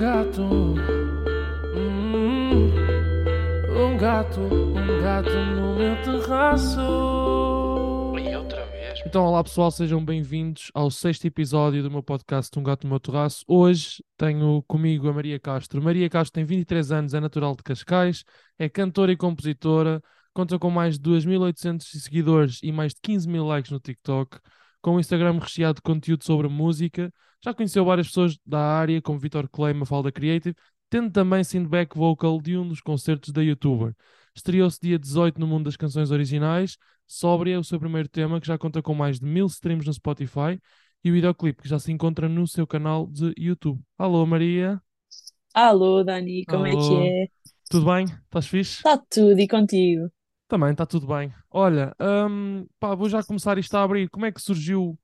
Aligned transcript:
gato, 0.00 0.42
hum, 0.42 0.76
um 3.68 3.98
gato, 3.98 4.40
um 4.40 5.02
gato 5.02 5.28
no 5.28 5.76
meu 5.76 5.94
terraço. 6.02 6.80
E 8.18 8.34
outra 8.34 8.64
vez. 8.64 9.02
Então, 9.04 9.26
olá 9.26 9.44
pessoal, 9.44 9.70
sejam 9.70 10.02
bem-vindos 10.02 10.70
ao 10.72 10.90
sexto 10.90 11.26
episódio 11.26 11.82
do 11.82 11.90
meu 11.90 12.02
podcast 12.02 12.58
Um 12.58 12.62
Gato 12.62 12.84
no 12.84 12.90
Meu 12.90 12.98
Terraço. 12.98 13.44
Hoje 13.46 14.02
tenho 14.16 14.62
comigo 14.66 15.06
a 15.06 15.12
Maria 15.12 15.38
Castro. 15.38 15.82
Maria 15.82 16.08
Castro 16.08 16.32
tem 16.32 16.46
23 16.46 16.92
anos, 16.92 17.12
é 17.12 17.20
natural 17.20 17.54
de 17.54 17.62
Cascais, 17.62 18.24
é 18.58 18.70
cantora 18.70 19.12
e 19.12 19.18
compositora, 19.18 20.02
conta 20.32 20.58
com 20.58 20.70
mais 20.70 20.98
de 20.98 21.10
2.800 21.10 21.82
seguidores 21.82 22.58
e 22.62 22.72
mais 22.72 22.94
de 22.94 23.02
15 23.02 23.28
mil 23.28 23.44
likes 23.44 23.70
no 23.70 23.78
TikTok, 23.78 24.38
com 24.80 24.96
um 24.96 25.00
Instagram 25.00 25.38
recheado 25.38 25.74
de 25.74 25.82
conteúdo 25.82 26.24
sobre 26.24 26.48
música. 26.48 27.12
Já 27.42 27.54
conheceu 27.54 27.84
várias 27.84 28.08
pessoas 28.08 28.38
da 28.44 28.60
área, 28.60 29.00
como 29.00 29.18
Vitor 29.18 29.48
Clay, 29.48 29.72
Mafalda 29.72 30.12
Creative, 30.12 30.54
tendo 30.90 31.10
também 31.10 31.42
sido 31.42 31.68
back 31.68 31.96
vocal 31.96 32.40
de 32.40 32.56
um 32.56 32.68
dos 32.68 32.80
concertos 32.80 33.32
da 33.32 33.42
YouTuber. 33.42 33.94
Estreou-se 34.34 34.78
dia 34.80 34.98
18 34.98 35.40
no 35.40 35.46
mundo 35.46 35.64
das 35.64 35.76
canções 35.76 36.10
originais. 36.10 36.76
Sóbria 37.06 37.54
é 37.54 37.58
o 37.58 37.64
seu 37.64 37.80
primeiro 37.80 38.08
tema, 38.08 38.40
que 38.40 38.46
já 38.46 38.58
conta 38.58 38.82
com 38.82 38.94
mais 38.94 39.18
de 39.18 39.26
mil 39.26 39.46
streams 39.46 39.86
no 39.86 39.92
Spotify. 39.92 40.60
E 41.02 41.10
o 41.10 41.14
videoclipe, 41.14 41.62
que 41.62 41.68
já 41.68 41.78
se 41.78 41.90
encontra 41.90 42.28
no 42.28 42.46
seu 42.46 42.66
canal 42.66 43.06
de 43.06 43.32
YouTube. 43.38 43.80
Alô, 43.96 44.26
Maria. 44.26 44.80
Alô, 45.54 46.04
Dani, 46.04 46.44
como 46.44 46.66
é 46.66 46.72
Alô. 46.72 46.88
que 46.88 47.08
é? 47.08 47.26
Tudo 47.70 47.86
bem? 47.86 48.04
Estás 48.04 48.46
fixe? 48.46 48.76
Está 48.76 48.98
tudo 48.98 49.40
e 49.40 49.48
contigo? 49.48 50.10
Também, 50.46 50.72
está 50.72 50.84
tudo 50.84 51.06
bem. 51.06 51.32
Olha, 51.50 51.94
hum, 52.28 52.66
pá, 52.78 52.94
vou 52.94 53.08
já 53.08 53.22
começar 53.22 53.56
isto 53.56 53.74
a 53.76 53.82
abrir. 53.82 54.10
Como 54.10 54.26
é 54.26 54.32
que 54.32 54.40
surgiu, 54.42 54.98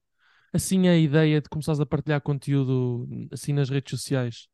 assim, 0.56 0.88
a 0.88 0.96
ideia 0.96 1.41
de 1.41 1.48
começares 1.48 1.80
a 1.80 1.87
partilhar 1.87 2.20
conteúdo, 2.20 3.06
assim, 3.33 3.52
nas 3.52 3.70
redes 3.70 3.91
sociais? 3.91 4.48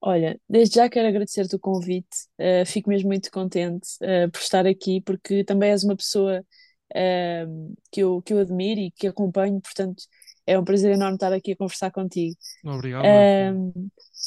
Olha, 0.00 0.40
desde 0.48 0.74
já 0.74 0.88
quero 0.88 1.06
agradecer-te 1.06 1.54
o 1.54 1.60
convite, 1.60 2.08
eh, 2.36 2.64
fico 2.64 2.90
mesmo 2.90 3.08
muito 3.08 3.30
contente 3.30 3.88
eh, 4.00 4.26
por 4.26 4.40
estar 4.40 4.66
aqui, 4.66 5.00
porque 5.00 5.44
também 5.44 5.70
és 5.70 5.84
uma 5.84 5.94
pessoa 5.94 6.44
eh, 6.92 7.46
que 7.92 8.00
eu, 8.00 8.20
que 8.20 8.34
eu 8.34 8.40
admiro 8.40 8.80
e 8.80 8.90
que 8.90 9.06
acompanho, 9.06 9.60
portanto 9.60 10.02
é 10.44 10.58
um 10.58 10.64
prazer 10.64 10.90
enorme 10.92 11.14
estar 11.14 11.32
aqui 11.32 11.52
a 11.52 11.56
conversar 11.56 11.92
contigo. 11.92 12.34
Obrigado. 12.64 13.04
Eh, 13.04 13.52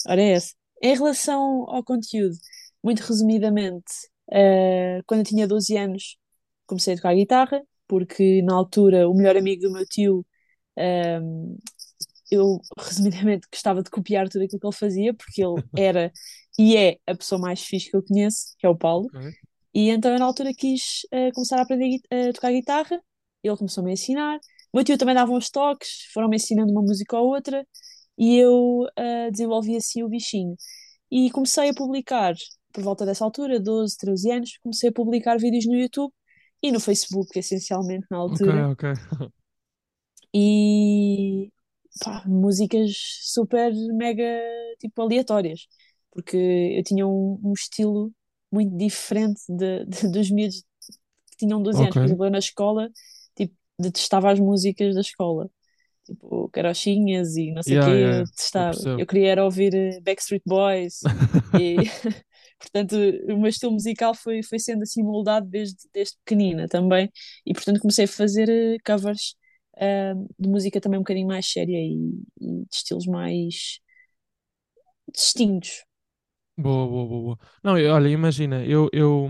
ora, 0.08 0.22
é 0.22 0.32
esse. 0.32 0.56
Em 0.82 0.94
relação 0.96 1.66
ao 1.70 1.84
conteúdo, 1.84 2.38
muito 2.82 3.02
resumidamente, 3.02 3.92
quando 5.06 5.20
eu 5.22 5.26
tinha 5.26 5.48
12 5.48 5.76
anos, 5.78 6.18
comecei 6.66 6.94
a 6.94 6.98
tocar 6.98 7.16
guitarra, 7.16 7.62
porque 7.88 8.42
na 8.44 8.56
altura 8.56 9.10
o 9.10 9.14
melhor 9.14 9.36
amigo 9.36 9.64
do 9.64 9.72
meu 9.72 9.86
tio, 9.86 10.26
eh, 10.78 11.20
eu 12.32 12.60
resumidamente 12.78 13.48
gostava 13.52 13.84
de 13.84 13.90
copiar 13.90 14.28
tudo 14.30 14.44
aquilo 14.44 14.60
que 14.60 14.68
ele 14.68 14.76
fazia, 14.76 15.14
porque 15.14 15.44
ele 15.44 15.56
era 15.78 16.12
e 16.58 16.76
é 16.78 16.98
a 17.06 17.16
pessoa 17.16 17.40
mais 17.40 17.62
fixe 17.62 17.90
que 17.90 17.98
eu 17.98 18.04
conheço, 18.04 18.56
que 18.58 18.66
é 18.66 18.70
o 18.70 18.78
Paulo. 18.78 19.08
Ok. 19.14 19.32
E 19.74 19.90
então 19.90 20.12
eu 20.12 20.20
na 20.20 20.26
altura 20.26 20.54
quis 20.54 21.02
eh, 21.12 21.32
começar 21.32 21.60
a 21.60 21.64
aprender 21.64 22.00
a 22.10 22.34
tocar 22.34 22.52
guitarra, 22.52 23.02
ele 23.44 23.58
começou-me 23.58 23.90
a 23.92 23.94
ensinar. 23.94 24.38
O 24.72 24.78
meu 24.78 24.84
tio 24.86 24.98
também 24.98 25.14
dava 25.16 25.32
uns 25.32 25.50
toques, 25.50 26.10
foram-me 26.14 26.38
ensinando 26.38 26.72
uma 26.72 26.82
música 26.82 27.18
ou 27.18 27.28
outra, 27.28 27.66
e 28.18 28.38
eu 28.38 28.88
eh, 28.96 29.32
desenvolvi 29.32 29.76
assim 29.76 30.02
o 30.04 30.10
bichinho. 30.10 30.56
E 31.12 31.30
comecei 31.32 31.70
a 31.70 31.74
publicar, 31.74 32.34
por 32.74 32.84
volta 32.84 33.06
dessa 33.06 33.24
altura, 33.24 33.60
12, 33.60 33.98
13 33.98 34.32
anos, 34.32 34.58
comecei 34.64 34.90
a 34.90 34.94
publicar 34.94 35.38
vídeos 35.38 35.66
no 35.66 35.76
YouTube 35.76 36.12
e 36.64 36.72
no 36.72 36.80
Facebook, 36.80 37.38
essencialmente, 37.38 38.06
na 38.10 38.22
Ok, 38.24 38.48
altura. 38.48 38.70
ok. 38.72 38.94
E 40.36 41.52
pá, 42.04 42.24
músicas 42.28 42.92
super 43.24 43.74
mega 43.96 44.26
tipo 44.80 45.02
aleatórias, 45.02 45.68
porque 46.12 46.38
eu 46.38 46.84
tinha 46.84 47.08
um, 47.08 47.40
um 47.44 47.54
estilo 47.54 48.14
muito 48.52 48.76
diferente 48.78 49.42
de, 49.50 49.86
de- 49.86 50.10
dos 50.12 50.32
miúdos 50.32 50.64
que 51.32 51.38
tinham 51.38 51.62
12 51.62 51.84
anos. 51.84 51.98
Por 51.98 52.08
exemplo, 52.08 52.26
eu 52.28 52.32
na 52.32 52.40
escola, 52.40 52.90
tipo, 53.36 53.56
detestava 53.80 54.32
as 54.32 54.40
músicas 54.40 54.96
da 54.96 55.02
escola, 55.02 55.50
tipo, 56.06 56.50
carochinhas 56.50 57.36
e 57.38 57.52
não 57.52 57.64
sei 57.64 57.78
o 57.78 57.80
Yeah, 57.80 57.82
quê, 57.82 57.92
yeah, 57.96 58.20
eu 58.22 58.28
eu. 58.86 58.92
Eu 58.98 59.08
queria 59.08 59.30
era 59.32 59.44
ouvir 59.46 59.74
eh, 59.76 60.00
Backstreet 60.02 60.44
Boys 60.46 61.10
e, 61.54 61.86
portanto, 62.60 62.94
o 63.30 63.38
meu 63.38 63.50
estilo 63.50 63.72
musical 63.74 64.14
foi, 64.16 64.44
foi 64.44 64.60
sendo 64.60 64.84
assim 64.84 65.04
moldado 65.04 65.48
desde, 65.48 65.78
desde 65.94 66.16
pequenina 66.26 66.68
também, 66.68 67.12
e 67.46 67.54
portanto 67.54 67.80
comecei 67.82 68.06
a 68.06 68.08
fazer 68.08 68.50
eh, 68.50 68.78
covers 68.86 69.36
ah, 69.80 70.14
de 70.40 70.50
música 70.50 70.82
também 70.82 71.00
um 71.00 71.04
bocadinho 71.04 71.28
mais 71.28 71.52
séria 71.52 71.78
e, 71.80 72.24
e 72.42 72.48
de 72.66 72.68
estilos 72.76 73.06
mais 73.08 73.80
distintos. 75.14 75.84
Boa, 76.58 76.88
boa, 76.88 77.06
boa, 77.08 77.22
boa. 77.22 77.40
Não, 77.62 77.78
eu- 77.78 77.94
olha, 77.94 78.08
imagina, 78.08 78.64
eu 78.66 78.90
eu 78.94 79.30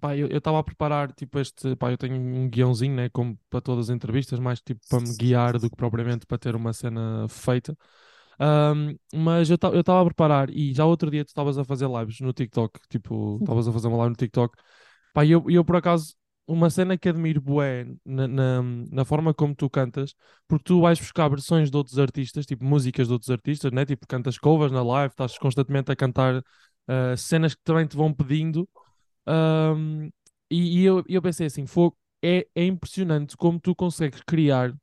pá, 0.00 0.16
eu 0.16 0.26
estava 0.36 0.58
a 0.58 0.62
preparar 0.64 1.12
tipo 1.12 1.38
este, 1.38 1.76
pá, 1.76 1.92
eu 1.92 1.96
tenho 1.96 2.16
um 2.16 2.48
guiãozinho, 2.50 2.94
né, 2.96 3.08
como 3.10 3.38
para 3.48 3.60
todas 3.60 3.88
as 3.88 3.94
entrevistas, 3.94 4.40
mais 4.40 4.60
tipo 4.60 4.80
para 4.88 5.00
me 5.00 5.14
guiar 5.14 5.56
do 5.60 5.70
que 5.70 5.76
propriamente 5.76 6.26
para 6.26 6.36
ter 6.36 6.56
uma 6.56 6.72
cena 6.72 7.28
feita. 7.28 7.76
Ahm, 8.40 8.96
mas 9.14 9.50
eu 9.50 9.54
estava 9.56 10.02
a 10.02 10.04
preparar 10.06 10.50
e 10.50 10.74
já 10.74 10.84
outro 10.86 11.10
dia 11.10 11.24
tu 11.24 11.28
estavas 11.28 11.58
a 11.58 11.64
fazer 11.64 11.88
lives 11.88 12.20
no 12.20 12.32
TikTok, 12.32 12.80
tipo, 12.88 13.38
estavas 13.38 13.68
a 13.68 13.72
fazer 13.72 13.88
uma 13.88 13.98
live 13.98 14.10
no 14.10 14.16
TikTok. 14.16 14.56
Pá, 15.12 15.24
eu, 15.26 15.44
eu 15.50 15.64
por 15.64 15.76
acaso, 15.76 16.14
uma 16.46 16.68
cena 16.70 16.96
que 16.98 17.08
admiro 17.08 17.40
bué 17.40 17.86
na, 18.04 18.28
na, 18.28 18.62
na 18.62 19.04
forma 19.04 19.32
como 19.34 19.54
tu 19.54 19.68
cantas, 19.70 20.14
porque 20.48 20.64
tu 20.64 20.80
vais 20.80 20.98
buscar 20.98 21.28
versões 21.28 21.70
de 21.70 21.76
outros 21.76 21.98
artistas, 21.98 22.46
tipo 22.46 22.64
músicas 22.64 23.06
de 23.08 23.12
outros 23.12 23.30
artistas, 23.30 23.72
né? 23.72 23.84
Tipo, 23.86 24.06
cantas 24.06 24.38
covers 24.38 24.72
na 24.72 24.82
live, 24.82 25.12
estás 25.12 25.38
constantemente 25.38 25.90
a 25.92 25.96
cantar 25.96 26.42
ah, 26.88 27.16
cenas 27.16 27.54
que 27.54 27.62
também 27.64 27.86
te 27.86 27.96
vão 27.96 28.12
pedindo. 28.12 28.68
Ahm, 29.26 30.10
e, 30.50 30.80
e 30.82 30.84
eu, 30.84 31.04
eu 31.08 31.22
pensei 31.22 31.46
assim, 31.46 31.66
fogo, 31.66 31.96
é, 32.22 32.46
é 32.54 32.64
impressionante 32.66 33.36
como 33.36 33.60
tu 33.60 33.74
consegues 33.74 34.20
criar, 34.26 34.74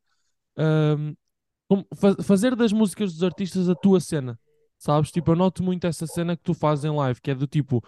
fa- 1.95 2.21
fazer 2.23 2.55
das 2.55 2.71
músicas 2.71 3.13
dos 3.13 3.23
artistas 3.23 3.69
a 3.69 3.75
tua 3.75 3.99
cena, 3.99 4.39
sabes? 4.77 5.11
Tipo, 5.11 5.31
eu 5.31 5.35
noto 5.35 5.63
muito 5.63 5.85
essa 5.87 6.07
cena 6.07 6.35
que 6.35 6.43
tu 6.43 6.53
fazes 6.53 6.85
em 6.85 6.89
live, 6.95 7.21
que 7.21 7.31
é 7.31 7.35
do 7.35 7.47
tipo, 7.47 7.83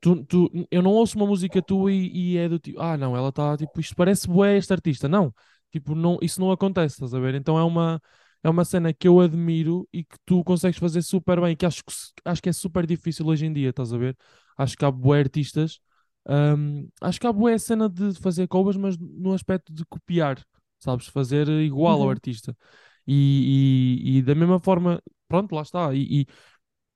tu, 0.00 0.24
tu, 0.24 0.50
eu 0.70 0.82
não 0.82 0.90
ouço 0.92 1.16
uma 1.18 1.26
música 1.26 1.62
tua 1.62 1.92
e, 1.92 2.34
e 2.34 2.36
é 2.38 2.48
do 2.48 2.58
tipo, 2.58 2.80
ah, 2.80 2.96
não, 2.96 3.16
ela 3.16 3.28
está 3.30 3.56
tipo, 3.56 3.80
isto 3.80 3.94
parece 3.96 4.28
bué 4.28 4.56
este 4.56 4.72
artista. 4.72 5.08
Não, 5.08 5.34
tipo, 5.70 5.94
não, 5.94 6.18
isso 6.22 6.40
não 6.40 6.50
acontece, 6.52 6.94
estás 6.96 7.14
a 7.14 7.20
ver? 7.20 7.34
Então 7.34 7.58
é 7.58 7.64
uma, 7.64 8.00
é 8.42 8.48
uma 8.50 8.64
cena 8.64 8.92
que 8.92 9.06
eu 9.08 9.20
admiro 9.20 9.88
e 9.92 10.04
que 10.04 10.16
tu 10.24 10.42
consegues 10.44 10.78
fazer 10.78 11.02
super 11.02 11.40
bem, 11.40 11.56
que 11.56 11.66
acho 11.66 11.82
acho 12.24 12.42
que 12.42 12.48
é 12.48 12.52
super 12.52 12.86
difícil 12.86 13.26
hoje 13.26 13.46
em 13.46 13.52
dia, 13.52 13.70
estás 13.70 13.92
a 13.92 13.98
ver? 13.98 14.16
Acho 14.56 14.76
que 14.76 14.84
há 14.84 14.90
bué 14.90 15.20
artistas, 15.20 15.80
hum, 16.28 16.88
acho 17.00 17.20
que 17.20 17.26
há 17.26 17.32
bué 17.32 17.58
cena 17.58 17.88
de 17.88 18.14
fazer 18.20 18.46
covers, 18.48 18.76
mas 18.76 18.96
no 18.98 19.32
aspecto 19.32 19.72
de 19.72 19.84
copiar, 19.86 20.42
sabes? 20.78 21.06
Fazer 21.06 21.48
igual 21.48 22.00
ao 22.00 22.04
Uhum. 22.04 22.10
artista. 22.10 22.56
E, 23.06 24.00
e, 24.04 24.18
e 24.18 24.22
da 24.22 24.34
mesma 24.34 24.58
forma, 24.60 25.02
pronto, 25.28 25.54
lá 25.54 25.62
está. 25.62 25.94
E, 25.94 26.22
e 26.22 26.26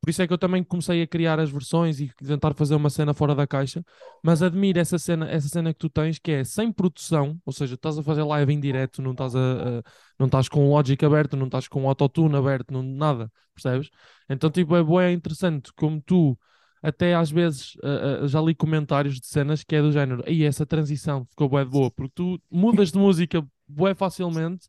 por 0.04 0.10
isso 0.10 0.22
é 0.22 0.26
que 0.26 0.32
eu 0.32 0.38
também 0.38 0.62
comecei 0.62 1.02
a 1.02 1.06
criar 1.06 1.40
as 1.40 1.50
versões 1.50 1.98
e 2.00 2.08
tentar 2.16 2.54
fazer 2.54 2.74
uma 2.74 2.90
cena 2.90 3.14
fora 3.14 3.34
da 3.34 3.46
caixa, 3.46 3.82
mas 4.22 4.42
admiro 4.42 4.78
essa 4.78 4.98
cena, 4.98 5.28
essa 5.30 5.48
cena 5.48 5.72
que 5.72 5.78
tu 5.80 5.88
tens, 5.88 6.18
que 6.18 6.30
é 6.32 6.44
sem 6.44 6.70
produção, 6.72 7.40
ou 7.44 7.52
seja, 7.52 7.74
estás 7.74 7.98
a 7.98 8.02
fazer 8.02 8.22
live 8.24 8.52
em 8.52 8.60
direto, 8.60 9.00
não 9.02 9.12
estás 9.12 9.34
a, 9.34 9.80
a- 9.80 9.82
não 10.18 10.26
estás 10.26 10.48
com 10.48 10.68
Logic 10.70 11.02
aberto, 11.04 11.36
não 11.36 11.46
estás 11.46 11.68
com 11.68 11.84
o 11.84 11.88
Autotune 11.88 12.36
aberto, 12.36 12.70
não, 12.72 12.82
nada, 12.82 13.30
percebes? 13.54 13.88
Então, 14.28 14.50
tipo, 14.50 14.76
é 14.76 14.82
bué 14.82 15.12
interessante 15.12 15.72
como 15.74 16.00
tu, 16.02 16.38
até 16.82 17.14
às 17.14 17.30
vezes, 17.30 17.74
ah, 17.82 18.24
ah, 18.24 18.26
já 18.26 18.40
li 18.40 18.54
comentários 18.54 19.18
de 19.20 19.26
cenas 19.26 19.64
que 19.64 19.74
é 19.76 19.82
do 19.82 19.90
género, 19.92 20.22
aí 20.26 20.42
essa 20.44 20.66
transição 20.66 21.24
ficou 21.30 21.48
bué 21.48 21.64
boa, 21.64 21.90
porque 21.90 22.12
tu 22.14 22.40
mudas 22.50 22.92
de 22.92 22.98
música 22.98 23.44
bué 23.66 23.94
facilmente 23.94 24.68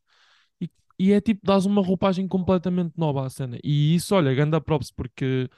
e, 0.99 1.11
é 1.13 1.21
tipo, 1.21 1.41
dás 1.45 1.65
uma 1.65 1.81
roupagem 1.81 2.27
completamente 2.27 2.93
nova 2.97 3.25
à 3.25 3.29
cena. 3.29 3.57
E 3.63 3.95
isso, 3.95 4.15
olha, 4.15 4.33
ganda 4.33 4.61
props, 4.61 4.91
porque 4.91 5.49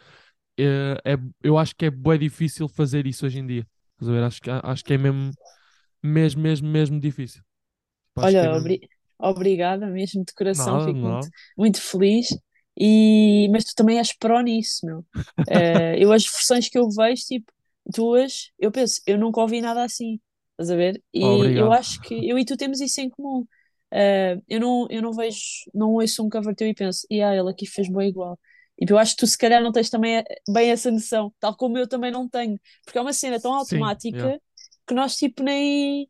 eh, 0.58 0.98
é, 1.06 1.18
eu 1.44 1.58
acho 1.58 1.76
que 1.76 1.86
é 1.86 1.92
bué 1.92 2.18
difícil 2.18 2.68
fazer 2.70 3.08
isso 3.08 3.26
hoje 3.26 3.40
em 3.40 3.48
dia. 3.48 3.68
Estás 3.94 4.10
a 4.10 4.14
ver? 4.14 4.24
Acho 4.24 4.42
que, 4.42 4.50
acho 4.52 4.86
que 4.86 4.94
é 4.94 4.98
mesmo, 4.98 5.36
mesmo, 6.04 6.42
mesmo, 6.42 6.70
mesmo 6.70 7.00
difícil. 7.00 7.44
Acho 8.18 8.38
que 8.38 8.46
é 8.46 8.48
Olha, 8.48 8.52
mesmo... 8.52 8.76
obri- 8.76 8.90
obrigada 9.20 9.88
mesmo 9.88 10.24
de 10.26 10.34
coração, 10.34 10.80
Nada, 10.80 10.80
fico 10.80 11.06
muito, 11.06 11.28
nada. 11.28 11.32
muito 11.58 11.82
feliz. 11.82 12.30
E, 12.80 13.48
mas 13.52 13.64
tu 13.66 13.74
também 13.76 13.98
és 13.98 14.14
pró 14.14 14.40
nisso, 14.42 14.86
meu. 14.86 15.06
Eh, 15.48 15.96
eu 16.04 16.12
as 16.12 16.24
versões 16.26 16.70
que 16.70 16.78
eu 16.78 16.90
vejo, 16.90 17.24
tipo, 17.26 17.52
tuas, 17.94 18.52
eu 18.60 18.72
penso, 18.72 19.02
eu 19.08 19.18
nunca 19.18 19.40
ouvi 19.42 19.62
nada 19.62 19.84
assim, 19.84 20.20
estás 20.52 20.70
a 20.72 20.76
ver? 20.76 21.02
E 21.14 21.60
eu 21.60 21.72
Obrigado. 21.72 21.72
acho 21.72 22.00
que 22.02 22.28
eu 22.30 22.38
e 22.38 22.46
tu 22.46 22.58
temos 22.58 22.82
isso 22.82 23.00
em 23.02 23.10
comum. 23.10 23.48
Eh, 23.92 24.38
eu 24.50 24.60
não, 24.60 24.88
eu 24.90 25.02
não 25.02 25.14
vejo, 25.14 25.40
não 25.74 25.94
ouço 25.94 26.26
um 26.26 26.30
cover 26.30 26.56
teu 26.56 26.68
e 26.68 26.74
penso, 26.74 27.06
e 27.10 27.22
ah, 27.22 27.36
ele 27.36 27.50
aqui 27.50 27.66
fez 27.66 27.90
bem 27.90 28.10
igual. 28.10 28.40
E 28.80 28.86
eu 28.90 28.98
acho 28.98 29.14
que 29.16 29.20
tu 29.22 29.28
se 29.28 29.38
calhar 29.38 29.62
não 29.64 29.72
tens 29.72 29.90
também 29.90 30.18
eh, 30.18 30.26
bem 30.50 30.70
essa 30.72 30.92
noção, 30.92 31.34
tal 31.40 31.56
como 31.56 31.78
eu 31.78 31.88
também 31.88 32.12
não 32.12 32.28
tenho, 32.30 32.60
porque 32.86 32.98
é 32.98 33.02
uma 33.02 33.14
cena 33.14 33.40
tão 33.42 33.54
Sim, 33.58 34.00
automática 34.08 34.08
yeah. 34.10 34.32
que 34.88 34.94
nós 34.94 35.16
tipo 35.18 35.44
nem 35.44 36.10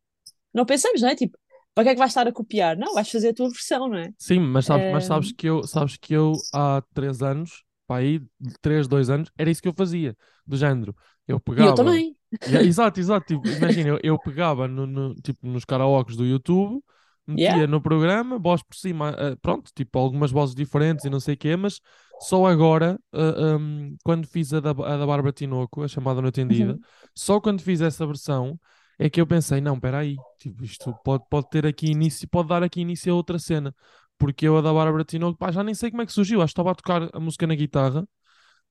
não 0.53 0.65
pensamos, 0.65 1.01
não 1.01 1.09
é? 1.09 1.15
Tipo, 1.15 1.37
para 1.75 1.85
que 1.85 1.89
é 1.91 1.93
que 1.93 1.99
vais 1.99 2.11
estar 2.11 2.27
a 2.27 2.31
copiar? 2.33 2.77
Não, 2.77 2.93
vais 2.95 3.09
fazer 3.11 3.29
a 3.29 3.33
tua 3.35 3.49
versão, 3.49 3.87
não 3.89 3.97
é? 3.97 4.09
Sim, 4.17 4.39
mas 4.39 4.65
sabes, 4.65 4.87
mas 4.89 5.05
sabes 5.05 5.31
Eh, 5.31 5.33
que 5.33 5.47
eu, 5.47 5.65
sabes 5.67 5.95
que 5.97 6.13
eu 6.13 6.45
há 6.51 6.81
três 6.93 7.21
anos 7.21 7.63
para 7.85 8.01
aí, 8.01 8.19
3, 8.61 8.87
2 8.87 9.09
anos, 9.09 9.31
era 9.37 9.49
isso 9.49 9.61
que 9.61 9.67
eu 9.67 9.73
fazia, 9.73 10.15
do 10.45 10.57
género. 10.57 10.95
Eu 11.27 11.39
E 11.57 11.65
eu 11.65 11.73
pegava. 11.73 11.73
também. 11.73 12.15
Yeah, 12.45 12.65
exato, 12.67 12.99
exato. 12.99 13.25
Tipo, 13.35 13.49
imagina, 13.51 13.89
eu, 13.89 13.99
eu 14.03 14.19
pegava 14.19 14.67
no, 14.67 14.85
no- 14.87 15.15
tipo, 15.15 15.45
nos 15.47 15.63
karaokes 15.65 16.15
do 16.17 16.25
YouTube, 16.25 16.83
metia 17.27 17.65
Yeah. 17.65 17.67
no 17.67 17.81
programa, 17.81 18.39
voz 18.39 18.63
por 18.63 18.75
cima, 18.75 19.15
eh, 19.17 19.35
pronto, 19.41 19.71
tipo, 19.75 19.99
algumas 19.99 20.31
vozes 20.31 20.55
diferentes 20.55 21.05
e 21.05 21.09
não 21.09 21.19
sei 21.19 21.35
o 21.35 21.37
quê, 21.37 21.55
mas 21.55 21.79
só 22.19 22.45
agora, 22.47 22.99
eh, 23.13 23.55
um, 23.57 23.95
quando 24.03 24.27
fiz 24.27 24.53
a 24.53 24.59
da, 24.59 24.71
a 24.71 24.97
da 24.97 25.05
Bárbara 25.05 25.31
Tinoco, 25.33 25.83
a 25.83 25.87
chamada 25.87 26.21
Noite 26.21 26.41
Entendida, 26.41 26.73
Uhum. 26.73 26.79
só 27.15 27.39
quando 27.39 27.61
fiz 27.61 27.81
essa 27.81 28.05
versão 28.07 28.59
é 28.99 29.09
que 29.09 29.21
eu 29.21 29.27
pensei, 29.27 29.61
não, 29.61 29.75
espera 29.75 29.99
aí, 29.99 30.15
tipo, 30.39 30.63
isto 30.63 30.93
pode, 31.03 31.23
pode 31.29 31.49
ter 31.49 31.65
aqui 31.67 31.87
início, 31.91 32.27
pode 32.29 32.49
dar 32.49 32.63
aqui 32.63 32.81
início 32.81 33.11
a 33.13 33.15
outra 33.15 33.37
cena. 33.39 33.75
Porque 34.17 34.47
eu 34.47 34.57
a 34.57 34.61
da 34.61 34.73
Bárbara 34.73 35.03
Tinoco, 35.03 35.37
pá, 35.37 35.51
já 35.51 35.63
nem 35.63 35.75
sei 35.75 35.91
como 35.91 36.01
é 36.01 36.05
que 36.05 36.11
surgiu, 36.11 36.41
acho 36.41 36.47
que 36.53 36.53
estava 36.59 36.71
a 36.71 36.75
tocar 36.75 37.09
a 37.13 37.19
música 37.19 37.45
na 37.45 37.53
guitarra 37.55 38.07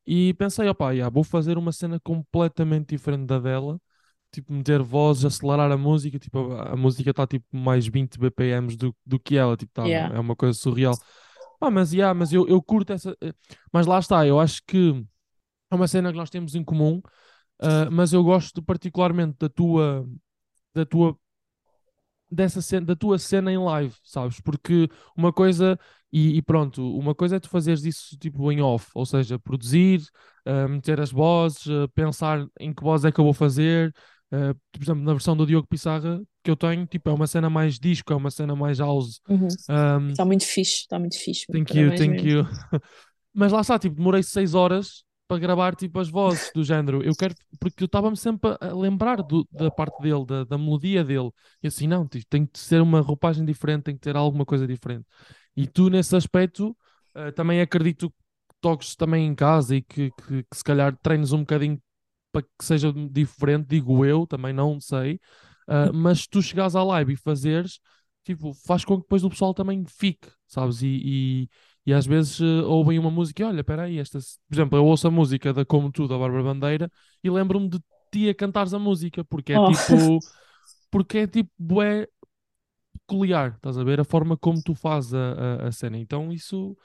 e 0.07 0.35
pensei, 0.35 0.69
opá, 0.69 0.93
yeah, 0.93 1.13
vou 1.13 1.25
fazer 1.25 1.59
uma 1.59 1.73
cena 1.73 1.99
completamente 2.01 2.91
diferente 2.97 3.27
da 3.27 3.39
dela, 3.39 3.81
tipo, 4.31 4.53
meter 4.53 4.83
vozes, 4.83 5.25
acelerar 5.25 5.71
a 5.71 5.77
música, 5.77 6.19
tipo, 6.19 6.53
a, 6.53 6.73
a 6.73 6.77
música 6.77 7.11
está 7.11 7.27
tipo 7.27 7.45
mais 7.57 7.87
20 7.87 8.19
BPMs 8.19 8.77
do, 8.77 8.95
do 9.05 9.19
que 9.19 9.37
ela, 9.37 9.57
tipo, 9.57 9.73
tá, 9.73 9.85
Yeah. 9.87 10.17
é 10.17 10.21
uma 10.21 10.37
coisa 10.37 10.59
surreal. 10.59 10.95
Pá, 11.59 11.71
mas, 11.71 11.93
yeah, 11.93 12.13
mas 12.13 12.33
eu, 12.33 12.47
eu 12.49 12.63
curto 12.63 12.93
essa, 12.93 13.17
eh, 13.23 13.33
mas 13.73 13.87
lá 13.87 13.99
está, 13.99 14.27
eu 14.27 14.39
acho 14.39 14.63
que 14.67 15.05
é 15.71 15.75
uma 15.75 15.89
cena 15.89 16.11
que 16.13 16.19
nós 16.19 16.31
temos 16.31 16.55
em 16.55 16.63
comum, 16.65 17.01
ah, 17.61 17.89
mas 17.91 18.13
eu 18.13 18.23
gosto 18.23 18.63
particularmente 18.63 19.37
da 19.39 19.49
tua, 19.49 20.07
da 20.75 20.85
tua 20.87 21.19
dessa 22.31 22.61
cena, 22.61 22.87
da 22.87 22.97
tua 22.97 23.19
cena 23.19 23.53
em 23.53 23.59
live, 23.59 23.95
sabes? 24.03 24.41
Porque 24.41 24.89
uma 25.17 25.33
coisa, 25.33 25.79
e, 26.13 26.37
e 26.37 26.43
pronto, 26.43 26.97
uma 26.99 27.15
coisa 27.15 27.37
é 27.37 27.41
tu 27.41 27.49
fazeres 27.49 27.85
isso 27.85 28.17
tipo 28.19 28.51
em 28.51 28.61
off, 28.61 28.91
ou 28.95 29.07
seja, 29.07 29.39
produzir, 29.39 30.03
ah, 30.45 30.69
meter 30.69 31.01
as 31.01 31.11
vozes, 31.11 31.67
ah, 31.69 31.89
pensar 31.95 32.47
em 32.61 32.73
que 32.75 32.83
voz 32.83 33.05
é 33.05 33.13
que 33.13 33.21
eu 33.21 33.25
vou 33.25 33.35
fazer. 33.35 33.95
Ah, 34.33 34.55
por 34.73 34.83
exemplo, 34.83 35.03
na 35.03 35.13
versão 35.13 35.37
do 35.37 35.47
Diogo 35.47 35.67
Pissarra 35.69 36.21
que 36.43 36.51
eu 36.51 36.57
tenho, 36.57 36.87
tipo, 36.87 37.11
é 37.11 37.13
uma 37.13 37.27
cena 37.27 37.51
mais 37.51 37.79
disco, 37.79 38.13
é 38.13 38.17
uma 38.17 38.31
cena 38.31 38.55
mais 38.55 38.79
house. 38.79 39.21
Uhum. 39.29 39.49
Um, 39.69 40.09
Está 40.11 40.25
muito 40.25 40.45
fixe, 40.45 40.83
está 40.83 40.99
muito 40.99 41.19
fixe. 41.19 41.45
Thank 41.51 41.77
you, 41.77 41.97
thank 41.97 42.25
you. 42.25 42.45
Mas 43.35 43.53
lá 43.53 43.61
está, 43.61 43.79
tipo, 43.79 43.97
demorei 43.97 44.23
seis 44.23 44.55
horas 44.55 45.05
para 45.29 45.39
gravar 45.41 45.75
tipo 45.75 45.99
as 45.99 46.09
vozes 46.09 46.51
do 46.55 46.63
género. 46.63 47.03
Eu 47.03 47.15
quero, 47.17 47.35
porque 47.59 47.83
eu 47.83 47.87
estava-me 47.87 48.17
sempre 48.17 48.57
a 48.61 48.73
lembrar 48.73 49.23
do- 49.23 49.47
da 49.51 49.71
parte 49.71 50.01
dele, 50.01 50.25
da, 50.25 50.45
da 50.45 50.57
melodia 50.57 51.05
dele. 51.05 51.31
E 51.63 51.67
assim, 51.67 51.87
não, 51.87 52.07
tipo, 52.07 52.25
tem 52.29 52.47
que 52.47 52.59
ser 52.59 52.81
uma 52.81 53.01
roupagem 53.01 53.45
diferente, 53.45 53.83
tem 53.85 53.95
que 53.95 54.01
ter 54.01 54.17
alguma 54.17 54.45
coisa 54.47 54.67
diferente. 54.67 55.05
E 55.57 55.67
tu, 55.67 55.91
nesse 55.91 56.15
aspecto, 56.15 56.77
eh, 57.15 57.33
também 57.33 57.61
acredito 57.61 58.09
que 58.11 58.17
toques 58.61 58.95
também 58.95 59.27
em 59.27 59.35
casa 59.35 59.75
e 59.77 59.83
que, 59.83 60.11
que, 60.13 60.43
que 60.45 60.57
se 60.57 60.63
calhar 60.63 60.97
treines 61.03 61.33
um 61.33 61.41
bocadinho 61.41 61.81
para 62.37 62.43
que 62.59 62.65
seja 62.65 62.93
diferente, 63.11 63.67
digo 63.69 64.05
eu, 64.05 64.27
também 64.27 64.53
não 64.53 64.79
sei. 64.81 65.21
Ah, 65.67 65.91
mas 65.93 66.21
se 66.21 66.29
tu 66.29 66.43
chegares 66.43 66.77
à 66.77 66.83
live 66.85 67.13
e 67.15 67.17
fazeres, 67.17 67.81
tipo, 68.25 68.53
faz 68.67 68.85
com 68.85 68.97
que 68.97 69.03
depois 69.03 69.25
o 69.25 69.31
pessoal 69.31 69.55
também 69.55 69.85
fique, 69.87 70.29
sabes? 70.47 70.83
E, 70.83 70.87
e, 71.05 71.49
e 71.87 71.93
às 71.95 72.07
vezes 72.07 72.41
eh, 72.41 72.63
ouvem 72.65 72.99
uma 72.99 73.11
música 73.11 73.43
e 73.43 73.47
olha, 73.47 73.61
espera 73.61 73.83
aí, 73.85 73.99
esta... 73.99 74.19
por 74.19 74.55
exemplo, 74.55 74.79
eu 74.79 74.85
ouço 74.85 75.07
a 75.09 75.11
música 75.11 75.53
da 75.53 75.65
Como 75.65 75.91
Tu, 75.91 76.07
da 76.09 76.19
Bárbara 76.19 76.43
Bandeira, 76.43 76.91
e 77.23 77.31
lembro-me 77.31 77.69
de 77.69 77.79
ti 78.13 78.29
a 78.29 78.35
cantares 78.35 78.75
a 78.75 78.79
música, 78.79 79.25
porque 79.25 79.55
é 79.55 79.57
Oh. 79.59 79.73
tipo, 79.73 80.19
porque 80.91 81.19
é 81.19 81.27
tipo, 81.27 81.51
bué 81.59 82.09
peculiar, 83.07 83.55
estás 83.57 83.79
a 83.79 83.85
ver? 83.85 84.01
A 84.01 84.05
forma 84.05 84.37
como 84.37 84.63
tu 84.63 84.75
fazes 84.75 85.15
a, 85.15 85.65
a, 85.65 85.69
a 85.69 85.73
cena. 85.73 85.99
Então 85.99 86.33
isso, 86.33 86.77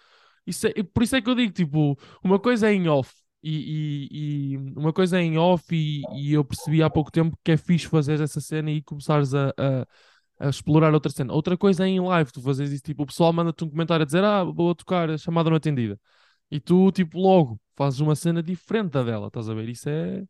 isso 0.46 0.68
é, 0.68 0.84
por 0.84 1.04
isso 1.04 1.16
é 1.16 1.22
que 1.22 1.30
eu 1.30 1.36
digo, 1.36 1.54
tipo, 1.54 1.98
uma 2.24 2.40
coisa 2.40 2.70
é 2.70 2.74
em 2.74 2.88
off. 2.88 3.14
E, 3.44 4.08
e- 4.12 4.54
e 4.54 4.58
uma 4.78 4.94
coisa 4.94 5.20
é 5.20 5.22
em 5.24 5.38
off 5.38 5.66
e, 5.76 6.08
e 6.10 6.34
eu 6.34 6.46
percebi 6.46 6.84
há 6.84 6.90
pouco 6.90 7.12
tempo 7.12 7.38
que 7.44 7.52
é 7.52 7.58
fixe 7.58 7.88
fazer 7.88 8.20
essa 8.22 8.40
cena 8.42 8.70
e 8.72 8.82
começares 8.84 9.34
a, 9.34 9.50
a, 9.58 10.48
a 10.48 10.50
explorar 10.50 10.94
outra 10.94 11.12
cena. 11.12 11.34
Outra 11.34 11.58
coisa 11.58 11.86
é 11.86 11.90
em 11.90 12.00
live, 12.02 12.32
tu 12.32 12.42
fazes 12.42 12.72
isso, 12.72 12.84
tipo, 12.84 13.04
o 13.04 13.06
pessoal 13.08 13.34
manda-te 13.34 13.64
um 13.64 13.70
comentário 13.70 14.04
a 14.04 14.06
dizer, 14.06 14.24
ah, 14.24 14.44
vou 14.44 14.76
tocar 14.76 15.10
a 15.10 15.18
chamada 15.18 15.50
não 15.50 15.58
atendida. 15.58 16.00
E 16.52 16.60
tu, 16.60 16.92
tipo, 16.92 17.20
logo 17.20 17.60
fazes 17.76 18.00
uma 18.02 18.16
cena 18.16 18.44
diferente 18.44 18.92
da 18.92 19.04
dela, 19.04 19.28
estás 19.28 19.50
a 19.50 19.54
ver? 19.56 19.70
Isso 19.70 19.90
é, 19.90 20.24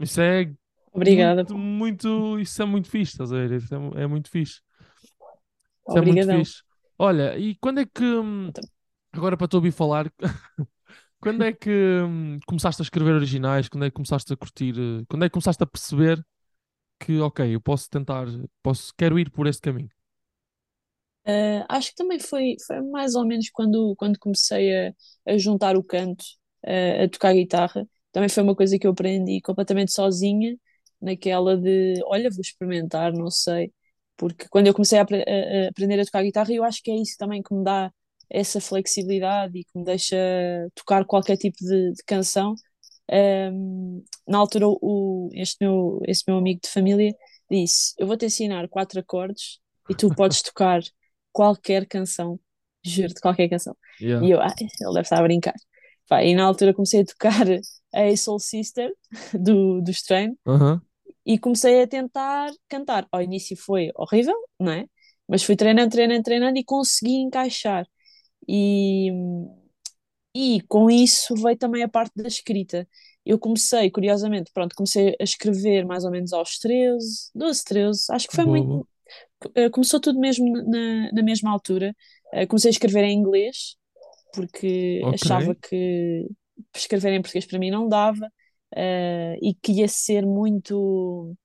isso 0.00 0.20
é 0.20 0.52
Obrigada. 0.92 1.44
muito, 1.44 1.58
muito, 1.58 2.38
isso 2.40 2.62
é 2.62 2.64
muito 2.66 2.90
fixe, 2.90 3.12
estás 3.12 3.32
a 3.32 3.36
ver? 3.36 3.52
Isso 3.52 3.74
é, 3.74 4.02
é 4.04 4.06
muito 4.06 4.30
fixe. 4.30 4.60
Isso 5.88 5.98
é 5.98 6.02
muito 6.02 6.26
Obrigadão. 6.26 6.26
fixe. 6.26 6.62
Olha, 6.98 7.36
e 7.38 7.56
quando 7.56 7.80
é 7.80 7.86
que, 7.86 8.04
Então. 8.48 8.64
agora 9.12 9.36
para 9.36 9.48
te 9.48 9.56
ouvir 9.56 9.72
falar, 9.72 10.10
quando 11.20 11.44
é 11.44 11.52
que 11.52 11.70
hum, 11.70 12.38
começaste 12.46 12.82
a 12.82 12.84
escrever 12.84 13.14
originais? 13.14 13.68
Quando 13.68 13.84
é 13.84 13.90
que 13.90 13.94
começaste 13.96 14.32
a 14.32 14.36
curtir? 14.36 14.74
eh, 14.78 15.04
Quando 15.08 15.24
é 15.24 15.28
que 15.28 15.32
começaste 15.32 15.62
a 15.62 15.66
perceber 15.66 16.24
que, 17.00 17.20
ok, 17.20 17.54
eu 17.54 17.60
posso 17.62 17.90
tentar, 17.90 18.26
posso, 18.62 18.94
quero 18.98 19.18
ir 19.18 19.30
por 19.30 19.46
este 19.48 19.62
caminho? 19.62 19.90
Uh, 21.26 21.64
acho 21.68 21.90
que 21.90 21.96
também 21.96 22.18
foi, 22.18 22.56
foi 22.66 22.80
mais 22.82 23.14
ou 23.14 23.26
menos 23.26 23.50
quando, 23.50 23.94
quando 23.96 24.18
comecei 24.18 24.88
a, 24.88 24.94
a 25.28 25.36
juntar 25.38 25.76
o 25.76 25.84
canto, 25.84 26.22
uh, 26.66 27.04
a 27.04 27.08
tocar 27.08 27.34
guitarra. 27.34 27.86
Também 28.12 28.28
foi 28.28 28.42
uma 28.42 28.56
coisa 28.56 28.78
que 28.78 28.86
eu 28.86 28.90
aprendi 28.92 29.40
completamente 29.42 29.92
sozinha, 29.92 30.56
naquela 31.00 31.56
de, 31.56 32.00
olha, 32.06 32.30
vou 32.30 32.40
experimentar, 32.40 33.12
não 33.12 33.30
sei. 33.30 33.72
Porque 34.16 34.48
quando 34.48 34.66
eu 34.68 34.74
comecei 34.74 34.98
a, 34.98 35.02
a- 35.02 35.66
a 35.66 35.68
aprender 35.68 36.00
a 36.00 36.04
tocar 36.04 36.22
guitarra, 36.22 36.52
eu 36.52 36.64
acho 36.64 36.82
que 36.82 36.90
é 36.90 36.96
isso 36.96 37.16
também 37.18 37.42
que 37.42 37.54
me 37.54 37.62
dá 37.64 37.92
essa 38.30 38.60
flexibilidade 38.60 39.58
e 39.58 39.64
que 39.64 39.78
me 39.78 39.84
deixa 39.84 40.16
tocar 40.74 41.04
qualquer 41.04 41.36
tipo 41.36 41.56
de, 41.58 41.92
de 41.92 42.02
canção. 42.04 42.54
Um, 43.12 44.04
na 44.26 44.38
altura, 44.38 44.66
o, 44.68 45.28
este 45.34 45.56
meu, 45.60 46.00
esse 46.06 46.22
meu 46.26 46.36
amigo 46.38 46.60
de 46.62 46.68
família 46.70 47.12
disse: 47.50 47.92
Eu 47.98 48.06
vou-te 48.06 48.24
ensinar 48.24 48.68
quatro 48.68 49.00
acordes 49.00 49.58
e 49.88 49.94
tu 49.94 50.14
podes 50.14 50.42
tocar 50.42 50.80
qualquer 51.32 51.86
canção, 51.86 52.38
juro-te, 52.84 53.20
qualquer 53.20 53.48
canção. 53.48 53.76
Yeah. 54.00 54.24
E 54.24 54.30
eu, 54.30 54.40
ah, 54.40 54.54
ele 54.58 54.92
deve 54.94 55.00
estar 55.00 55.18
a 55.18 55.22
brincar. 55.22 55.54
Pá, 56.08 56.24
e 56.24 56.34
na 56.34 56.44
altura 56.44 56.74
comecei 56.74 57.02
a 57.02 57.04
tocar 57.04 57.46
a 57.92 58.16
Soul 58.16 58.38
Sister 58.38 58.92
do, 59.34 59.80
do 59.80 59.90
Strain 59.90 60.36
Aham. 60.46 60.80
e 61.26 61.38
comecei 61.38 61.82
a 61.82 61.86
tentar 61.86 62.50
cantar. 62.68 63.06
Ao 63.10 63.22
início 63.22 63.56
foi 63.56 63.90
horrível, 63.94 64.34
não 64.58 64.72
é? 64.72 64.86
Mas 65.28 65.42
fui 65.42 65.54
treinando, 65.54 65.90
treinando, 65.90 66.22
treinando 66.22 66.58
e 66.58 66.64
consegui 66.64 67.14
encaixar. 67.14 67.86
E, 68.48 69.10
e 70.34 70.60
com 70.68 70.90
isso 70.90 71.34
veio 71.34 71.56
também 71.56 71.82
a 71.82 71.88
parte 71.88 72.12
da 72.16 72.28
escrita. 72.28 72.88
Eu 73.24 73.38
comecei, 73.38 73.90
curiosamente, 73.90 74.50
pronto, 74.52 74.74
comecei 74.74 75.14
a 75.20 75.24
escrever 75.24 75.84
mais 75.84 76.04
ou 76.04 76.10
menos 76.10 76.32
aos 76.32 76.58
13, 76.58 77.30
12, 77.34 77.64
13, 77.64 78.06
acho 78.10 78.28
que 78.28 78.34
foi 78.34 78.44
Boa, 78.44 78.46
muito, 78.46 78.86
eh, 79.56 79.70
começou 79.70 80.00
tudo 80.00 80.20
mesmo 80.20 80.52
na, 80.64 81.12
na 81.12 81.22
mesma 81.22 81.50
altura. 81.52 81.94
Eh, 82.32 82.46
comecei 82.46 82.70
a 82.70 82.72
escrever 82.72 83.04
em 83.04 83.14
inglês, 83.18 83.76
porque 84.32 85.08
Ok. 85.08 85.14
achava 85.14 85.54
que 85.56 86.28
escrever 86.76 87.12
em 87.14 87.22
português 87.22 87.46
para 87.46 87.58
mim 87.58 87.70
não 87.70 87.88
dava, 87.88 88.30
eh, 88.76 89.38
e 89.42 89.54
que 89.54 89.72
ia 89.72 89.88
ser 89.88 90.26
muito. 90.26 91.36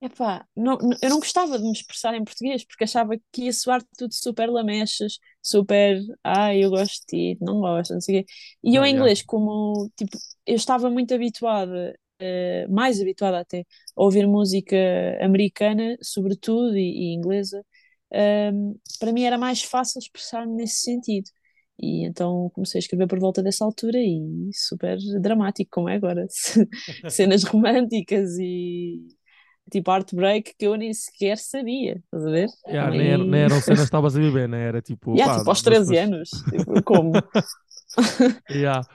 Epá, 0.00 0.46
não, 0.54 0.76
não- 0.76 0.96
eu 1.02 1.08
não 1.08 1.18
gostava 1.18 1.58
de 1.58 1.64
me 1.64 1.72
expressar 1.72 2.14
em 2.14 2.22
português, 2.24 2.64
porque 2.66 2.84
achava 2.84 3.14
que 3.32 3.44
ia 3.44 3.52
soar 3.52 3.82
tudo 3.96 4.12
super 4.14 4.48
lamechas, 4.50 5.18
super. 5.42 5.98
Ai, 6.22 6.62
eu 6.64 6.70
gosto 6.70 7.00
de 7.00 7.34
ti, 7.34 7.38
não 7.40 7.60
gosto, 7.60 7.94
não 7.94 8.00
sei 8.00 8.20
o 8.20 8.24
quê. 8.24 8.32
E 8.62 8.76
eu 8.76 8.84
Ah, 8.84 8.86
em 8.86 8.92
yeah. 8.92 8.92
inglês, 8.94 9.22
como 9.22 9.90
tipo, 9.96 10.18
eu 10.46 10.54
estava 10.54 10.90
muito 10.90 11.14
habituada, 11.14 11.98
eh, 12.18 12.66
mais 12.68 13.00
habituada 13.00 13.40
até, 13.40 13.60
a 13.96 14.02
ouvir 14.02 14.26
música 14.26 14.76
americana, 15.22 15.96
sobretudo, 16.02 16.76
e, 16.76 17.12
e 17.12 17.14
inglesa, 17.14 17.64
ehm, 18.12 18.74
para 19.00 19.12
mim 19.12 19.22
era 19.24 19.38
mais 19.38 19.62
fácil 19.62 19.98
expressar-me 19.98 20.54
nesse 20.54 20.76
sentido. 20.82 21.30
E 21.78 22.04
então 22.06 22.50
comecei 22.54 22.78
a 22.78 22.80
escrever 22.80 23.06
por 23.06 23.18
volta 23.18 23.42
dessa 23.42 23.64
altura 23.64 23.98
e 23.98 24.50
super 24.54 24.98
dramático, 25.20 25.70
como 25.72 25.88
é 25.88 25.94
agora. 25.96 26.26
Cenas 27.08 27.44
românticas 27.44 28.38
e 28.38 29.15
tipo 29.70 29.90
heartbreak 29.90 30.54
que 30.58 30.66
eu 30.66 30.76
nem 30.76 30.92
sequer 30.94 31.38
sabia, 31.38 31.96
estás 32.04 32.26
a 32.26 32.30
ver? 32.30 32.48
Yeah, 32.68 32.90
nem, 32.90 33.06
era- 33.08 33.24
nem 33.24 33.40
eram 33.40 33.60
cenas 33.60 33.78
que 33.80 33.84
estavas 33.84 34.16
a 34.16 34.20
viver, 34.20 34.48
né? 34.48 34.62
Era 34.62 34.82
tipo, 34.82 35.14
Yeah, 35.14 35.32
pá, 35.32 35.38
tipo 35.40 35.50
aos 35.50 35.58
das 35.62 35.64
13 35.64 35.94
tuas- 35.94 36.04
anos, 36.06 36.30
tipo, 36.50 36.82
como? 36.82 37.12
Yeah. 38.50 38.86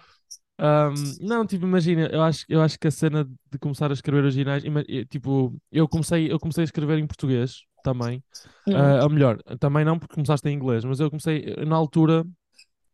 Um, 0.59 1.15
não, 1.19 1.45
tipo, 1.45 1.65
imagina, 1.65 2.07
eu 2.11 2.21
acho, 2.21 2.45
eu 2.47 2.61
acho 2.61 2.77
que 2.79 2.87
a 2.87 2.91
cena 2.91 3.23
de 3.51 3.57
começar 3.59 3.89
a 3.89 3.93
escrever 3.93 4.19
originais, 4.23 4.63
eh, 4.63 5.05
tipo, 5.05 5.55
eu 5.71 5.87
comecei, 5.87 6.31
eu 6.31 6.39
comecei 6.39 6.61
a 6.63 6.65
escrever 6.65 6.99
em 6.99 7.07
português 7.07 7.63
também, 7.81 8.23
Não. 8.67 8.77
Ah, 8.77 9.03
ou 9.03 9.09
melhor, 9.09 9.41
também 9.59 9.83
não 9.83 9.97
porque 9.97 10.13
começaste 10.13 10.47
em 10.47 10.53
inglês, 10.53 10.85
mas 10.85 10.99
eu 10.99 11.09
comecei, 11.09 11.55
na 11.65 11.75
altura, 11.75 12.23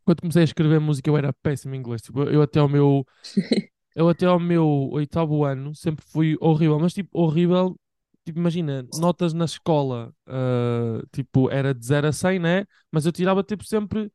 quando 0.06 0.22
comecei 0.22 0.44
a 0.44 0.46
escrever 0.46 0.80
música, 0.80 1.10
eu 1.10 1.18
era 1.18 1.34
péssimo 1.44 1.76
em 1.76 1.80
inglês, 1.80 2.02
tipo, 2.02 2.24
eu 2.24 2.42
até 2.42 2.60
ao 2.60 2.70
meu, 2.70 3.06
eu 3.98 4.10
até 4.10 4.26
ao 4.28 4.40
meu 4.40 4.66
oitavo 4.92 5.44
ano 5.44 5.76
sempre 5.76 6.06
fui 6.06 6.38
horrível, 6.40 6.80
mas 6.80 6.94
tipo, 6.94 7.10
horrível, 7.14 7.76
tipo, 8.26 8.40
imagina, 8.40 8.88
notas 8.94 9.34
na 9.34 9.46
escola, 9.46 10.14
ah, 10.28 11.02
tipo, 11.12 11.50
era 11.50 11.74
de 11.74 11.86
0 11.86 12.08
a 12.08 12.14
100, 12.14 12.40
né? 12.40 12.66
Mas 12.92 13.06
eu 13.08 13.12
tirava 13.12 13.44
tipo 13.44 13.64
sempre 13.66 14.12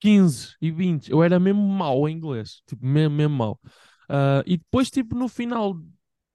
15 0.00 0.54
e 0.60 0.70
20. 0.70 1.10
Eu 1.10 1.22
era 1.22 1.38
mesmo 1.40 1.60
mau 1.62 2.08
em 2.08 2.16
inglês. 2.16 2.62
Tipo, 2.66 2.84
mesmo, 2.86 3.14
mesmo 3.16 3.36
mau. 3.36 3.60
Ah, 4.08 4.42
e 4.46 4.56
depois, 4.56 4.90
tipo, 4.90 5.14
no 5.14 5.28
final 5.28 5.74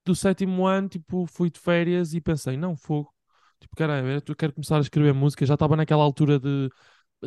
do 0.06 0.16
sétimo 0.16 0.66
ano, 0.68 0.90
tipo, 0.90 1.26
fui 1.28 1.50
de 1.50 1.60
férias 1.60 2.14
e 2.14 2.22
pensei, 2.22 2.58
não, 2.58 2.76
fogo. 2.76 3.14
Tipo, 3.60 3.76
caralho, 3.76 4.22
eu 4.28 4.36
quero 4.36 4.54
começar 4.54 4.78
a 4.78 4.82
escrever 4.82 5.14
música. 5.14 5.46
Já 5.46 5.54
estava 5.56 5.76
naquela 5.76 6.04
altura 6.04 6.40
de 6.40 6.70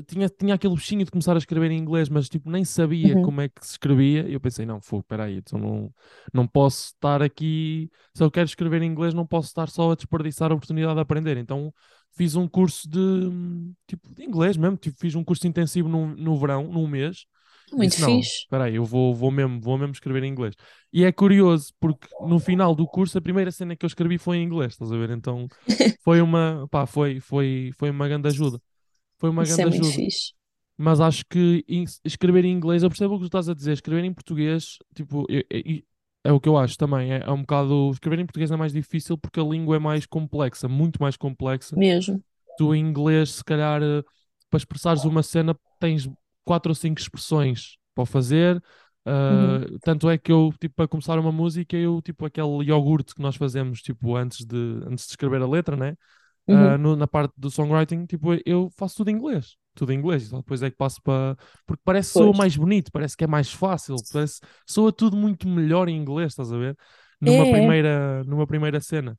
tinha, 0.03 0.29
tinha 0.29 0.55
aquele 0.55 0.75
bichinho 0.75 1.05
de 1.05 1.11
começar 1.11 1.35
a 1.35 1.39
escrever 1.39 1.71
em 1.71 1.79
inglês, 1.79 2.09
mas 2.09 2.29
tipo, 2.29 2.51
nem 2.51 2.65
sabia 2.65 3.17
Uhum. 3.17 3.23
como 3.23 3.41
é 3.41 3.49
que 3.49 3.65
se 3.65 3.73
escrevia. 3.73 4.29
E 4.29 4.33
eu 4.35 4.41
pensei, 4.41 4.67
não, 4.67 4.81
fogo, 4.81 5.05
peraí, 5.09 5.37
então 5.39 5.59
não, 5.59 5.95
não 6.33 6.47
posso 6.47 6.87
estar 6.95 7.23
aqui. 7.23 7.91
Se 8.15 8.23
eu 8.23 8.31
quero 8.31 8.47
escrever 8.47 8.83
em 8.83 8.87
inglês, 8.91 9.15
não 9.15 9.27
posso 9.27 9.49
estar 9.49 9.69
só 9.69 9.93
a 9.93 9.95
desperdiçar 9.95 10.51
a 10.53 10.55
oportunidade 10.55 10.95
de 10.97 11.01
aprender. 11.01 11.37
Então 11.37 11.73
fiz 12.17 12.35
um 12.37 12.49
curso 12.49 12.89
de 12.89 12.99
tipo 13.87 14.13
de 14.15 14.25
inglês 14.25 14.57
mesmo, 14.57 14.77
tipo, 14.77 14.97
fiz 14.99 15.15
um 15.15 15.25
curso 15.25 15.47
intensivo 15.47 15.89
no, 15.89 16.15
no 16.17 16.39
verão, 16.39 16.65
num 16.71 16.87
mês. 16.87 17.27
Muito 17.73 17.97
disse, 17.97 18.01
não, 18.01 18.09
fixe. 18.23 18.47
peraí, 18.49 18.77
eu 18.77 18.85
vou, 18.85 19.15
vou 19.15 19.31
mesmo, 19.31 19.61
vou 19.61 19.77
mesmo 19.79 19.93
escrever 19.93 20.23
em 20.25 20.29
inglês. 20.31 20.55
E 20.93 21.05
é 21.05 21.13
curioso, 21.13 21.73
porque 21.81 22.07
no 22.21 22.39
final 22.39 22.75
do 22.75 22.87
curso, 22.87 23.19
a 23.19 23.21
primeira 23.23 23.51
cena 23.51 23.77
que 23.77 23.85
eu 23.85 23.89
escrevi 23.89 24.19
foi 24.19 24.37
em 24.39 24.45
inglês, 24.45 24.73
estás 24.73 24.93
a 24.93 24.97
ver? 24.97 25.11
Então 25.11 25.49
foi 26.05 26.21
uma, 26.21 26.67
pá, 26.71 26.87
foi, 26.87 27.21
foi, 27.21 27.71
foi 27.79 27.91
uma 27.91 28.09
grande 28.09 28.29
ajuda. 28.29 28.61
Foi 29.25 29.31
uma 29.31 29.45
Isso 29.45 29.61
é 29.61 29.65
grande 29.65 29.67
muito 29.67 29.87
ajuda. 29.87 30.05
fixe. 30.05 30.35
Mas 30.79 31.01
acho 31.01 31.25
que 31.27 31.65
escrever 32.05 32.45
em 32.45 32.53
inglês, 32.53 32.83
eu 32.83 32.91
percebo 32.91 33.15
o 33.15 33.19
que 33.19 33.25
tu 33.25 33.27
estás 33.27 33.49
a 33.49 33.55
dizer. 33.55 33.73
Escrever 33.73 34.05
em 34.05 34.15
português, 34.15 34.79
tipo, 34.95 35.27
é, 35.31 35.45
é- 35.53 35.83
é 36.25 36.33
o 36.33 36.41
que 36.41 36.49
eu 36.49 36.57
acho 36.59 36.77
também. 36.79 37.13
É, 37.13 37.19
é 37.25 37.31
um 37.33 37.41
bocado. 37.43 37.91
Escrever 37.93 38.21
em 38.21 38.27
português 38.27 38.51
é 38.51 38.57
mais 38.57 38.73
difícil 38.73 39.19
porque 39.19 39.41
a 39.41 39.45
língua 39.45 39.77
é 39.77 39.79
mais 39.79 40.07
complexa, 40.07 40.69
muito 40.69 41.01
mais 41.03 41.17
complexa. 41.17 41.77
Mesmo. 41.77 42.23
Tu 42.57 42.75
em 42.75 42.81
inglês, 42.87 43.31
se 43.37 43.45
calhar, 43.45 43.83
eh, 43.83 44.03
para 44.51 44.59
expressares 44.59 45.05
uma 45.05 45.23
cena, 45.23 45.57
tens 45.79 46.09
quatro 46.45 46.71
ou 46.71 46.75
cinco 46.75 47.01
expressões 47.01 47.77
para 47.95 48.07
fazer. 48.07 48.63
Uhum. 49.29 49.65
Ah, 49.65 49.79
tanto 49.83 50.09
é 50.09 50.17
que 50.19 50.33
eu, 50.33 50.53
tipo, 50.61 50.75
para 50.77 50.89
começar 50.89 51.19
uma 51.19 51.33
música, 51.33 51.77
eu, 51.77 52.01
tipo, 52.03 52.25
aquele 52.27 52.65
iogurte 52.67 53.15
que 53.15 53.23
nós 53.23 53.37
fazemos, 53.37 53.83
tipo, 53.83 54.17
antes 54.17 54.45
de, 54.47 54.57
antes 54.87 55.07
de 55.07 55.11
escrever 55.13 55.43
a 55.43 55.47
letra, 55.49 55.77
né? 55.77 55.97
Uhum. 56.47 56.75
Ah, 56.75 56.79
no- 56.79 56.97
na 56.97 57.07
parte 57.07 57.33
do 57.37 57.51
songwriting, 57.51 58.07
tipo, 58.07 58.29
eu 58.45 58.71
faço 58.77 58.97
tudo 58.97 59.11
em 59.11 59.15
inglês. 59.15 59.57
Tudo 59.75 59.93
em 59.93 59.99
inglês. 59.99 60.25
E 60.25 60.27
só 60.27 60.37
depois 60.39 60.63
é 60.63 60.71
que 60.71 60.77
passo 60.77 61.01
para. 61.03 61.37
Porque 61.67 61.83
parece 61.85 62.11
que 62.11 62.15
soa 62.17 62.33
mais 62.35 62.57
bonito, 62.57 62.93
parece 62.93 63.17
que 63.17 63.25
é 63.25 63.27
mais 63.27 63.53
fácil, 63.53 63.97
parece... 64.13 64.41
soa 64.67 64.93
tudo 64.93 65.17
muito 65.17 65.49
melhor 65.49 65.89
em 65.89 65.97
inglês, 65.97 66.33
estás 66.33 66.53
a 66.53 66.59
ver? 66.59 66.77
Numa 67.21 67.47
É, 67.47 67.51
é. 67.67 67.79
primeira, 67.79 68.23
numa 68.25 68.47
primeira 68.47 68.81
cena. 68.81 69.19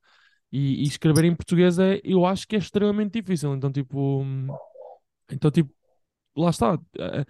E, 0.52 0.84
e 0.84 0.88
escrever 0.88 1.26
em 1.26 1.36
português 1.36 1.80
é, 1.80 2.02
eu 2.04 2.26
acho 2.26 2.48
que 2.48 2.56
é 2.56 2.60
extremamente 2.60 3.22
difícil. 3.22 3.56
Então, 3.56 3.72
tipo, 3.72 4.24
então, 5.32 5.52
tipo, 5.52 5.74
lá 6.38 6.50
está. 6.52 6.80
Eh, 7.00 7.26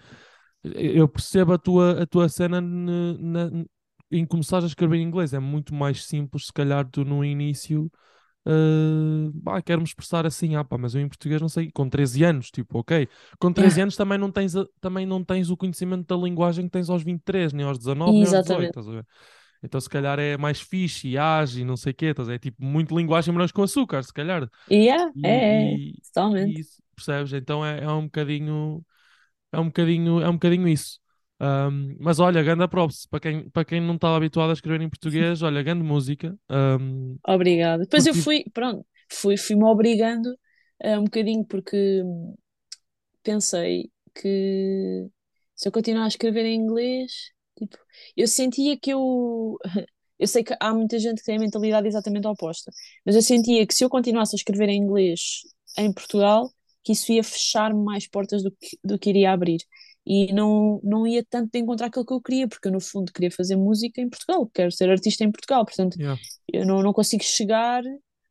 Eu 0.99 1.07
percebo 1.07 1.53
a 1.53 1.57
tua, 1.59 2.03
a 2.03 2.07
tua 2.07 2.27
cena 2.29 2.59
ne- 2.61 3.17
na- 3.19 3.65
em 4.11 4.25
começar 4.25 4.63
a 4.63 4.67
escrever 4.67 4.97
em 4.97 5.03
inglês. 5.03 5.33
É 5.33 5.39
muito 5.39 5.73
mais 5.75 6.05
simples, 6.05 6.47
se 6.47 6.53
calhar, 6.53 6.89
tu 6.89 7.05
no 7.05 7.23
início. 7.23 7.91
Uh, 8.47 9.31
pá, 9.43 9.61
quero-me 9.61 9.85
expressar 9.87 10.25
assim, 10.25 10.55
ah, 10.55 10.63
pá, 10.63 10.77
mas 10.77 10.93
eu 10.93 11.01
em 11.01 11.07
português 11.07 11.41
não 11.41 11.49
sei, 11.49 11.71
com 11.71 11.89
13 11.89 12.23
anos, 12.23 12.51
tipo, 12.51 12.77
ok. 12.79 13.07
Com 13.39 13.51
13 13.51 13.79
Yeah. 13.79 13.81
anos 13.81 13.95
também 13.95 14.17
não 14.19 14.31
tens, 14.31 14.55
a- 14.55 14.67
também 14.79 15.05
não 15.05 15.23
tens 15.23 15.49
o 15.49 15.57
conhecimento 15.57 16.05
da 16.07 16.21
linguagem 16.23 16.65
que 16.65 16.71
tens 16.71 16.89
aos 16.89 17.03
23, 17.03 17.53
nem 17.53 17.65
aos 17.65 17.77
19, 17.79 18.19
nem 18.19 18.27
aos 18.29 18.39
18, 18.39 18.67
Exatamente. 18.67 18.77
estás 18.79 18.87
a 18.87 18.91
ver? 18.91 19.07
Então 19.63 19.81
se 19.81 19.89
calhar 19.89 20.19
é 20.19 20.37
mais 20.37 20.61
fixe 20.61 21.07
e 21.09 21.17
age 21.17 21.61
e 21.61 21.65
não 21.65 21.77
sei 21.77 21.91
o 21.91 21.95
quê, 21.95 22.07
estás? 22.07 22.29
É 22.29 22.37
tipo 22.39 22.63
muito 22.63 22.95
linguagem 22.97 23.33
morangos 23.33 23.51
com 23.51 23.63
açúcar, 23.63 24.03
se 24.03 24.13
calhar. 24.13 24.49
Yeah, 24.69 25.11
é, 25.23 25.29
é, 25.75 25.77
E, 25.77 25.91
e, 25.91 25.95
totalmente. 26.03 26.61
e 26.61 26.65
percebes? 26.95 27.33
Então 27.33 27.65
é, 27.65 27.83
é 27.83 27.89
um 27.91 28.05
bocadinho, 28.05 28.85
é 29.51 29.59
um 29.59 29.65
bocadinho, 29.67 30.21
é 30.21 30.29
um 30.29 30.33
bocadinho 30.33 30.67
isso. 30.67 30.99
Um, 31.39 31.98
mas 32.00 32.20
olha, 32.20 32.42
ganda 32.42 32.68
props, 32.68 33.06
para 33.08 33.20
quem, 33.20 33.50
para 33.50 33.65
quem 33.65 33.82
não 33.82 33.96
estava 33.96 34.15
habituado 34.15 34.51
a 34.51 34.54
escrever 34.54 34.82
em 34.82 34.89
português, 34.89 35.42
olha, 35.42 35.62
grande 35.62 35.84
música. 35.84 36.38
Um, 36.50 37.18
Obrigada. 37.27 37.84
Depois 37.84 38.06
eu 38.06 38.13
curti, 38.13 38.24
fui, 38.24 38.46
pronto, 38.54 38.86
fui, 39.12 39.38
fui-me 39.38 39.65
obrigando 39.65 40.34
eh, 40.80 40.98
um 40.98 41.04
bocadinho 41.04 41.46
porque 41.46 42.01
pensei 43.24 43.92
que 44.13 45.08
se 45.56 45.68
eu 45.68 45.72
continuar 45.72 46.06
a 46.06 46.08
escrever 46.08 46.46
em 46.46 46.56
inglês, 46.56 47.12
tipo, 47.58 47.77
eu 48.15 48.27
sentia 48.27 48.77
que 48.77 48.92
eu. 48.92 49.58
Eu 50.18 50.27
sei 50.27 50.46
que 50.46 50.56
há 50.62 50.74
muita 50.74 50.98
gente 50.98 51.18
que 51.20 51.25
tem 51.25 51.36
a 51.36 51.39
mentalidade 51.42 51.89
exatamente 51.89 52.25
oposta, 52.25 52.72
mas 53.06 53.15
eu 53.15 53.22
sentia 53.22 53.68
que 53.68 53.74
se 53.74 53.84
eu 53.84 53.89
continuasse 53.89 54.34
a 54.34 54.38
escrever 54.38 54.70
em 54.70 54.77
inglês 54.77 55.42
em 55.77 55.92
Portugal, 55.92 56.50
que 56.86 56.94
isso 56.94 57.12
ia 57.12 57.22
fechar-me 57.22 57.84
mais 57.84 58.08
portas 58.08 58.42
do 58.42 58.50
que, 58.50 58.80
do 58.82 58.98
que 58.98 59.10
iria 59.10 59.34
abrir. 59.34 59.58
E 60.05 60.31
não, 60.33 60.79
não 60.83 61.07
ia 61.07 61.24
tanto 61.27 61.51
de 61.51 61.59
encontrar 61.59 61.88
aquilo 61.88 62.05
que 62.05 62.13
eu 62.13 62.21
queria, 62.21 62.47
porque 62.47 62.67
eu, 62.67 62.71
no 62.71 62.79
fundo, 62.79 63.12
queria 63.12 63.31
fazer 63.31 63.55
música 63.55 64.00
em 64.01 64.09
Portugal, 64.09 64.47
quero 64.53 64.71
ser 64.71 64.89
artista 64.89 65.24
em 65.24 65.31
Portugal, 65.31 65.65
portanto, 65.65 65.95
yeah. 66.00 66.19
eu 66.53 66.65
não, 66.65 66.83
não 66.83 66.93
consigo 66.93 67.24
chegar, 67.24 67.81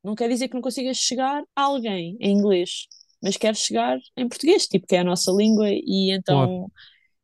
não 0.03 0.15
quer 0.15 0.29
dizer 0.29 0.49
que 0.49 0.55
não 0.55 0.63
consiga 0.63 0.95
chegar 0.95 1.43
a 1.57 1.63
alguém 1.63 2.17
em 2.21 2.33
inglês, 2.33 2.87
mas 3.23 3.37
quero 3.37 3.57
chegar 3.57 3.99
em 4.17 4.29
português, 4.29 4.67
tipo, 4.67 4.87
que 4.87 4.95
é 4.95 5.01
a 5.01 5.05
nossa 5.05 5.33
língua, 5.33 5.69
e 5.69 6.19
Claro. 6.25 6.53
então 6.53 6.73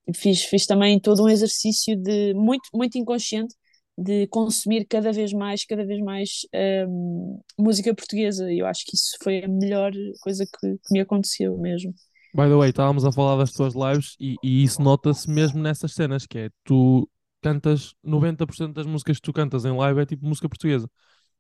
tipo, 0.07 0.19
fiz, 0.19 0.43
fiz 0.45 0.67
também 0.67 0.99
todo 0.99 1.23
um 1.23 1.29
exercício 1.29 1.97
de 1.97 2.35
muito, 2.35 2.69
muito 2.75 2.99
inconsciente 2.99 3.55
de 3.97 4.27
consumir 4.29 4.87
cada 4.87 5.13
vez 5.13 5.33
mais, 5.33 5.65
cada 5.65 5.85
vez 5.85 6.01
mais 6.01 6.47
hum, 6.89 7.41
música 7.59 7.95
portuguesa. 7.95 8.51
E 8.51 8.61
eu 8.61 8.67
acho 8.67 8.85
que 8.87 8.97
isso 8.97 9.17
foi 9.23 9.45
a 9.45 9.49
melhor 9.49 9.93
coisa 10.21 10.47
que, 10.47 10.79
que 10.79 10.93
me 10.93 11.01
aconteceu 11.01 11.57
mesmo. 11.59 11.95
By 12.35 12.49
the 12.49 12.57
way, 12.57 12.71
estávamos 12.71 13.05
a 13.05 13.11
falar 13.11 13.37
das 13.37 13.53
tuas 13.53 13.75
lives 13.75 14.15
e, 14.21 14.37
e 14.43 14.63
isso 14.63 14.81
nota-se 14.81 15.29
mesmo 15.29 15.61
nessas 15.61 15.93
cenas, 15.93 16.27
que 16.27 16.39
é 16.39 16.51
tu 16.65 17.09
cantas 17.43 17.95
90% 18.05 18.75
das 18.75 18.87
músicas 18.87 19.17
que 19.17 19.23
tu 19.23 19.33
cantas 19.33 19.65
em 19.65 19.77
live 19.77 20.01
é 20.01 20.07
tipo 20.07 20.27
música 20.27 20.49
portuguesa. 20.49 20.89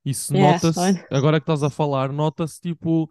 Isso 0.04 0.34
É, 0.34 0.40
nota-se, 0.40 1.04
agora 1.10 1.38
que 1.38 1.44
estás 1.44 1.62
a 1.62 1.70
falar, 1.70 2.12
nota-se 2.12 2.60
tipo, 2.60 3.08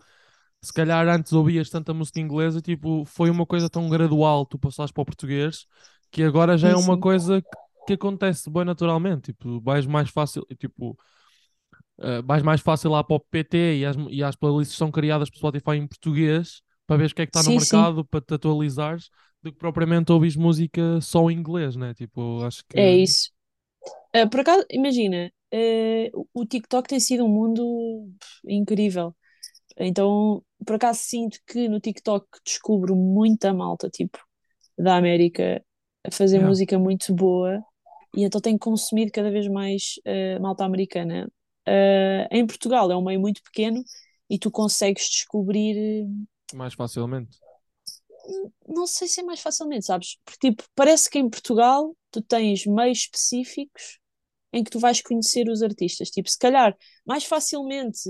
se 0.61 0.73
calhar 0.73 1.07
antes 1.07 1.31
ouvias 1.31 1.69
tanta 1.69 1.93
música 1.93 2.19
inglesa, 2.19 2.61
tipo, 2.61 3.05
foi 3.05 3.29
uma 3.29 3.45
coisa 3.45 3.69
tão 3.69 3.87
gradual, 3.89 4.45
tu 4.45 4.57
passaste 4.57 4.93
para 4.93 5.01
o 5.01 5.05
português, 5.05 5.65
que 6.11 6.23
agora 6.23 6.57
já 6.57 6.69
é 6.69 6.75
uma 6.75 6.95
sim. 6.95 6.99
coisa 6.99 7.41
que, 7.85 7.93
acontece 7.93 8.49
bem 8.49 8.65
naturalmente, 8.65 9.31
tipo, 9.31 9.61
vais 9.61 9.85
mais 9.85 10.09
fácil, 10.09 10.45
tipo, 10.59 10.97
uh, 11.99 12.23
vais 12.25 12.43
mais 12.43 12.61
fácil 12.61 12.91
lá 12.91 13.03
para 13.03 13.15
o 13.15 13.19
PT 13.19 13.77
e 13.77 13.85
as, 13.85 13.95
e 14.09 14.23
as 14.23 14.35
playlists 14.35 14.77
são 14.77 14.91
criadas 14.91 15.29
pelo 15.29 15.39
Spotify 15.39 15.77
em 15.77 15.87
português 15.87 16.61
para 16.89 16.97
ver 16.97 17.11
o 17.11 17.15
que 17.15 17.21
é 17.23 17.25
que 17.25 17.29
está 17.31 17.43
no 17.43 17.51
Sim, 17.51 17.59
sim, 17.59 17.89
mercado, 17.89 18.05
para 18.05 18.21
te 18.21 18.33
atualizares, 18.35 19.09
do 19.43 19.51
que 19.51 19.59
propriamente 19.59 20.11
ouvis 20.11 20.35
música 20.35 20.99
só 21.01 21.29
em 21.29 21.37
inglês, 21.39 21.75
né? 21.75 21.93
Tipo, 21.93 22.43
acho 22.45 22.63
que. 22.69 22.77
é 22.77 22.91
isso. 22.95 23.31
Ah, 24.13 24.27
por 24.29 24.41
acaso, 24.41 24.65
imagina, 24.71 25.31
ah, 25.53 25.57
o 26.33 26.45
TikTok 26.45 26.89
tem 26.89 26.99
sido 26.99 27.25
um 27.25 27.29
mundo 27.29 28.09
incrível. 28.45 29.15
Então, 29.77 30.43
por 30.65 30.75
acaso, 30.77 31.01
sinto 31.03 31.39
que 31.47 31.69
no 31.69 31.79
TikTok 31.81 32.27
descubro 32.45 32.95
muita 32.95 33.53
malta, 33.53 33.89
tipo, 33.89 34.19
da 34.77 34.97
América, 34.97 35.63
a 36.05 36.11
fazer 36.11 36.39
Yeah. 36.39 36.41
música 36.41 36.79
muito 36.79 37.13
boa, 37.15 37.63
e 38.15 38.23
então 38.25 38.41
tenho 38.41 38.59
consumido 38.59 39.11
cada 39.13 39.31
vez 39.31 39.47
mais 39.49 39.95
ah, 40.07 40.39
malta 40.41 40.65
americana. 40.65 41.31
Ah, 41.67 42.27
em 42.31 42.45
Portugal 42.47 42.91
é 42.91 42.97
um 42.97 43.03
meio 43.03 43.19
muito 43.21 43.43
pequeno 43.43 43.83
e 44.29 44.39
tu 44.39 44.51
consegues 44.51 45.09
descobrir, 45.09 46.07
Mais 46.53 46.73
facilmente. 46.73 47.37
não 48.67 48.85
sei 48.85 49.07
se 49.07 49.21
é 49.21 49.23
mais 49.23 49.39
facilmente, 49.39 49.85
sabes? 49.85 50.17
Porque, 50.23 50.49
tipo, 50.49 50.63
parece 50.75 51.09
que 51.09 51.19
em 51.19 51.29
Portugal 51.29 51.95
tu 52.11 52.21
tens 52.21 52.65
meios 52.65 52.99
específicos 52.99 53.99
em 54.51 54.63
que 54.63 54.71
tu 54.71 54.79
vais 54.79 55.01
conhecer 55.01 55.47
os 55.49 55.61
artistas. 55.61 56.09
Tipo, 56.09 56.29
se 56.29 56.37
calhar 56.37 56.75
mais 57.05 57.23
facilmente 57.23 58.09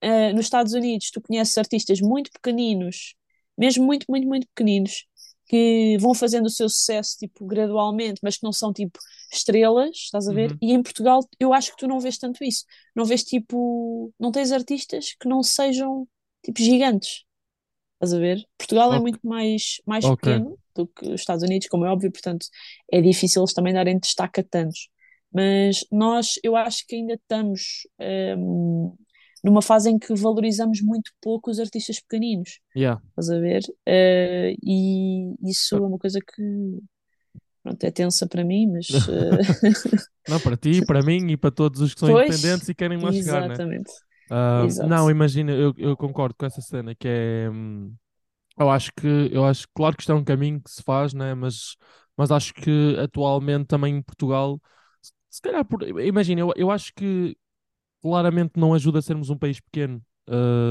eh, 0.00 0.32
nos 0.32 0.46
Estados 0.46 0.72
Unidos 0.72 1.10
tu 1.10 1.20
conheces 1.20 1.56
artistas 1.58 2.00
muito 2.00 2.30
pequeninos, 2.32 3.14
mesmo 3.56 3.84
muito, 3.84 4.06
muito, 4.08 4.26
muito 4.26 4.46
pequeninos, 4.48 5.06
que 5.46 5.96
vão 5.98 6.14
fazendo 6.14 6.46
o 6.46 6.50
seu 6.50 6.68
sucesso 6.68 7.16
tipo 7.18 7.44
gradualmente, 7.44 8.20
mas 8.22 8.36
que 8.36 8.44
não 8.44 8.52
são 8.52 8.72
tipo 8.72 8.98
estrelas, 9.32 9.96
estás 9.96 10.28
a 10.28 10.32
ver? 10.32 10.52
Uhum. 10.52 10.58
E 10.62 10.72
em 10.72 10.82
Portugal 10.82 11.20
eu 11.40 11.52
acho 11.52 11.72
que 11.72 11.76
tu 11.78 11.88
não 11.88 11.98
vês 11.98 12.16
tanto 12.18 12.44
isso. 12.44 12.64
Não 12.94 13.04
vês 13.04 13.24
tipo, 13.24 14.12
não 14.18 14.30
tens 14.30 14.52
artistas 14.52 15.14
que 15.18 15.28
não 15.28 15.42
sejam 15.42 16.06
tipo 16.42 16.60
gigantes. 16.60 17.24
Estás 18.00 18.14
a 18.14 18.18
ver? 18.18 18.46
Portugal 18.58 18.94
é 18.94 18.98
Ok. 18.98 19.00
muito 19.00 19.20
mais, 19.22 19.76
mais 19.86 20.10
Ok. 20.10 20.26
pequeno 20.26 20.58
do 20.74 20.86
que 20.86 21.06
os 21.08 21.20
Estados 21.20 21.42
Unidos, 21.44 21.68
como 21.68 21.84
é 21.84 21.90
óbvio, 21.90 22.10
portanto 22.10 22.46
é 22.90 23.00
difícil 23.02 23.42
eles 23.42 23.52
também 23.54 23.74
darem 23.74 23.98
destaque 23.98 24.40
a 24.40 24.44
tantos. 24.44 24.88
Mas 25.32 25.84
nós, 25.92 26.34
eu 26.42 26.56
acho 26.56 26.86
que 26.86 26.96
ainda 26.96 27.14
estamos 27.14 27.86
hum, 28.38 28.96
numa 29.44 29.62
fase 29.62 29.90
em 29.90 29.98
que 29.98 30.14
valorizamos 30.14 30.80
muito 30.82 31.12
pouco 31.20 31.50
os 31.50 31.60
artistas 31.60 32.00
pequeninos, 32.00 32.60
Yeah. 32.74 32.96
estás 33.10 33.30
a 33.30 33.38
ver? 33.40 33.62
Eh, 33.86 34.54
e 34.62 35.34
isso 35.50 35.76
é 35.76 35.80
uma 35.86 35.98
coisa 35.98 36.20
que 36.20 36.42
pronto, 37.62 37.84
é 37.84 37.90
tensa 37.90 38.26
para 38.26 38.44
mim, 38.44 38.66
mas 38.72 39.06
eh, 39.08 39.38
Não, 40.26 40.40
para 40.40 40.56
ti, 40.56 40.80
para 40.82 41.02
mim 41.02 41.30
e 41.32 41.36
para 41.36 41.50
todos 41.50 41.80
os 41.80 41.92
que 41.94 42.00
são 42.00 42.10
pois, 42.10 42.10
independentes 42.10 42.68
e 42.68 42.74
querem 42.74 42.98
lá 43.00 43.12
chegar, 43.12 43.42
né? 43.44 43.60
exatamente, 43.60 43.92
Ah, 43.98 44.00
exato. 44.56 44.86
não, 44.86 45.10
imagina, 45.10 45.52
eu, 45.52 45.74
eu 45.76 45.96
concordo 45.96 46.34
com 46.38 46.46
essa 46.46 46.60
cena 46.60 46.94
que 46.94 47.08
é. 47.08 47.50
hum, 47.50 47.94
Eu 48.58 48.70
acho 48.70 48.92
que, 48.94 49.06
eu 49.32 49.44
acho, 49.46 49.66
claro 49.74 49.96
que 49.96 50.02
isto 50.02 50.12
é 50.12 50.14
um 50.14 50.24
caminho 50.24 50.62
que 50.62 50.70
se 50.70 50.82
faz, 50.82 51.14
né? 51.14 51.34
Mas, 51.34 51.76
mas 52.16 52.30
acho 52.30 52.54
que 52.54 52.96
atualmente 52.98 53.66
também 53.66 53.96
em 53.96 54.02
Portugal, 54.02 54.60
se 55.30 55.42
calhar, 55.42 55.64
por, 55.64 55.82
imagina, 56.00 56.40
eu, 56.42 56.52
eu 56.56 56.70
acho 56.70 56.92
que 56.94 57.36
claramente 58.02 58.52
não 58.58 58.74
ajuda 58.74 59.00
a 59.00 59.02
sermos 59.02 59.30
um 59.30 59.38
país 59.38 59.60
pequeno. 59.60 60.02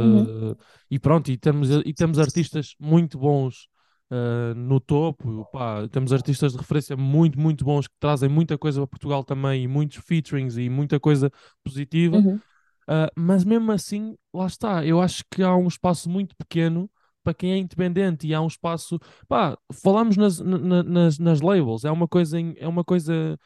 Uhum, 0.02 0.30
Uh, 0.38 0.56
e 0.90 1.00
pronto, 1.00 1.32
e 1.32 1.38
temos, 1.38 1.70
e 1.72 1.94
temos 1.94 2.20
artistas 2.20 2.76
muito 2.80 3.20
bons 3.20 3.68
uh, 4.12 4.56
no 4.56 4.80
topo, 4.80 5.46
pá, 5.52 5.88
temos 5.90 6.14
artistas 6.14 6.54
de 6.54 6.58
referência 6.60 6.96
muito, 6.98 7.40
muito 7.40 7.66
bons 7.66 7.88
que 7.88 7.96
trazem 8.00 8.30
muita 8.30 8.58
coisa 8.58 8.80
para 8.82 8.88
Portugal 8.88 9.24
também, 9.24 9.64
e 9.64 9.68
muitos 9.68 9.98
featurings 10.06 10.58
e 10.58 10.70
muita 10.70 11.00
coisa 11.00 11.32
positiva. 11.64 12.26
uhum, 12.26 12.42
Uh, 12.90 13.12
mas 13.16 13.44
mesmo 13.44 13.72
assim, 13.72 14.18
lá 14.34 14.48
está, 14.48 14.84
eu 14.86 15.00
acho 15.02 15.24
que 15.30 15.44
há 15.44 15.56
um 15.56 15.68
espaço 15.68 16.10
muito 16.10 16.36
pequeno 16.36 16.90
para 17.24 17.36
quem 17.36 17.52
é 17.54 17.58
independente 17.58 18.26
e 18.28 18.34
há 18.34 18.42
um 18.42 18.48
espaço, 18.48 19.00
pá, 19.28 19.56
falamos 19.84 20.18
nas, 20.18 20.40
na- 20.40 20.58
na- 20.58 20.84
nas, 20.84 21.20
nas 21.20 21.42
labels, 21.42 21.86
é 21.86 21.92
uma 21.92 22.08
coisa, 22.08 22.40
em- 22.40 22.56
é 22.58 22.68
uma 22.68 22.84
coisa 22.84 23.38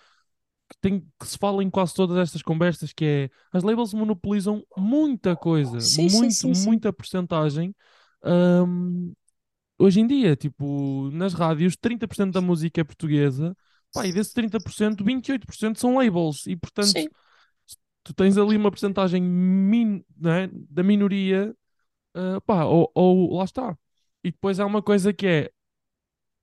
que, 0.69 0.77
tem, 0.81 1.01
que 1.19 1.27
se 1.27 1.37
fala 1.37 1.63
em 1.63 1.69
quase 1.69 1.93
todas 1.93 2.17
estas 2.17 2.41
conversas, 2.41 2.93
que 2.93 3.05
é 3.05 3.29
as 3.51 3.63
labels 3.63 3.93
monopolizam 3.93 4.63
muita 4.77 5.35
coisa, 5.35 5.89
Sim, 5.89 6.09
muito, 6.09 6.49
sim, 6.49 6.53
sim. 6.55 6.69
muita 6.69 6.93
porcentagem. 6.93 7.75
ahm, 8.23 9.13
hoje 9.77 9.99
em 10.01 10.07
dia, 10.07 10.35
tipo, 10.35 11.09
nas 11.11 11.33
rádios, 11.33 11.75
30% 11.77 12.33
da 12.33 12.41
música 12.41 12.81
é 12.81 12.83
portuguesa, 12.83 13.55
pá, 13.93 14.07
e 14.07 14.13
desses 14.13 14.33
30%, 14.33 15.03
28% 15.03 15.79
são 15.79 15.95
labels, 15.97 16.45
e 16.47 16.55
portanto, 16.55 17.07
tu 18.03 18.13
tens 18.13 18.37
ali 18.37 18.57
uma 18.57 18.71
porcentagem 18.71 19.21
min, 19.23 20.03
né, 20.17 20.49
da 20.69 20.83
minoria, 20.83 21.55
ah, 22.15 22.41
pá, 22.41 22.65
ou, 22.65 22.91
ou 22.95 23.37
lá 23.37 23.45
está. 23.45 23.77
E 24.23 24.31
depois 24.31 24.59
há 24.59 24.65
uma 24.65 24.81
coisa 24.83 25.13
que 25.13 25.27
é, 25.27 25.51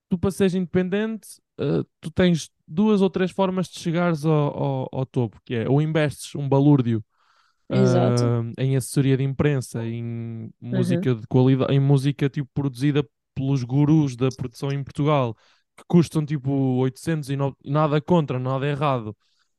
tu 0.08 0.18
para 0.18 0.30
seres 0.30 0.54
independente, 0.54 1.28
ah, 1.58 1.84
tu 2.00 2.10
tens 2.10 2.50
duas 2.66 3.02
ou 3.02 3.10
três 3.10 3.30
formas 3.30 3.68
de 3.68 3.78
chegares 3.80 4.24
ao, 4.24 4.32
ao, 4.32 4.88
ao 4.92 5.06
topo, 5.06 5.40
que 5.44 5.54
é 5.54 5.68
ou 5.68 5.80
investes 5.82 6.34
um 6.34 6.48
balúrdio 6.48 7.04
ah, 7.72 8.42
em 8.58 8.76
assessoria 8.76 9.16
de 9.16 9.24
imprensa, 9.24 9.84
em 9.86 10.50
Uhum. 10.72 10.72
música 10.72 11.14
de 11.14 11.26
qualidade, 11.28 11.74
em 11.74 11.80
música 11.80 12.28
tipo 12.30 12.50
produzida 12.54 13.06
pelos 13.34 13.64
gurus 13.64 14.16
da 14.16 14.32
produção 14.32 14.72
em 14.72 14.82
Portugal, 14.84 15.36
que 15.76 15.84
custam 15.88 16.24
tipo 16.26 16.50
800 16.78 17.30
e 17.30 17.36
no- 17.36 17.56
nada 17.64 18.00
contra, 18.00 18.38
nada 18.38 18.66
errado. 18.68 19.16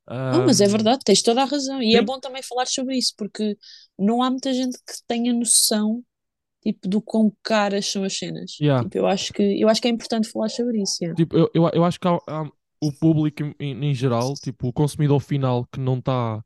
Mas 0.08 0.62
é 0.62 0.68
verdade, 0.68 1.02
tens 1.06 1.22
toda 1.22 1.42
a 1.42 1.46
razão. 1.46 1.82
E 1.82 1.96
é 1.96 2.00
sim, 2.00 2.06
bom 2.06 2.20
também 2.20 2.44
falar 2.44 2.66
sobre 2.66 2.98
isso, 2.98 3.14
porque 3.18 3.58
não 3.98 4.22
há 4.22 4.30
muita 4.30 4.54
gente 4.54 4.78
que 4.78 4.94
tenha 5.08 5.34
noção, 5.34 6.04
tipo, 6.62 6.88
do 6.88 7.02
quão 7.02 7.32
caras 7.44 7.86
são 7.86 8.04
as 8.04 8.18
cenas. 8.18 8.58
yeah. 8.60 8.84
Tipo, 8.84 8.98
eu 8.98 9.08
acho 9.08 9.32
que, 9.32 9.62
eu 9.62 9.70
acho 9.70 9.82
que 9.82 9.88
é 9.88 9.92
importante 9.92 10.30
falar 10.30 10.50
sobre 10.50 10.82
isso, 10.82 10.98
yeah. 11.02 11.16
Tipo, 11.16 11.38
eu, 11.38 11.52
eu, 11.54 11.70
eu 11.74 11.84
acho 11.84 12.00
que 12.00 12.08
há, 12.08 12.18
há 12.28 12.50
o 12.82 12.92
público 12.92 13.44
em, 13.60 13.86
em 13.86 13.94
geral, 13.94 14.34
tipo, 14.34 14.68
o 14.68 14.74
consumidor 14.74 15.20
final 15.20 15.66
que 15.72 15.80
não 15.80 16.00
está 16.00 16.44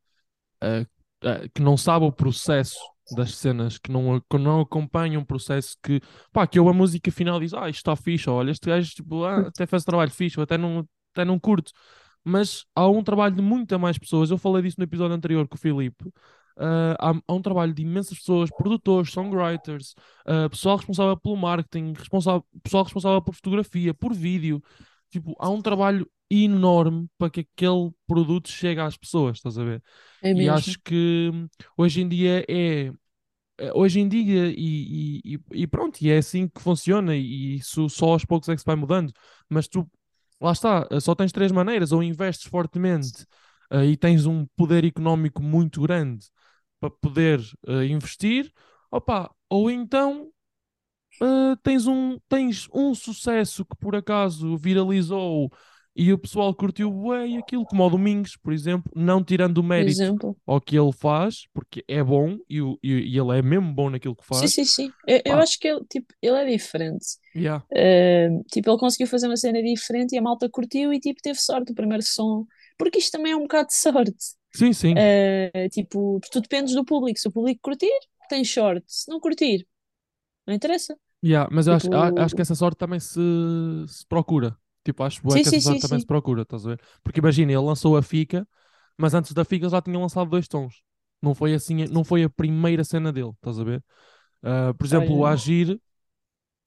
eh, 0.62 0.86
eh, 1.24 1.50
que 1.54 1.62
não 1.62 1.78
sabe 1.78 2.06
o 2.06 2.12
processo 2.12 2.78
das 3.16 3.36
cenas, 3.36 3.78
que 3.78 3.92
não, 3.92 4.20
que 4.20 4.38
não 4.38 4.62
acompanha 4.62 5.20
um 5.20 5.24
processo 5.24 5.78
que, 5.82 6.02
pá, 6.32 6.46
que 6.48 6.58
eu 6.58 6.68
a 6.68 6.74
música 6.74 7.12
final 7.12 7.40
diz, 7.40 7.54
ah, 7.54 7.70
isto 7.70 7.80
está 7.80 7.96
fixe, 7.96 8.30
olha, 8.30 8.52
este 8.52 8.68
gajo 8.68 8.92
tipo, 8.94 9.24
ah, 9.24 9.48
até 9.48 9.66
faz 9.66 9.84
trabalho 9.84 10.12
fixe, 10.12 10.40
até 10.42 10.58
não, 10.58 10.88
até 11.14 11.24
não 11.24 11.40
curto. 11.40 11.72
Mas 12.26 12.66
há 12.76 12.88
um 12.90 13.04
trabalho 13.04 13.36
de 13.36 13.42
muita 13.44 13.78
mais 13.80 13.98
pessoas, 14.00 14.32
eu 14.32 14.38
falei 14.40 14.64
disso 14.64 14.78
no 14.80 14.86
episódio 14.86 15.16
anterior 15.16 15.48
com 15.48 15.56
o 15.56 15.60
Filipe. 15.60 16.12
ah, 16.58 16.96
há, 17.00 17.14
há 17.28 17.34
um 17.34 17.42
trabalho 17.42 17.74
de 17.74 17.82
imensas 17.84 18.18
pessoas, 18.20 18.52
produtores, 18.52 19.12
songwriters, 19.12 19.96
ah, 20.26 20.50
pessoal 20.50 20.78
responsável 20.78 21.18
pelo 21.18 21.36
marketing, 21.38 21.94
responsável, 21.98 22.46
pessoal 22.64 22.84
responsável 22.84 23.22
por 23.22 23.36
fotografia, 23.36 23.94
por 23.94 24.14
vídeo. 24.14 24.62
Tipo, 25.12 25.36
há 25.40 25.50
um 25.50 25.62
trabalho 25.62 26.10
enorme 26.30 27.08
para 27.18 27.30
que 27.30 27.42
aquele 27.42 27.92
produto 28.08 28.50
chegue 28.50 28.82
às 28.82 28.98
pessoas, 28.98 29.38
estás 29.38 29.58
a 29.58 29.64
ver? 29.64 29.84
É 30.22 30.34
E 30.34 30.50
mesmo. 30.50 30.50
acho 30.50 30.80
que 30.84 31.32
hoje 31.78 32.02
em 32.02 32.08
dia 32.10 32.46
é. 32.50 32.92
é- 33.58 33.74
Hoje 33.74 34.00
em 34.00 34.08
dia, 34.10 34.48
e, 34.58 35.22
e, 35.26 35.36
e- 35.36 35.40
e 35.64 35.68
pronto, 35.68 36.02
e 36.02 36.10
é 36.12 36.18
assim 36.18 36.48
que 36.48 36.62
funciona, 36.62 37.16
e 37.16 37.56
isso 37.58 37.90
só 37.90 38.08
aos 38.14 38.26
poucos 38.26 38.50
é 38.50 38.56
que 38.56 38.62
se 38.62 38.66
vai 38.66 38.76
mudando. 38.76 39.14
Mas 39.50 39.68
tu, 39.68 39.90
lá 40.40 40.52
está, 40.52 40.88
eh, 40.92 41.00
só 41.00 41.16
tens 41.16 41.32
três 41.32 41.52
maneiras: 41.52 41.92
ou 41.92 42.04
investes 42.04 42.48
fortemente, 42.48 43.26
eh, 43.72 43.86
e 43.86 43.98
tens 43.98 44.26
um 44.26 44.46
poder 44.56 44.86
económico 44.86 45.42
muito 45.42 45.82
grande 45.82 46.28
para 46.80 46.90
poder 46.90 47.42
eh, 47.68 47.86
investir, 47.86 48.52
opa, 48.92 49.34
ou 49.50 49.70
então 49.72 50.30
uh, 51.22 51.56
tens 51.64 51.88
um, 51.88 52.20
tens 52.30 52.68
um 52.74 52.94
sucesso 52.94 53.66
que 53.66 53.76
por 53.78 53.96
acaso 53.96 54.58
viralizou 54.58 55.52
e 55.96 56.12
o 56.14 56.18
pessoal 56.18 56.54
curtiu 56.56 56.92
e 57.26 57.38
aquilo, 57.38 57.66
como 57.66 57.84
o 57.86 57.90
Domingos, 57.90 58.36
por 58.38 58.54
exemplo, 58.54 58.92
não 58.96 59.24
tirando 59.24 59.60
o 59.60 59.64
mérito 59.64 60.00
exemplo. 60.00 60.38
ao 60.46 60.62
que 60.62 60.78
ele 60.78 60.92
faz, 60.94 61.48
porque 61.54 61.84
é 61.88 62.04
bom 62.04 62.38
e, 62.50 62.62
o- 62.62 62.78
e- 62.84 63.18
ele 63.18 63.38
é 63.38 63.42
mesmo 63.42 63.74
bom 63.74 63.90
naquilo 63.90 64.16
que 64.16 64.26
Sim, 64.32 64.48
faz. 64.48 64.50
sim, 64.50 64.66
sim. 64.66 64.94
Eu, 65.08 65.22
eu 65.26 65.38
Pá, 65.38 65.40
acho 65.40 65.60
que 65.60 65.68
ele, 65.68 65.86
tipo, 65.86 66.14
ele 66.22 66.36
é 66.38 66.46
diferente. 66.46 67.06
yeah. 67.36 67.62
Uh, 67.72 68.44
tipo, 68.52 68.70
ele 68.70 68.78
conseguiu 68.80 69.08
fazer 69.08 69.28
uma 69.28 69.38
cena 69.38 69.62
diferente 69.64 70.14
e 70.14 70.18
a 70.18 70.22
malta 70.22 70.50
curtiu 70.50 70.94
e, 70.94 71.00
tipo, 71.00 71.22
teve 71.22 71.40
sorte 71.40 71.72
o 71.72 71.76
primeiro 71.76 72.04
som. 72.04 72.46
Porque 72.78 73.00
isto 73.00 73.12
também 73.14 73.32
é 73.34 73.36
um 73.38 73.44
bocado 73.44 73.68
de 73.70 73.76
sorte. 73.76 74.14
Sim, 74.54 74.74
sim. 74.74 75.06
Uh, 75.56 75.70
tipo, 75.70 76.20
tu 76.32 76.42
dependes 76.42 76.74
do 76.76 76.86
público. 76.86 77.20
Se 77.20 77.28
o 77.28 77.32
público 77.32 77.62
curtir, 77.64 77.92
tens 78.30 78.52
sorte. 78.54 78.86
Se 78.88 79.10
não 79.12 79.20
curtir, 79.20 79.68
não 80.48 80.56
interessa. 80.56 80.98
Yeah. 81.24 81.48
Mas 81.52 81.68
eu 81.68 81.74
acho, 81.74 81.90
acho 82.16 82.36
que 82.36 82.42
Tipo, 82.42 82.42
essa 82.42 82.56
sorte 82.56 82.78
também 82.78 83.00
se, 83.00 83.20
se 83.88 84.06
procura. 84.08 84.58
Tipo, 84.86 85.04
acho 85.04 85.22
bué 85.24 85.40
sim, 85.40 85.44
que 85.44 85.46
sim, 85.46 85.60
sim, 85.62 85.80
também 85.80 86.00
se 86.00 86.06
sim. 86.06 86.08
procura, 86.08 86.44
estás 86.44 86.66
a 86.68 86.72
ver? 86.72 86.82
Porque 87.04 87.20
imagina, 87.22 87.52
ele 87.54 87.62
lançou 87.62 87.98
a 87.98 88.04
Fica, 88.04 88.48
mas 88.98 89.14
antes 89.16 89.34
da 89.34 89.46
Fica 89.46 89.66
ele 89.66 89.72
já 89.72 89.82
tinha 89.82 90.00
lançado 90.00 90.30
dois 90.30 90.48
tons. 90.48 90.84
Não 91.22 91.36
foi 91.36 91.54
assim, 91.56 91.86
não 91.88 92.04
foi 92.06 92.24
a 92.26 92.30
primeira 92.32 92.84
cena 92.86 93.12
dele, 93.14 93.32
estás 93.32 93.60
a 93.60 93.64
ver? 93.66 93.84
Ah, 94.44 94.74
por 94.76 94.86
exemplo, 94.88 95.16
o 95.18 95.26
Olha, 95.26 95.28
Agir 95.28 95.80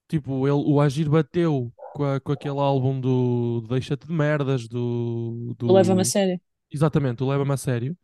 Tipo, 0.07 0.47
ele, 0.47 0.53
o 0.65 0.81
Agir 0.81 1.09
bateu 1.09 1.71
com, 1.93 2.03
a- 2.03 2.19
com 2.19 2.31
aquele 2.31 2.59
álbum 2.59 2.99
do 2.99 3.61
Deixa-te 3.69 4.07
de 4.07 4.13
Merdas, 4.13 4.67
do, 4.67 5.53
leva-me 5.67 6.01
a 6.01 6.05
do... 6.05 6.13
sério. 6.13 6.39
Exatamente, 6.71 7.23
o 7.23 7.29
Leva-me 7.29 7.53
a 7.53 7.57
Sério. 7.57 7.97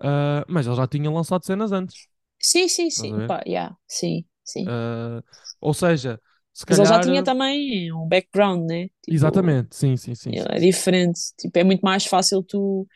Ah, 0.00 0.44
mas 0.48 0.66
ele 0.66 0.76
já 0.76 0.86
tinha 0.88 1.10
lançado 1.10 1.44
cenas 1.46 1.72
antes, 1.72 2.08
Sim, 2.40 2.66
sim, 2.68 2.90
sim. 2.90 3.22
Pá, 3.22 3.42
yeah, 3.46 3.76
sim, 3.86 4.26
sim. 4.44 4.72
Ah, 4.72 5.22
ou 5.60 5.72
seja, 5.74 6.20
se 6.58 6.66
Mas 6.68 6.78
ele 6.78 6.88
já 6.88 6.98
calhar... 6.98 7.00
tinha 7.00 7.22
também 7.22 7.92
um 7.92 8.06
background, 8.08 8.68
né? 8.68 8.88
Tipo, 9.02 9.14
Exatamente, 9.14 9.74
sim, 9.76 9.96
sim, 9.96 10.14
sim, 10.14 10.34
ele 10.34 10.36
sim, 10.36 10.50
é 10.50 10.58
sim. 10.58 10.60
diferente. 10.60 11.20
Tipo, 11.38 11.58
é 11.58 11.64
muito 11.64 11.80
mais 11.82 12.06
fácil 12.06 12.42
tu. 12.42 12.86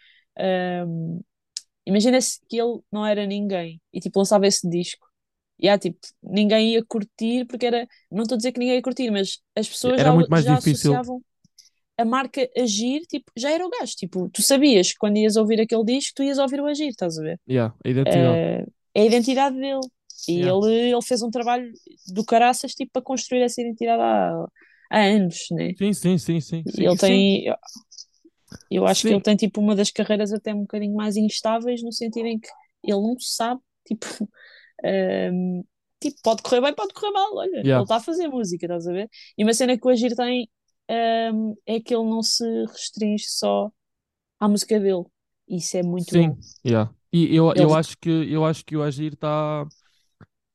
um, 0.87 1.21
Imagina-se 1.87 2.41
que 2.49 2.61
ele 2.61 2.81
não 2.93 3.05
era 3.07 3.27
ninguém 3.27 3.81
e 3.93 4.01
tipo 4.01 4.19
lançava 4.19 4.47
esse 4.47 4.69
disco. 4.69 5.07
E 5.59 5.69
há 5.69 5.79
tipo, 5.79 5.99
ninguém 6.23 6.75
ia 6.75 6.85
curtir 6.85 7.47
porque 7.47 7.67
era. 7.67 7.87
Não 8.11 8.23
estou 8.25 8.37
a 8.37 8.39
dizer 8.39 8.53
que 8.53 8.61
ninguém 8.61 8.77
ia 8.77 8.83
curtir, 8.83 9.11
mas 9.11 9.41
as 9.57 9.69
pessoas 9.69 10.01
Era 10.01 10.11
já, 10.11 10.15
muito 10.15 10.31
mais 10.31 10.45
já 10.45 10.57
difícil, 10.57 10.93
associavam 10.93 11.23
a 11.99 12.05
marca 12.05 12.49
Agir, 12.59 13.03
tipo, 13.07 13.31
já 13.37 13.51
era 13.51 13.67
o 13.67 13.71
gajo. 13.71 13.95
Tipo, 13.97 14.29
tu 14.31 14.43
sabias 14.43 14.93
que 14.93 14.99
quando 14.99 15.19
ias 15.19 15.37
ouvir 15.37 15.61
aquele 15.61 15.85
disco, 15.85 16.15
tu 16.17 16.23
ias 16.23 16.39
ouvir 16.39 16.61
o 16.61 16.67
Agir, 16.67 16.89
estás 16.91 17.19
a 17.19 17.23
ver? 17.23 17.41
yeah, 17.47 17.73
a 17.85 17.89
identidade. 17.89 18.41
Eh, 18.41 18.67
é 18.95 19.03
a 19.03 19.05
identidade 19.07 19.57
dele. 19.57 19.81
E 20.29 20.49
ele, 20.49 20.91
ele 20.93 21.03
fez 21.03 21.23
um 21.23 21.31
trabalho 21.31 21.71
do 22.07 22.25
caraças 22.25 22.75
tipo, 22.75 22.93
para 22.93 23.03
construir 23.03 23.43
essa 23.43 23.61
identidade 23.61 24.03
há, 24.03 24.47
há 24.91 25.01
anos, 25.01 25.47
né? 25.53 25.75
Sim, 25.75 25.93
sim, 25.93 26.19
sim, 26.19 26.41
sim, 26.41 26.65
sim, 26.67 26.87
ele 26.87 26.97
sim, 26.97 26.97
tem, 26.97 27.45
eu, 27.47 27.57
eu 28.71 28.87
acho 28.87 29.05
que 29.05 29.13
ele 29.13 29.21
sim, 29.21 29.23
tem 29.23 29.37
tipo 29.37 29.61
uma 29.61 29.77
das 29.77 29.91
carreiras 29.91 30.33
até 30.33 30.55
um 30.55 30.63
bocadinho 30.63 30.95
mais 30.95 31.17
instáveis, 31.17 31.83
no 31.83 31.93
sentido 31.93 32.27
em 32.27 32.39
que 32.41 32.49
ele 32.83 33.01
não 33.01 33.17
sabe, 33.21 33.61
tipo, 33.87 34.07
ehm, 34.85 35.63
tipo, 36.01 36.17
pode 36.23 36.43
correr 36.43 36.61
bem, 36.63 36.75
pode 36.75 36.95
correr 36.95 37.13
mal, 37.13 37.35
olha, 37.37 37.51
ele 37.59 37.63
yeah, 37.63 37.85
está 37.85 37.97
a 37.97 38.01
fazer 38.01 38.29
música, 38.29 38.67
estás 38.67 38.87
a 38.87 38.93
ver? 38.93 39.11
E 39.39 39.45
uma 39.45 39.55
cena 39.55 39.79
que 39.79 39.87
o 39.87 39.91
Agir 39.91 40.15
tem, 40.17 40.51
ehm, 40.89 41.55
é 41.67 41.81
que 41.81 41.95
ele 41.95 42.05
não 42.05 42.23
se 42.23 42.45
restringe 42.67 43.27
só 43.29 43.71
à 44.41 44.49
música 44.49 44.79
dele. 44.81 45.05
Isso 45.49 45.77
é 45.79 45.83
muito 45.83 46.17
bom. 46.17 46.37
sim, 46.37 46.43
yeah. 46.65 46.95
E 47.13 47.35
eu, 47.35 47.53
eu 47.57 47.75
Ele, 47.75 47.75
acho 47.75 47.97
que, 47.99 48.09
eu 48.11 48.45
acho 48.45 48.65
que 48.65 48.77
o 48.77 48.83
Agir 48.83 49.15
está... 49.15 49.67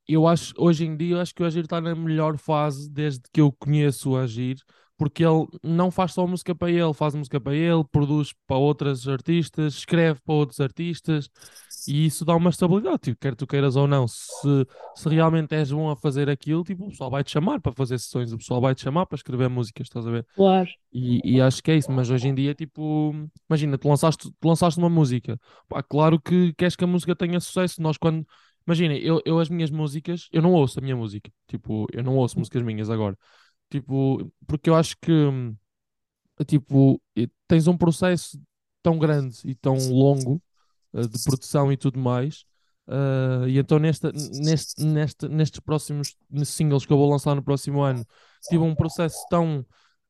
eu 0.08 0.28
acho, 0.28 0.54
hoje 0.58 0.86
em 0.86 0.96
dia, 0.98 1.16
eu 1.16 1.22
acho 1.22 1.34
que 1.36 1.44
o 1.44 1.46
Agir 1.46 1.64
está 1.64 1.82
na 1.82 1.96
melhor 1.96 2.38
fase 2.38 2.90
desde 2.90 3.22
que 3.32 3.42
eu 3.42 3.52
conheço 3.52 4.12
o 4.12 4.18
Agir, 4.18 4.58
porque 4.98 5.24
ele 5.24 5.48
não 5.64 5.92
faz 5.92 6.14
só 6.14 6.26
música 6.28 6.56
para 6.56 6.72
ele, 6.72 6.94
faz 6.94 7.14
música 7.16 7.40
para 7.40 7.56
ele, 7.56 7.84
produz 7.92 8.34
para 8.48 8.58
outros 8.58 9.08
artistas, 9.08 9.76
escreve 9.76 10.20
para 10.26 10.34
outros 10.36 10.60
artistas, 10.60 11.30
e 11.86 12.06
isso 12.06 12.26
dá 12.26 12.36
uma 12.36 12.50
estabilidade, 12.50 13.00
tipo, 13.00 13.20
quer 13.20 13.36
tu 13.36 13.48
queiras 13.48 13.76
ou 13.76 13.88
não, 13.88 14.08
se, 14.08 14.66
se 14.96 15.08
realmente 15.10 15.56
és 15.56 15.72
bom 15.72 15.90
a 15.90 15.96
fazer 15.96 16.30
aquilo, 16.30 16.64
tipo, 16.64 16.86
o 16.86 16.90
pessoal 16.90 17.10
vai 17.12 17.24
te 17.24 17.32
chamar 17.32 17.62
para 17.62 17.72
fazer 17.74 17.98
sessões, 18.00 18.34
o 18.34 18.38
pessoal 18.38 18.60
vai 18.62 18.76
te 18.76 18.82
chamar 18.82 19.06
para 19.06 19.16
escrever 19.16 19.50
músicas, 19.50 19.88
estás 19.88 20.06
a 20.08 20.12
ver? 20.12 20.26
claro, 20.36 20.70
E, 20.92 21.36
e 21.38 21.42
acho 21.42 21.62
que 21.62 21.72
é 21.72 21.76
isso, 21.78 21.92
mas 21.92 22.10
hoje 22.10 22.28
em 22.30 22.34
dia, 22.36 22.56
tipo, 22.56 23.14
imagina, 23.50 23.78
tu 23.78 23.88
lançaste, 23.90 24.32
tu 24.40 24.48
lançaste 24.48 24.80
uma 24.80 24.90
música, 24.90 25.40
pá, 25.68 25.84
claro 25.84 26.20
que 26.20 26.54
queres 26.54 26.76
que 26.76 26.84
a 26.84 26.88
música 26.88 27.16
tenha 27.16 27.40
sucesso. 27.40 27.82
Nós, 27.82 27.98
quando, 27.98 28.26
imagina, 28.68 28.96
eu, 28.98 29.22
eu 29.26 29.40
as 29.40 29.50
minhas 29.50 29.72
músicas, 29.72 30.28
eu 30.32 30.42
não 30.42 30.54
ouço 30.54 30.80
a 30.80 30.82
minha 30.82 30.96
música. 30.96 31.32
Tipo, 31.48 31.88
eu 31.94 32.04
não 32.04 32.16
ouço 32.18 32.38
músicas 32.40 32.62
minhas 32.64 32.90
agora. 32.90 33.18
Tipo, 33.70 34.32
porque 34.48 34.70
eu 34.70 34.76
acho 34.76 34.98
que, 35.02 35.12
hum, 35.12 35.56
tipo, 36.46 37.02
tens 37.48 37.68
um 37.68 37.78
processo 37.78 38.40
tão 38.84 38.98
grande 39.00 39.38
e 39.46 39.56
tão 39.56 39.76
longo 39.92 40.42
eh, 40.94 41.08
de 41.08 41.20
produção 41.24 41.72
e 41.72 41.78
tudo 41.78 42.00
mais. 42.00 42.46
eh, 42.90 43.50
e 43.50 43.58
então 43.60 43.80
nesta, 43.80 44.12
neste, 44.14 44.84
neste, 44.84 45.28
nestes 45.30 45.60
próximos 45.60 46.16
singles 46.46 46.86
que 46.86 46.94
eu 46.94 46.98
vou 46.98 47.10
lançar 47.12 47.36
no 47.36 47.44
próximo 47.44 47.82
ano, 47.82 48.06
tive 48.50 48.64
um 48.64 48.76
processo 48.76 49.18
tão 49.30 49.66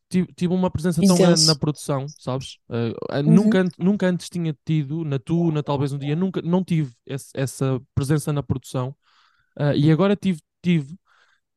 tive, 0.10 0.54
uma 0.54 0.70
presença 0.72 1.02
tão 1.04 1.18
grande 1.18 1.46
na 1.46 1.56
produção, 1.56 2.06
sabes? 2.18 2.58
Eh, 2.70 3.22
Uhum. 3.26 3.34
nunca, 3.36 3.64
nunca 3.78 4.08
antes 4.08 4.30
tinha 4.30 4.56
tido, 4.66 5.04
na 5.04 5.20
Tuna, 5.20 5.62
talvez 5.64 5.92
um 5.94 5.98
dia, 5.98 6.16
nunca, 6.16 6.42
não 6.42 6.64
tive 6.64 6.94
esse- 7.06 7.32
essa 7.36 7.82
presença 7.96 8.32
na 8.34 8.42
produção. 8.44 8.96
Eh, 9.60 9.78
e 9.80 9.92
agora 9.92 10.16
tive, 10.16 10.42
tive 10.64 10.96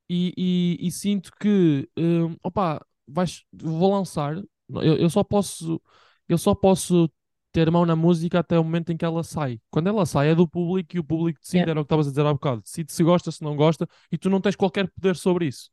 e, 0.09 0.35
e- 0.81 0.87
e 0.89 0.91
sinto 0.91 1.31
que, 1.41 1.89
hum, 1.99 2.37
opa, 2.43 2.85
vais, 3.09 3.45
vou 3.53 3.93
lançar, 3.95 4.37
eu, 4.69 4.97
eu 4.99 5.11
só 5.11 5.23
posso, 5.25 5.81
eu 6.29 6.39
só 6.39 6.55
posso 6.55 7.11
ter 7.53 7.71
mão 7.71 7.85
na 7.87 7.97
música 7.97 8.39
até 8.41 8.59
o 8.59 8.65
momento 8.65 8.93
em 8.93 8.97
que 8.97 9.05
ela 9.05 9.23
sai. 9.25 9.61
Quando 9.71 9.89
ela 9.89 10.07
sai 10.07 10.31
é 10.31 10.35
do 10.35 10.47
público 10.49 10.97
e 10.97 11.01
o 11.01 11.05
público 11.05 11.41
decide, 11.41 11.59
Yeah. 11.61 11.71
era 11.71 11.81
o 11.81 11.85
que 11.85 11.87
estavas 11.87 12.07
a 12.07 12.11
dizer 12.11 12.27
há 12.27 12.33
bocado, 12.33 12.63
decide 12.63 12.93
se 12.93 13.03
gosta, 13.05 13.31
se 13.33 13.43
não 13.43 13.57
gosta, 13.57 13.89
e 14.13 14.19
tu 14.19 14.31
não 14.31 14.41
tens 14.41 14.57
qualquer 14.57 14.89
poder 14.91 15.17
sobre 15.17 15.47
isso. 15.49 15.71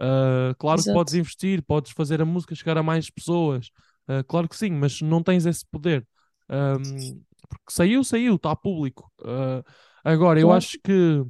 Uh, 0.00 0.54
claro 0.58 0.84
que 0.84 0.90
podes 0.90 1.14
Exato. 1.14 1.14
investir, 1.14 1.62
podes 1.62 1.92
fazer 1.92 2.20
a 2.20 2.24
música 2.24 2.54
chegar 2.54 2.76
a 2.76 2.82
mais 2.82 3.10
pessoas, 3.10 3.68
uh, 4.08 4.24
claro 4.26 4.48
que 4.48 4.56
sim, 4.56 4.70
mas 4.70 5.00
não 5.00 5.22
tens 5.22 5.46
esse 5.46 5.64
poder. 5.70 6.06
Um, 6.50 7.22
porque 7.48 7.64
saiu, 7.70 8.02
saiu, 8.04 8.34
está 8.36 8.54
público. 8.56 9.10
Uh, 9.20 9.62
agora, 10.04 10.40
eu 10.40 10.50
acho 10.52 10.78
que 10.82 11.24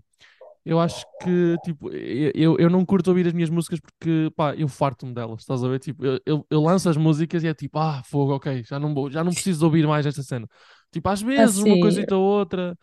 eu 0.64 0.80
acho 0.80 1.06
que 1.20 1.58
tipo, 1.62 1.90
eu, 1.92 2.56
eu 2.58 2.70
não 2.70 2.86
curto 2.86 3.08
ouvir 3.08 3.26
as 3.26 3.32
minhas 3.34 3.50
músicas 3.50 3.78
porque 3.80 4.30
pá, 4.34 4.54
eu 4.54 4.66
farto-me 4.66 5.12
delas, 5.12 5.40
estás 5.42 5.62
a 5.62 5.68
ver? 5.68 5.78
Tipo, 5.78 6.04
eu, 6.06 6.20
eu, 6.24 6.46
eu 6.50 6.60
lanço 6.62 6.88
as 6.88 6.96
músicas 6.96 7.42
e 7.44 7.48
é 7.48 7.54
tipo, 7.54 7.78
ah, 7.78 8.02
fogo, 8.04 8.34
ok, 8.34 8.64
já 8.64 8.78
não, 8.80 8.94
vou, 8.94 9.10
já 9.10 9.22
não 9.22 9.32
preciso 9.32 9.64
ouvir 9.66 9.86
mais 9.86 10.06
esta 10.06 10.22
cena. 10.22 10.48
Tipo, 10.90 11.08
às 11.10 11.20
vezes 11.20 11.58
uma 11.58 11.76
Assim, 11.76 11.78
coisita 11.78 12.16
ou 12.16 12.22
outra, 12.24 12.78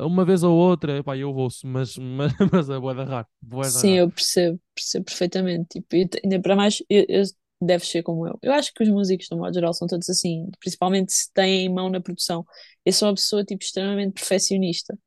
uma 0.00 0.24
vez 0.24 0.42
ou 0.42 0.56
outra, 0.56 1.02
eu 1.16 1.34
ouço, 1.34 1.66
mas, 1.66 1.96
mas, 1.96 2.32
mas 2.52 2.70
é 2.70 2.78
bué 2.78 2.94
da 2.94 3.04
raro, 3.04 3.26
da 3.42 3.62
sim, 3.64 3.92
eu 3.92 4.10
percebo, 4.10 4.60
percebo 4.74 5.04
perfeitamente. 5.04 5.68
Tipo, 5.80 5.96
eu 5.96 6.08
ainda 6.24 6.40
para 6.40 6.56
mais, 6.56 6.82
eu, 6.88 7.04
eu, 7.08 7.22
deves 7.60 7.88
ser 7.88 8.02
como 8.02 8.26
eu. 8.26 8.38
Eu 8.42 8.52
acho 8.52 8.72
que 8.74 8.82
os 8.82 8.88
músicos, 8.88 9.28
no 9.30 9.38
modo 9.38 9.54
geral, 9.54 9.74
são 9.74 9.86
todos 9.86 10.08
assim, 10.08 10.50
principalmente 10.60 11.12
se 11.12 11.32
têm 11.32 11.68
mão 11.68 11.90
na 11.90 12.00
produção. 12.00 12.44
Eu 12.84 12.92
sou 12.92 13.08
uma 13.08 13.14
pessoa, 13.14 13.44
tipo, 13.44 13.62
extremamente 13.62 14.14
perfeccionista. 14.14 14.98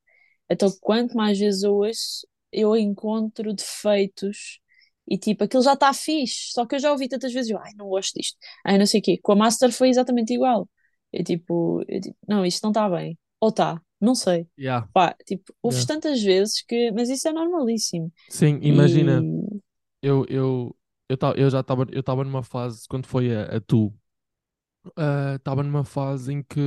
Então, 0.50 0.71
quanto 0.82 1.15
mais 1.17 1.39
vezes 1.39 1.63
eu 1.63 1.76
ouço, 1.76 2.28
eu 2.52 2.76
encontro 2.76 3.54
defeitos 3.54 4.60
e 5.08 5.17
tipo, 5.17 5.43
aquilo 5.43 5.63
já 5.63 5.74
está 5.74 5.93
fixe, 5.93 6.52
só 6.52 6.65
que 6.65 6.76
eu 6.76 6.80
já 6.80 6.91
ouvi 6.91 7.08
tantas 7.08 7.32
vezes, 7.34 7.52
eu, 7.52 7.60
ai, 7.60 7.71
não 7.76 7.88
gosto 7.88 8.13
disto, 8.15 8.38
ai, 8.65 8.78
não 8.78 8.86
sei 8.88 9.00
o 9.02 9.04
quê. 9.04 9.19
Com 9.21 9.34
a 9.34 9.36
Master 9.36 9.71
foi 9.71 9.89
exatamente 9.89 10.34
igual. 10.34 10.69
Eu 11.13 11.24
tipo, 11.24 11.84
eu, 11.88 12.02
tipo, 12.02 12.17
não, 12.28 12.45
isto 12.45 12.63
não 12.63 12.71
está 12.71 12.89
bem. 12.89 13.17
Ou 13.39 13.50
está, 13.50 13.82
não 14.01 14.15
sei. 14.15 14.47
Yeah, 14.58 14.88
Pá, 14.93 15.15
tipo, 15.25 15.53
ouves 15.62 15.84
yeah. 15.84 15.86
tantas 15.86 16.21
vezes 16.23 16.62
que, 16.63 16.91
mas 16.91 17.10
isso 17.10 17.27
é 17.27 17.34
normalíssimo. 17.34 18.12
Sim, 18.29 18.60
imagina, 18.63 19.27
E 19.27 19.62
eu, 20.01 20.25
eu, 20.29 20.77
eu, 21.10 21.17
eu 21.38 21.49
já 21.49 21.62
estava 21.62 21.86
eu 21.91 22.01
estava 22.01 22.23
numa 22.23 22.43
fase, 22.43 22.88
quando 22.89 23.08
foi 23.08 23.36
a, 23.36 23.58
a 23.58 23.62
Tu, 23.62 23.93
ah, 24.95 25.36
estava 25.36 25.63
numa 25.63 25.84
fase 25.84 26.34
em 26.34 26.43
que 26.43 26.60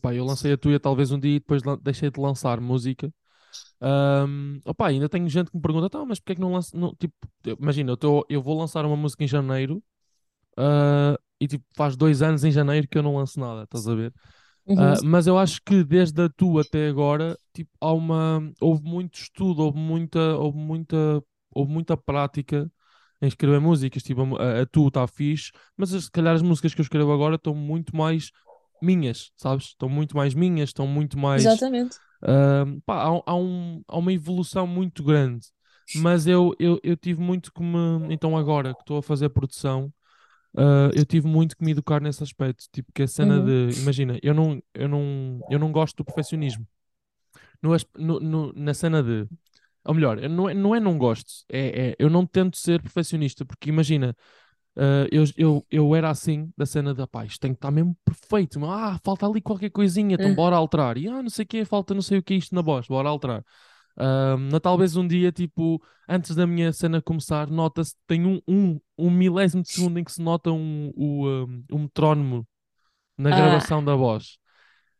pá, 0.00 0.14
eu 0.14 0.24
lancei 0.24 0.52
a 0.52 0.56
Tuya 0.58 0.78
talvez 0.80 1.10
um 1.10 1.18
dia 1.18 1.36
e 1.36 1.40
depois 1.40 1.62
deixei 1.82 2.10
de 2.10 2.20
lançar 2.20 2.60
música. 2.60 3.12
Ahm, 3.80 4.60
opá, 4.66 4.88
ainda 4.88 5.08
tenho 5.08 5.28
gente 5.28 5.50
que 5.50 5.56
me 5.56 5.62
pergunta, 5.62 5.90
tá, 5.90 6.04
mas 6.06 6.20
porque 6.20 6.32
é 6.32 6.36
que 6.36 6.40
não 6.42 6.52
lança? 6.54 6.76
Não, 6.78 6.94
tipo, 6.96 7.14
imagina, 7.60 7.92
eu, 7.92 7.96
tô- 7.96 8.26
eu 8.28 8.42
vou 8.42 8.58
lançar 8.58 8.84
uma 8.86 8.96
música 8.96 9.24
em 9.24 9.28
janeiro 9.28 9.82
ah, 10.58 11.18
e 11.40 11.48
tipo, 11.48 11.64
faz 11.76 11.96
dois 11.96 12.22
anos 12.22 12.44
em 12.44 12.52
janeiro 12.52 12.88
que 12.88 12.98
eu 12.98 13.02
não 13.02 13.16
lanço 13.16 13.40
nada, 13.40 13.64
estás 13.64 13.88
a 13.88 13.94
ver? 13.94 14.14
Uhum, 14.66 14.94
Ah, 14.94 15.00
mas 15.02 15.26
eu 15.26 15.38
acho 15.38 15.60
que 15.64 15.84
desde 15.84 16.22
a 16.22 16.28
Tu 16.30 16.58
até 16.58 16.88
agora, 16.88 17.38
tipo, 17.52 17.70
há 17.80 17.92
uma, 17.92 18.40
houve 18.60 18.82
muito 18.84 19.16
estudo, 19.20 19.62
houve 19.62 19.78
muita, 19.78 20.18
houve 20.38 20.56
muita, 20.58 20.96
houve 21.54 21.70
muita 21.72 21.96
prática 21.96 22.70
em 23.20 23.26
escrever 23.28 23.60
músicas. 23.60 24.02
Tipo, 24.02 24.36
a, 24.36 24.60
a, 24.60 24.62
a 24.62 24.66
Tu 24.66 24.88
está 24.88 25.06
fixe, 25.06 25.52
mas 25.76 25.92
as- 25.94 26.04
se 26.04 26.10
calhar 26.10 26.34
as 26.34 26.42
músicas 26.42 26.74
que 26.74 26.80
eu 26.80 26.84
escrevo 26.84 27.12
agora 27.12 27.36
estão 27.36 27.54
muito 27.54 27.94
mais 27.96 28.30
minhas, 28.80 29.30
sabes? 29.36 29.66
Estão 29.66 29.88
muito 29.88 30.16
mais 30.16 30.34
minhas, 30.34 30.70
estão 30.70 30.86
muito 30.86 31.18
mais. 31.18 31.62
exatamente. 31.62 31.98
ah, 32.22 32.64
pá, 32.86 33.04
há, 33.04 33.22
há 33.26 33.36
um, 33.36 33.82
há 33.88 33.98
uma 33.98 34.12
evolução 34.12 34.66
muito 34.66 35.02
grande. 35.04 35.46
Mas 35.92 36.26
eu, 36.26 36.54
eu, 36.58 36.80
eu 36.82 36.96
tive 36.96 37.20
muito 37.20 37.52
que 37.52 37.62
me. 37.62 38.12
Então, 38.14 38.36
agora 38.36 38.74
que 38.74 38.82
estou 38.82 38.98
a 38.98 39.02
fazer 39.02 39.28
produção. 39.30 39.92
Uh, 40.54 40.90
eu 40.94 41.04
tive 41.06 41.26
muito 41.26 41.56
que 41.56 41.64
me 41.64 41.72
educar 41.72 42.00
nesse 42.00 42.22
aspecto, 42.22 42.66
tipo 42.72 42.92
que 42.92 43.02
a 43.04 43.08
cena 43.08 43.40
Uhum, 43.40 43.42
de, 43.42 43.74
imagina, 43.76 44.18
eu 44.22 44.34
não, 44.34 44.62
eu 44.74 44.88
não, 44.88 45.44
eu 45.48 45.58
não 45.58 45.72
gosto 45.72 45.96
do 45.98 46.04
perfeccionismo. 46.04 46.66
No, 47.62 48.20
no- 48.20 48.52
na 48.54 48.74
cena 48.74 49.02
de, 49.02 49.28
ou 49.84 49.94
melhor, 49.94 50.18
não 50.30 50.48
é, 50.48 50.54
não 50.54 50.74
é 50.76 50.80
não 50.80 50.98
gosto, 50.98 51.44
é, 51.50 51.90
é 51.90 51.96
eu 51.98 52.10
não 52.10 52.26
tento 52.26 52.56
ser 52.58 52.82
perfeccionista, 52.82 53.44
porque 53.46 53.70
imagina, 53.70 54.16
uh, 54.76 55.08
eu, 55.12 55.24
eu, 55.36 55.66
eu 55.70 55.96
era 55.96 56.10
assim 56.10 56.52
da 56.56 56.66
cena 56.66 56.94
de, 56.94 57.06
pá, 57.08 57.24
isto 57.26 57.40
tem 57.40 57.52
que 57.52 57.58
estar 57.58 57.70
mesmo 57.72 57.96
perfeito, 58.04 58.60
mas, 58.60 58.70
ah, 58.70 59.00
falta 59.04 59.26
ali 59.26 59.40
qualquer 59.42 59.70
coisinha, 59.70 60.16
então 60.16 60.34
uhum, 60.34 60.36
bora 60.36 60.56
alterar, 60.56 60.98
e 60.98 61.08
ah, 61.08 61.22
não 61.22 61.30
sei 61.30 61.44
o 61.44 61.48
quê, 61.48 61.64
falta 61.64 61.94
não 61.94 62.02
sei 62.02 62.18
o 62.18 62.22
que 62.22 62.34
isto 62.34 62.54
na 62.54 62.62
voz, 62.62 62.86
bora 62.88 63.08
alterar. 63.10 63.44
Um, 63.98 64.58
talvez 64.60 64.96
um 64.96 65.06
dia, 65.06 65.30
tipo, 65.32 65.82
antes 66.08 66.34
da 66.34 66.46
minha 66.46 66.72
cena 66.72 67.02
começar, 67.02 67.48
nota-se, 67.50 67.94
tem 68.06 68.26
um, 68.26 68.40
um, 68.48 68.80
um 68.98 69.10
milésimo 69.10 69.62
de 69.62 69.70
segundo 69.70 69.98
em 69.98 70.04
que 70.04 70.12
se 70.12 70.22
nota 70.22 70.50
um, 70.52 70.90
o, 70.96 71.28
um, 71.28 71.64
um 71.72 71.78
metrónomo 71.80 72.46
na 73.18 73.30
Ah, 73.30 73.32
gravação 73.32 73.84
da 73.84 73.94
voz. 73.96 74.38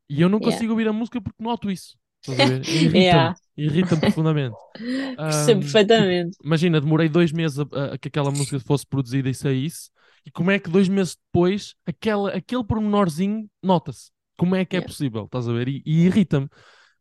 E 0.08 0.20
eu 0.22 0.28
não 0.28 0.40
yeah. 0.40 0.62
consigo 0.62 0.72
ouvir 0.72 0.88
a 0.88 0.92
música 0.92 1.20
porque 1.20 1.42
noto 1.42 1.70
isso. 1.70 1.96
Irrita-me, 2.68 3.30
Yeah. 3.30 3.34
irrita-me 3.56 4.02
profundamente. 4.02 4.58
Percebo 5.26 5.60
Um, 5.60 5.60
perfeitamente. 5.60 6.38
imagina, 6.44 6.80
demorei 6.80 7.08
dois 7.08 7.32
meses 7.32 7.58
a, 7.60 7.62
a- 7.94 7.98
que 7.98 8.08
aquela 8.08 8.30
música 8.32 8.60
fosse 8.60 8.86
produzida 8.86 9.28
e 9.28 9.34
saísse, 9.34 9.90
e 10.26 10.30
como 10.30 10.50
é 10.50 10.58
que 10.58 10.70
dois 10.70 10.88
meses 10.88 11.16
depois, 11.16 11.74
aquela, 11.86 12.30
aquele 12.32 12.64
pormenorzinho 12.64 13.48
nota-se? 13.62 14.10
Como 14.38 14.54
é 14.56 14.64
que 14.64 14.76
é 14.76 14.80
Yeah. 14.80 14.82
possível? 14.82 15.24
Estás 15.26 15.48
a 15.48 15.52
ver? 15.52 15.68
E, 15.68 15.82
e 15.86 16.06
irrita-me 16.06 16.48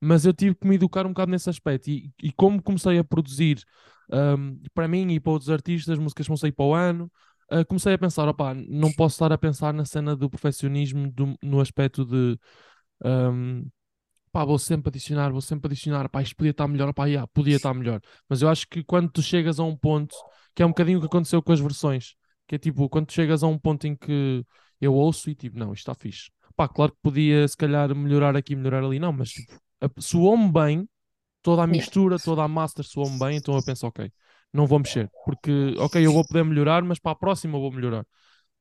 mas 0.02 0.26
eu 0.26 0.34
tive 0.34 0.56
que 0.56 0.68
me 0.68 0.76
educar 0.76 1.06
um 1.06 1.10
bocado 1.10 1.32
nesse 1.32 1.50
aspecto. 1.50 1.90
E, 1.90 2.12
e 2.22 2.32
como 2.32 2.62
comecei 2.62 2.98
a 2.98 3.04
produzir 3.04 3.64
um, 4.12 4.60
para 4.74 4.88
mim 4.88 5.12
e 5.14 5.20
para 5.20 5.32
outros 5.34 5.50
artistas, 5.50 5.98
músicas 6.00 6.28
que 6.28 6.38
sair 6.38 6.52
para 6.52 6.66
o 6.66 6.74
ano, 6.74 7.12
uh, 7.52 7.66
comecei 7.66 7.94
a 7.94 7.98
pensar: 7.98 8.28
opá, 8.28 8.54
não 8.54 8.92
posso 8.94 9.16
estar 9.16 9.32
a 9.32 9.38
pensar 9.38 9.74
na 9.74 9.86
cena 9.86 10.16
do 10.16 10.30
perfeccionismo 10.30 11.12
do- 11.12 11.38
no 11.44 11.62
aspecto 11.62 12.06
de. 12.06 12.38
um, 13.06 13.68
pá, 14.32 14.46
vou 14.46 14.60
sempre 14.60 14.90
adicionar, 14.90 15.32
vou 15.32 15.42
sempre 15.42 15.68
adicionar, 15.68 16.10
pá, 16.10 16.22
isto 16.22 16.36
podia 16.36 16.52
estar 16.52 16.68
melhor, 16.68 16.94
pá, 16.94 17.06
yeah, 17.06 17.28
podia 17.34 17.56
estar 17.58 17.74
melhor. 17.74 18.02
Mas 18.30 18.42
eu 18.42 18.50
acho 18.50 18.68
que 18.68 18.84
quando 18.84 19.10
tu 19.12 19.22
chegas 19.22 19.60
a 19.60 19.64
um 19.64 19.76
ponto, 19.76 20.16
que 20.56 20.64
é 20.64 20.66
um 20.66 20.70
bocadinho 20.70 20.98
o 21.00 21.02
que 21.02 21.08
aconteceu 21.08 21.42
com 21.42 21.52
as 21.52 21.60
versões, 21.60 22.16
que 22.48 22.56
é 22.56 22.58
tipo, 22.58 22.88
quando 22.90 23.08
tu 23.08 23.14
chegas 23.14 23.44
a 23.44 23.48
um 23.48 23.58
ponto 23.58 23.86
em 23.88 23.96
que 23.96 24.46
eu 24.80 24.94
ouço 24.94 25.30
e 25.30 25.36
tipo, 25.36 25.58
não, 25.60 25.74
isto 25.74 25.82
está 25.92 25.94
fixe. 25.96 26.32
Pá, 26.56 26.68
claro 26.68 26.92
que 26.94 26.98
podia 27.02 27.48
se 27.48 27.56
calhar 27.58 27.94
melhorar 27.96 28.36
aqui, 28.36 28.56
melhorar 28.56 28.84
ali, 28.84 29.00
não, 29.00 29.12
mas 29.14 29.30
tipo, 29.32 29.54
soou-me 30.00 30.52
bem, 30.52 30.89
toda 31.41 31.63
a 31.63 31.67
mistura, 31.67 32.20
toda 32.20 32.44
a 32.44 32.48
master 32.50 32.86
soou-me 32.86 33.20
bem, 33.20 33.38
então 33.38 33.56
eu 33.56 33.63
penso, 33.63 33.88
ok, 33.88 34.12
não 34.54 34.67
vou 34.67 34.80
mexer, 34.80 35.12
porque, 35.24 35.76
ok, 35.80 36.06
eu 36.06 36.13
vou 36.13 36.26
poder 36.26 36.44
melhorar, 36.46 36.84
mas 36.84 37.00
para 37.00 37.13
a 37.13 37.15
próxima 37.15 37.58
eu 37.58 37.62
vou 37.62 37.72
melhorar. 37.74 38.06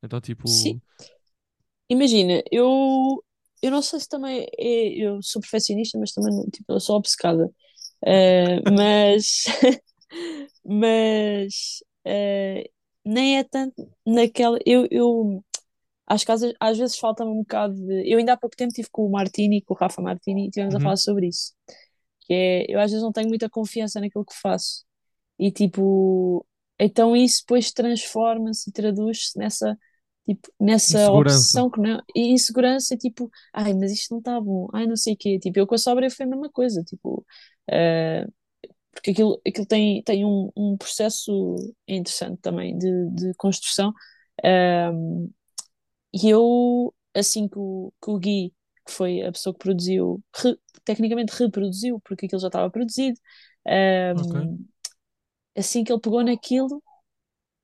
Então, 0.02 0.20
tipo, 0.20 0.44
Sim, 0.44 0.80
imagina, 1.88 2.42
eu, 2.50 3.22
eu 3.62 3.70
não 3.70 3.82
sei 3.82 4.00
se 4.00 4.08
também 4.08 4.46
é, 4.58 4.88
eu 5.04 5.20
sou 5.22 5.40
perfeccionista, 5.40 5.98
mas 5.98 6.12
também 6.12 6.32
tipo, 6.50 6.72
eu 6.72 6.80
sou 6.80 6.96
obcecada. 6.96 7.50
Eh, 8.06 8.60
mas 8.66 9.44
mas 10.64 11.82
eh, 12.04 12.70
nem 13.04 13.38
é 13.38 13.44
tanto 13.44 13.90
naquela. 14.06 14.58
Eu, 14.66 14.86
eu 14.90 15.44
acho 16.10 16.26
que 16.26 16.32
às, 16.32 16.42
vezes- 16.42 16.56
às 16.60 16.78
vezes 16.78 16.98
falta-me 16.98 17.32
um 17.32 17.38
bocado 17.40 17.74
de. 17.74 18.10
Eu 18.12 18.18
ainda 18.18 18.34
há 18.34 18.38
pouco 18.38 18.56
tempo 18.56 18.70
estive 18.70 18.90
com 18.92 19.06
o 19.06 19.10
Martini, 19.12 19.62
com 19.62 19.74
o 19.74 19.78
Rafa 19.78 20.02
Martini, 20.02 20.44
e 20.44 20.48
estivemos 20.48 20.74
a 20.76 20.80
uhum, 20.80 20.80
falar 20.80 20.96
sobre 20.98 21.28
isso. 21.28 21.54
Que 22.22 22.34
é, 22.34 22.66
eu 22.74 22.80
às 22.80 22.90
vezes 22.90 23.02
não 23.04 23.12
tenho 23.12 23.28
muita 23.28 23.48
confiança 23.50 24.00
naquilo 24.00 24.24
que 24.24 24.34
faço. 24.34 24.84
E 25.38 25.50
tipo, 25.52 26.46
então 26.80 27.16
isso 27.16 27.42
depois 27.42 27.72
transforma-se 27.72 28.70
e 28.70 28.72
traduz-se 28.72 29.38
nessa, 29.38 29.78
tipo, 30.26 30.48
nessa 30.60 31.12
obsessão 31.12 31.70
que 31.70 31.80
não, 31.80 32.00
e 32.16 32.32
insegurança, 32.32 32.96
tipo, 32.96 33.30
ai, 33.54 33.74
mas 33.74 33.92
isto 33.92 34.12
não 34.12 34.18
está 34.20 34.40
bom, 34.40 34.68
ai, 34.74 34.86
não 34.86 34.96
sei 34.96 35.14
o 35.14 35.16
quê. 35.18 35.38
Tipo, 35.40 35.58
eu 35.60 35.66
com 35.66 35.74
a 35.76 35.78
sobra 35.78 36.10
foi 36.10 36.26
a 36.26 36.28
mesma 36.28 36.50
coisa, 36.50 36.82
tipo, 36.84 37.26
eh, 37.70 38.26
porque 38.92 39.10
aquilo, 39.12 39.40
aquilo 39.46 39.66
tem, 39.66 40.02
tem 40.02 40.24
um, 40.24 40.50
um 40.56 40.76
processo 40.76 41.54
interessante 41.88 42.40
também 42.40 42.76
de, 42.78 43.10
de 43.10 43.34
construção. 43.36 43.92
Ahm, 44.44 45.28
e 46.12 46.28
eu, 46.30 46.94
assim 47.14 47.48
que 47.48 47.58
o, 47.58 47.92
que 48.02 48.10
o 48.10 48.18
Gui, 48.18 48.54
que 48.86 48.92
foi 48.92 49.22
a 49.22 49.32
pessoa 49.32 49.52
que 49.54 49.60
produziu, 49.60 50.22
re- 50.36 50.58
tecnicamente 50.84 51.32
reproduziu, 51.34 52.00
porque 52.00 52.26
aquilo 52.26 52.40
já 52.40 52.48
estava 52.48 52.70
produzido. 52.70 53.18
Ahm, 53.66 54.44
Ok. 54.44 54.60
assim 55.56 55.84
que 55.84 55.92
ele 55.92 56.00
pegou 56.00 56.22
naquilo, 56.24 56.82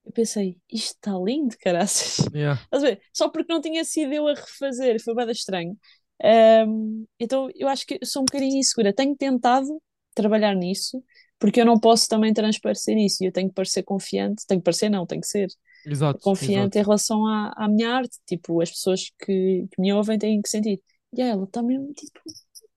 eu 0.05 0.13
pensei, 0.13 0.61
isto 0.71 0.95
está 0.97 1.13
lindo, 1.19 1.57
caraças. 1.59 2.19
Yeah. 2.33 2.59
Ver? 2.81 3.01
Só 3.13 3.29
porque 3.31 3.53
não 3.53 3.61
tinha 3.61 3.85
sido 3.85 4.13
eu 4.13 4.29
a 4.29 4.35
refazer, 4.35 5.03
foi 5.03 5.15
bem 5.15 5.31
estranho. 5.31 5.79
Ahm, 6.23 7.05
então 7.21 7.49
eu 7.55 7.69
acho 7.69 7.87
que 7.87 7.99
sou 8.05 8.23
um 8.23 8.27
bocadinho 8.27 8.59
insegura. 8.59 8.93
Tenho 8.95 9.17
tentado 9.17 9.83
trabalhar 10.15 10.55
nisso, 10.55 11.03
porque 11.39 11.61
eu 11.61 11.67
não 11.67 11.79
posso 11.81 12.09
também 12.09 12.33
transparecer 12.35 12.97
isso. 12.99 13.25
e 13.25 13.29
Eu 13.29 13.33
tenho 13.33 13.49
que 13.49 13.55
parecer 13.55 13.83
confiante, 13.85 14.47
tenho 14.47 14.61
que 14.61 14.65
parecer, 14.65 14.91
não, 14.91 15.07
tenho 15.07 15.21
que 15.23 15.29
ser 15.29 15.49
Exato, 15.87 16.18
confiante 16.20 16.77
em 16.77 16.81
exato. 16.81 16.88
relação 16.88 17.27
à, 17.27 17.53
à 17.57 17.68
minha 17.68 17.90
arte. 17.90 18.18
Tipo, 18.27 18.61
as 18.61 18.70
pessoas 18.70 19.11
que, 19.18 19.66
que 19.70 19.81
me 19.81 19.92
ouvem 19.92 20.18
têm 20.18 20.42
que 20.42 20.49
sentir. 20.49 20.83
E 21.12 21.22
ela 21.22 21.44
está 21.44 21.62
mesmo, 21.62 21.92
tipo, 21.92 22.20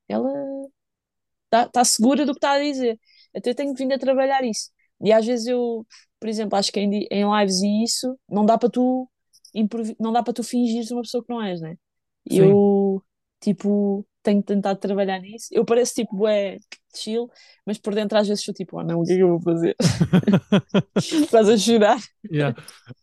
ela 0.07 0.31
está 1.45 1.67
tá 1.67 1.83
segura 1.83 2.25
do 2.25 2.33
que 2.33 2.37
está 2.37 2.53
a 2.53 2.59
dizer. 2.59 2.99
Eu 3.33 3.55
tenho 3.55 3.73
vindo 3.73 3.93
a 3.93 3.99
trabalhar 3.99 4.43
isso. 4.43 4.71
E 5.01 5.11
às 5.11 5.25
vezes 5.25 5.47
eu, 5.47 5.85
por 6.19 6.29
exemplo, 6.29 6.57
acho 6.57 6.71
que 6.71 6.79
em, 6.79 7.07
em 7.09 7.39
lives 7.39 7.61
e 7.61 7.83
isso, 7.83 8.17
não 8.29 8.45
dá 8.45 8.57
para 8.57 8.69
tu 8.69 9.09
não 9.99 10.11
dá 10.13 10.21
para 10.21 10.33
tu 10.33 10.43
fingires 10.43 10.91
uma 10.91 11.01
pessoa 11.01 11.23
que 11.23 11.33
não 11.33 11.41
és, 11.41 11.59
né? 11.59 11.75
Sim. 12.29 12.37
Eu, 12.41 13.03
tipo, 13.39 14.05
tenho 14.21 14.43
tentado 14.43 14.79
trabalhar 14.79 15.19
nisso. 15.19 15.47
Eu 15.51 15.65
pareço 15.65 15.95
tipo, 15.95 16.27
é 16.27 16.57
chill, 16.95 17.29
mas 17.65 17.77
por 17.77 17.93
dentro 17.93 18.17
às 18.17 18.27
vezes 18.27 18.43
sou 18.43 18.53
tipo, 18.53 18.79
ah 18.79 18.83
não, 18.83 19.01
o 19.01 19.05
que 19.05 19.13
é 19.13 19.15
que 19.15 19.21
eu 19.23 19.29
vou 19.29 19.41
fazer? 19.41 19.75
Estás 20.97 21.49
a 21.49 21.57
chorar? 21.57 21.99
Yeah. 22.31 22.55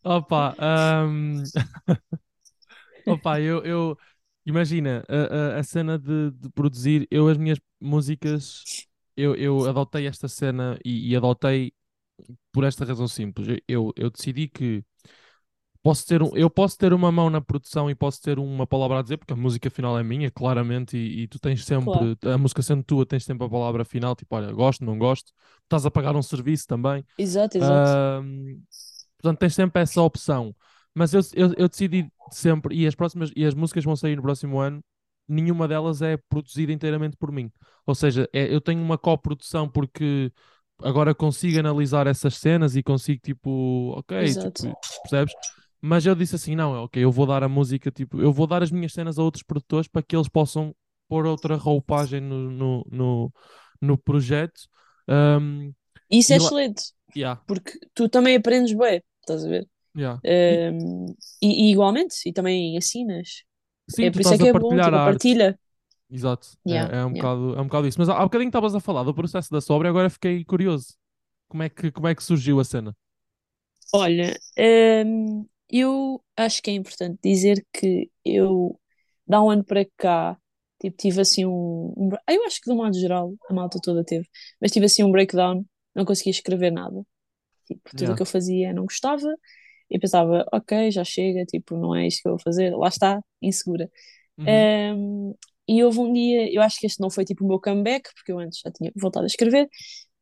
Opa, 0.04 0.54
ahm, 0.58 1.42
opa, 3.06 3.40
eu, 3.40 3.64
eu 3.64 3.98
imagina 4.44 5.04
a, 5.08 5.56
a, 5.56 5.60
a 5.60 5.62
cena 5.62 5.98
de, 5.98 6.30
de 6.32 6.48
produzir, 6.50 7.06
eu 7.10 7.28
as 7.28 7.36
minhas 7.36 7.58
músicas, 7.80 8.86
eu, 9.16 9.34
eu 9.34 9.68
adotei 9.68 10.06
esta 10.06 10.28
cena 10.28 10.78
e, 10.84 11.10
e 11.10 11.16
adotei 11.16 11.72
por 12.52 12.64
esta 12.64 12.84
razão 12.84 13.08
simples. 13.08 13.58
Eu, 13.68 13.92
eu 13.96 14.10
decidi 14.10 14.48
que 14.48 14.82
posso 15.86 16.06
ter 16.06 16.22
um, 16.22 16.30
eu 16.34 16.50
posso 16.50 16.76
ter 16.76 16.92
uma 16.92 17.12
mão 17.12 17.30
na 17.30 17.40
produção 17.40 17.88
e 17.88 17.94
posso 17.94 18.20
ter 18.20 18.38
uma 18.38 18.66
palavra 18.66 18.98
a 18.98 19.02
dizer, 19.02 19.16
porque 19.18 19.32
a 19.32 19.36
música 19.36 19.70
final 19.70 19.96
é 19.98 20.02
minha, 20.02 20.30
claramente, 20.30 20.96
e, 20.96 21.22
e 21.22 21.28
tu 21.28 21.38
tens 21.38 21.64
Claro. 21.64 22.16
sempre, 22.16 22.30
a 22.32 22.36
música 22.36 22.60
sendo 22.62 22.82
tua, 22.82 23.06
tens 23.06 23.24
sempre 23.24 23.46
a 23.46 23.50
palavra 23.50 23.84
final, 23.84 24.16
tipo, 24.16 24.34
olha, 24.34 24.50
gosto, 24.52 24.84
não 24.84 24.98
gosto, 24.98 25.32
estás 25.62 25.86
a 25.86 25.90
pagar 25.90 26.16
um 26.16 26.22
serviço 26.22 26.66
também. 26.66 27.04
Exato, 27.16 27.58
exato. 27.58 27.90
Ahm, 28.18 28.60
portanto, 29.16 29.38
tens 29.38 29.54
sempre 29.54 29.82
essa 29.82 30.02
opção. 30.02 30.54
Mas 30.94 31.12
eu, 31.14 31.20
eu, 31.34 31.54
eu 31.56 31.68
decidi 31.68 32.10
sempre, 32.32 32.74
e 32.74 32.86
as 32.86 32.94
próximas, 32.94 33.30
e 33.36 33.44
as 33.44 33.54
músicas 33.54 33.84
vão 33.84 33.94
sair 33.94 34.16
no 34.16 34.22
próximo 34.22 34.58
ano, 34.58 34.82
nenhuma 35.28 35.68
delas 35.68 36.02
é 36.02 36.16
produzida 36.16 36.72
inteiramente 36.72 37.16
por 37.16 37.30
mim. 37.30 37.50
Ou 37.86 37.94
seja, 37.94 38.28
é- 38.32 38.52
eu 38.52 38.60
tenho 38.60 38.82
uma 38.82 38.98
coprodução 38.98 39.68
porque 39.68 40.32
agora 40.82 41.14
consigo 41.14 41.58
analisar 41.58 42.06
essas 42.06 42.36
cenas 42.36 42.76
e 42.76 42.82
consigo, 42.82 43.20
tipo, 43.22 43.92
ok, 43.96 44.34
tipo, 44.36 44.76
percebes? 45.02 45.34
Mas 45.80 46.06
eu 46.06 46.14
disse 46.14 46.34
assim, 46.36 46.56
não, 46.56 46.84
ok, 46.84 47.02
eu 47.04 47.12
vou 47.12 47.26
dar 47.26 47.42
a 47.42 47.48
música, 47.48 47.90
tipo, 47.90 48.20
eu 48.20 48.32
vou 48.32 48.46
dar 48.46 48.62
as 48.62 48.70
minhas 48.70 48.92
cenas 48.92 49.18
a 49.18 49.22
outros 49.22 49.42
produtores 49.42 49.88
para 49.88 50.02
que 50.02 50.16
eles 50.16 50.28
possam 50.28 50.74
pôr 51.08 51.26
outra 51.26 51.56
roupagem 51.56 52.20
no, 52.20 52.50
no, 52.50 52.86
no, 52.90 53.32
no 53.80 53.98
projeto. 53.98 54.62
Ahm, 55.08 55.72
Isso 56.10 56.32
é 56.32 56.36
lá, 56.36 56.52
excelente, 56.52 56.92
yeah, 57.16 57.40
porque 57.46 57.78
tu 57.94 58.08
também 58.08 58.36
aprendes 58.36 58.74
bem, 58.76 59.02
estás 59.20 59.44
a 59.44 59.48
ver? 59.48 59.68
yeah. 59.94 60.18
E, 60.48 60.60
Um, 60.72 61.06
e, 61.42 61.68
e 61.70 61.72
igualmente, 61.72 62.16
e 62.28 62.32
também 62.32 62.76
ensinas. 62.76 63.44
sim, 63.88 64.06
É 64.06 64.10
por 64.10 64.22
isso 64.22 64.34
é 64.34 64.38
que 64.38 64.48
é 64.48 64.54
bom, 64.54 64.80
tipo, 64.80 65.00
partilha. 65.00 65.58
Exato, 66.10 66.56
Yeah, 66.64 66.92
é, 66.92 66.98
é 66.98 67.04
um 67.04 67.12
yeah. 67.12 67.14
bocado, 67.14 67.54
é 67.56 67.60
um 67.60 67.64
bocado 67.66 67.86
isso. 67.88 67.98
Mas 67.98 68.08
há, 68.08 68.16
há 68.18 68.22
bocadinho 68.24 68.48
estavas 68.48 68.74
a 68.74 68.80
falar 68.80 69.02
do 69.02 69.14
processo 69.14 69.50
da 69.50 69.60
sobra 69.60 69.88
e 69.88 69.90
agora 69.90 70.08
fiquei 70.10 70.44
curioso. 70.44 70.94
Como 71.48 71.62
é 71.62 71.68
que, 71.70 71.90
como 71.92 72.08
é 72.08 72.14
que 72.14 72.22
surgiu 72.24 72.60
a 72.60 72.64
cena? 72.64 72.96
Olha, 73.92 74.36
hum, 74.58 75.48
eu 75.70 76.22
acho 76.36 76.62
que 76.62 76.70
é 76.70 76.74
importante 76.74 77.18
dizer 77.22 77.64
que 77.72 78.10
eu, 78.24 78.78
de 79.26 79.34
há 79.34 79.42
um 79.42 79.50
ano 79.50 79.64
para 79.64 79.86
cá, 79.96 80.38
tipo, 80.80 80.96
tive 80.96 81.20
assim 81.20 81.44
um, 81.46 81.92
um 81.96 82.10
Eu 82.28 82.44
acho 82.46 82.60
que 82.60 82.66
de 82.66 82.72
um 82.72 82.76
modo 82.76 82.98
geral, 82.98 83.34
a 83.50 83.54
malta 83.54 83.78
toda 83.82 84.04
teve, 84.04 84.28
mas 84.60 84.70
tive 84.72 84.86
assim 84.86 85.02
um 85.04 85.10
breakdown, 85.12 85.64
não 85.94 86.04
conseguia 86.04 86.30
escrever 86.32 86.70
nada. 86.72 87.02
Tipo, 87.66 87.94
tudo 87.96 88.12
o 88.12 88.14
Yeah. 88.14 88.16
que 88.16 88.22
eu 88.22 88.26
fazia 88.26 88.72
não 88.72 88.84
gostava, 88.84 89.28
e 89.90 89.98
pensava, 89.98 90.46
ok, 90.52 90.90
já 90.92 91.04
chega, 91.04 91.44
tipo, 91.46 91.76
não 91.76 91.94
é 91.96 92.06
isto 92.08 92.22
que 92.22 92.28
eu 92.28 92.32
vou 92.34 92.40
fazer, 92.42 92.76
lá 92.76 92.88
está, 92.88 93.20
insegura. 93.42 93.90
Uhum. 94.38 94.68
Um, 94.96 95.34
e 95.68 95.82
houve 95.84 95.98
um 96.00 96.12
dia, 96.12 96.52
eu 96.54 96.62
acho 96.62 96.78
que 96.80 96.86
este 96.86 97.00
não 97.00 97.10
foi 97.10 97.24
tipo 97.24 97.44
o 97.44 97.48
meu 97.48 97.60
comeback, 97.60 98.10
porque 98.14 98.32
eu 98.32 98.38
antes 98.38 98.60
já 98.60 98.70
tinha 98.72 98.92
voltado 98.96 99.24
a 99.24 99.28
escrever, 99.28 99.68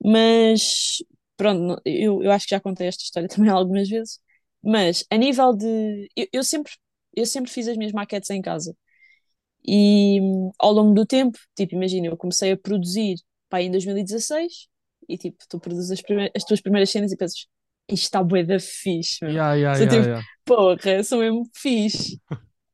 mas 0.05 0.99
pronto, 1.37 1.81
eu, 1.85 2.23
eu 2.23 2.31
acho 2.33 2.47
que 2.47 2.55
já 2.55 2.61
contei 2.61 2.87
esta 2.89 3.03
história 3.05 3.29
também 3.31 3.51
algumas 3.51 3.89
vezes. 3.89 4.21
Mas 4.65 5.05
a 5.11 5.17
nível 5.17 5.55
de. 5.55 6.09
Eu, 6.17 6.27
eu 6.35 6.45
sempre, 6.45 6.73
eu 7.17 7.27
sempre 7.27 7.51
fiz 7.51 7.69
as 7.69 7.77
minhas 7.77 7.93
maquetes 7.93 8.31
em 8.31 8.43
casa. 8.43 8.77
E 9.67 10.19
ao 10.59 10.73
longo 10.73 10.95
do 10.95 11.07
tempo, 11.07 11.39
tipo, 11.57 11.75
imagina, 11.75 12.07
eu 12.09 12.17
comecei 12.17 12.53
a 12.53 12.57
produzir 12.57 13.17
pá, 13.49 13.63
em 13.63 13.71
2016 13.71 14.69
e 15.09 15.17
tipo, 15.19 15.39
tu 15.49 15.59
produzes 15.61 15.91
as, 15.91 16.03
prime- 16.03 16.31
as 16.35 16.45
tuas 16.45 16.61
primeiras 16.61 16.91
cenas 16.91 17.13
e 17.13 17.17
pensas, 17.17 17.47
isto 17.91 18.05
está 18.05 18.23
bué 18.23 18.43
da 18.45 18.59
fixe, 18.61 19.25
meu. 19.25 19.33
Yeah, 19.33 19.55
yeah, 19.55 19.77
yeah, 19.79 20.03
tipo, 20.03 20.07
yeah. 20.07 20.23
porra, 20.45 21.03
sou 21.05 21.19
mesmo 21.21 21.49
fixe. 21.55 22.19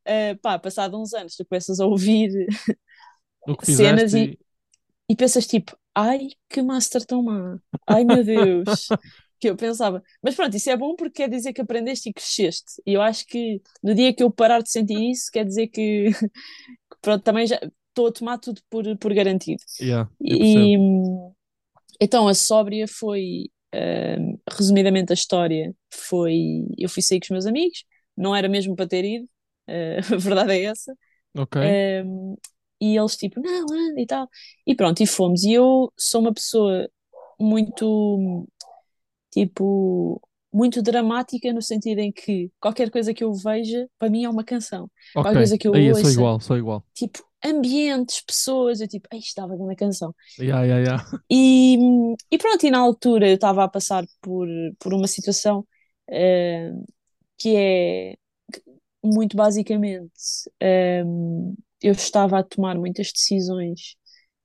Uh, 0.09 0.37
pá, 0.43 0.59
passado 0.59 1.01
uns 1.01 1.15
anos, 1.15 1.37
tu 1.37 1.45
começas 1.47 1.81
a 1.81 1.87
ouvir 1.87 2.31
cenas 3.63 4.15
e, 4.15 4.31
e... 4.31 4.39
e 5.11 5.17
pensas 5.17 5.47
tipo, 5.47 5.77
ai, 5.95 6.31
que 6.49 6.63
master 6.63 7.05
tão 7.07 7.23
má, 7.23 7.59
ai 7.89 8.05
meu 8.05 8.25
Deus, 8.25 8.95
que 9.41 9.49
eu 9.49 9.57
pensava. 9.57 10.03
Mas 10.23 10.35
pronto, 10.35 10.57
isso 10.57 10.71
é 10.71 10.77
bom 10.77 10.95
porque 10.97 11.23
quer 11.23 11.31
dizer 11.31 11.53
que 11.53 11.61
aprendeste 11.61 12.11
e 12.11 12.13
cresceste. 12.13 12.83
E 12.87 12.95
eu 12.95 13.03
acho 13.03 13.27
que 13.27 13.61
no 13.83 13.95
dia 13.95 14.15
que 14.15 14.23
eu 14.23 14.31
parar 14.31 14.63
de 14.63 14.71
sentir 14.71 15.11
isso, 15.11 15.31
quer 15.33 15.45
dizer 15.45 15.69
que, 15.69 16.11
pronto, 17.03 17.23
também 17.23 17.47
já 17.47 17.61
estou 17.89 18.09
a 18.09 18.13
tomar 18.13 18.39
tudo 18.39 18.61
por, 18.71 18.85
por 18.99 19.15
garantido. 19.15 19.63
Yeah, 19.81 20.07
E 20.21 20.77
então 22.01 22.29
a 22.29 22.35
sóbria 22.35 22.87
foi, 22.89 23.51
um, 23.75 24.39
resumidamente 24.51 25.13
a 25.13 25.15
história 25.15 25.75
foi, 25.93 26.67
eu 26.79 26.89
fui 26.89 27.03
sair 27.03 27.21
com 27.21 27.27
os 27.27 27.31
meus 27.31 27.47
amigos, 27.47 27.85
não 28.17 28.35
era 28.35 28.49
mesmo 28.49 28.75
para 28.75 28.89
ter 28.89 29.05
ido, 29.05 29.25
uh, 29.69 29.99
a 30.15 30.17
verdade 30.19 30.53
é 30.53 30.65
essa. 30.65 30.95
Ok. 31.35 31.57
Um, 32.05 32.37
e 32.81 32.97
eles 32.97 33.17
tipo, 33.17 33.41
não, 33.41 33.67
anda 33.73 34.01
e 34.01 34.07
tal. 34.07 34.29
E 34.67 34.75
pronto, 34.75 35.03
e 35.03 35.07
fomos. 35.07 35.45
E 35.45 35.53
eu 35.53 35.93
sou 35.99 36.21
uma 36.21 36.33
pessoa 36.33 36.89
muito, 37.39 38.47
tipo, 39.31 40.21
muito 40.53 40.83
dramática 40.83 41.53
no 41.53 41.63
sentido 41.63 42.01
em 42.01 42.13
que 42.13 42.51
qualquer 42.61 42.91
coisa 42.91 43.15
que 43.15 43.25
eu 43.25 43.33
veja, 43.35 43.89
para 43.99 44.11
mim 44.11 44.25
é 44.25 44.29
uma 44.31 44.45
canção. 44.45 44.91
Qualquer 45.21 45.37
Ok. 45.37 45.37
coisa 45.39 45.59
que 45.59 45.69
eu 45.69 45.75
Aí 45.75 45.87
eu 45.87 45.95
sou 45.95 46.11
ouça, 46.11 46.11
igual, 46.11 46.41
sou 46.41 46.57
igual. 46.57 46.85
tipo, 46.95 47.25
ambientes, 47.45 48.23
pessoas, 48.23 48.81
eu 48.81 48.89
tipo, 48.89 49.09
ai, 49.13 49.19
estava 49.21 49.57
na 49.57 49.77
canção. 49.77 50.15
Yeah, 50.39 50.65
yeah, 50.65 50.79
yeah. 50.81 51.21
E, 51.33 51.77
e 52.31 52.39
pronto, 52.39 52.65
e 52.67 52.71
na 52.71 52.79
altura 52.81 53.29
eu 53.29 53.35
estava 53.35 53.63
a 53.65 53.69
passar 53.69 54.05
por, 54.21 54.49
por 54.81 54.93
uma 54.93 55.07
situação 55.07 55.67
eh, 56.09 56.73
que 57.39 57.57
é 57.57 58.17
muito 59.05 59.37
basicamente 59.37 60.13
ehm, 60.61 61.55
eu 61.83 61.93
estava 61.93 62.41
a 62.41 62.45
tomar 62.45 62.77
muitas 62.79 63.13
decisões 63.13 63.97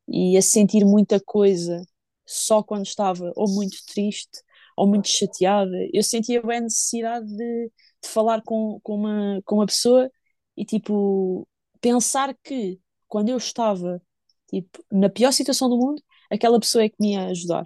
e 0.09 0.37
a 0.37 0.41
sentir 0.43 0.85
muita 0.85 1.19
coisa 1.21 1.81
só 2.25 2.63
quando 2.63 2.85
estava 2.85 3.31
ou 3.35 3.49
muito 3.49 3.77
triste 3.87 4.41
ou 4.75 4.87
muito 4.87 5.07
chateada. 5.07 5.71
Eu 5.93 6.03
sentia 6.03 6.41
bem 6.41 6.57
a 6.59 6.61
necessidade 6.61 7.25
de, 7.27 7.71
de 8.03 8.09
falar 8.09 8.41
com, 8.43 8.79
com, 8.83 8.95
uma, 8.95 9.41
com 9.45 9.55
uma 9.55 9.65
pessoa 9.65 10.09
e 10.57 10.65
tipo 10.65 11.47
pensar 11.81 12.35
que 12.43 12.79
quando 13.07 13.29
eu 13.29 13.37
estava 13.37 14.01
tipo, 14.49 14.83
na 14.91 15.09
pior 15.09 15.31
situação 15.31 15.69
do 15.69 15.77
mundo, 15.77 16.01
aquela 16.31 16.59
pessoa 16.59 16.83
é 16.83 16.89
que 16.89 16.95
me 16.99 17.13
ia 17.13 17.27
ajudar. 17.27 17.63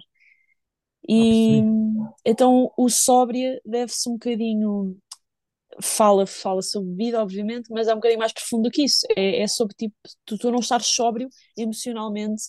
Ah, 1.16 1.26
E 1.26 1.26
percebi. 1.26 1.68
então 2.24 2.72
o 2.76 2.88
sóbria 2.88 3.60
deve-se 3.64 4.08
um 4.08 4.14
bocadinho 4.14 4.96
fala, 5.82 6.26
fala 6.26 6.62
sobre 6.62 6.94
vida, 6.94 7.22
obviamente, 7.22 7.70
mas 7.70 7.88
é 7.88 7.92
um 7.92 7.96
bocadinho 7.96 8.20
mais 8.20 8.32
profundo 8.32 8.64
do 8.64 8.70
que 8.70 8.84
isso. 8.84 9.06
É, 9.16 9.42
é 9.42 9.48
sobre 9.48 9.74
tipo, 9.76 9.94
tu, 10.24 10.38
tu 10.38 10.50
não 10.50 10.60
estar 10.60 10.80
sóbrio 10.82 11.28
emocionalmente 11.56 12.44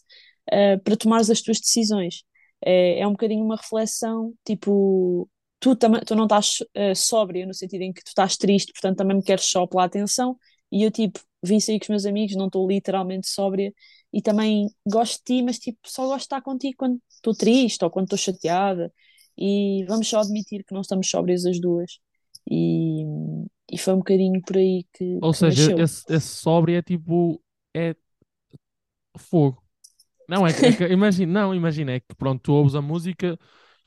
uh, 0.50 0.80
para 0.84 0.98
tomares 0.98 1.30
as 1.30 1.42
tuas 1.42 1.60
decisões. 1.60 2.24
É, 2.64 3.00
é 3.00 3.08
um 3.08 3.12
bocadinho 3.12 3.44
uma 3.44 3.56
reflexão, 3.56 4.34
tipo, 4.46 5.30
tu, 5.60 5.76
tam 5.76 6.00
tu 6.02 6.16
não 6.16 6.24
estás 6.26 6.60
uh, 6.62 6.96
sóbrio 6.96 7.48
no 7.48 7.54
sentido 7.54 7.82
em 7.84 7.94
que 7.94 8.04
tu 8.04 8.10
estás 8.10 8.38
triste, 8.38 8.72
portanto 8.74 8.98
também 8.98 9.18
me 9.18 9.24
queres 9.24 9.46
só 9.46 9.66
pela 9.68 9.86
atenção, 9.86 10.38
e 10.72 10.84
eu 10.84 10.92
tipo, 10.92 11.20
vim 11.44 11.60
sair 11.60 11.80
com 11.80 11.86
os 11.86 11.90
meus 11.90 12.06
amigos, 12.06 12.36
não 12.36 12.48
estou 12.48 12.68
literalmente 12.68 13.28
sóbria, 13.28 13.74
e 14.14 14.22
também 14.22 14.70
gosto 14.88 15.18
de 15.20 15.24
ti, 15.24 15.44
mas 15.44 15.58
tipo, 15.60 15.80
só 15.86 16.04
gosto 16.06 16.20
de 16.20 16.24
estar 16.26 16.42
contigo 16.42 16.76
quando 16.78 17.00
estou 17.10 17.34
triste 17.34 17.84
ou 17.84 17.90
quando 17.90 18.06
estou 18.06 18.18
chateada, 18.18 18.94
e 19.38 19.86
vamos 19.88 20.08
só 20.08 20.20
admitir 20.20 20.64
que 20.64 20.74
não 20.74 20.82
estamos 20.82 21.10
sóbrias 21.10 21.46
as 21.46 21.60
duas. 21.60 22.00
E, 22.50 23.04
e 23.72 23.78
foi 23.78 23.94
um 23.94 23.98
bocadinho 23.98 24.42
por 24.42 24.58
aí 24.58 24.86
que, 24.94 25.20
Ou 25.22 25.32
que 25.32 25.38
seja, 25.38 25.72
nasceu. 25.72 25.84
esse, 25.84 26.04
esse 26.10 26.28
sóbrio 26.28 26.78
é 26.78 26.82
tipo 26.82 27.42
é 27.76 27.96
fogo. 29.18 29.61
Não, 30.32 30.48
é 30.48 30.54
que, 30.54 30.66
é 30.66 30.74
que- 30.74 30.88
imagina, 30.88 31.32
não, 31.42 31.54
imagina, 31.56 31.92
é 31.94 32.00
que 32.00 32.16
pronto, 32.16 32.42
tu 32.44 32.54
ouves 32.54 32.76
a 32.76 32.82
música 32.82 33.38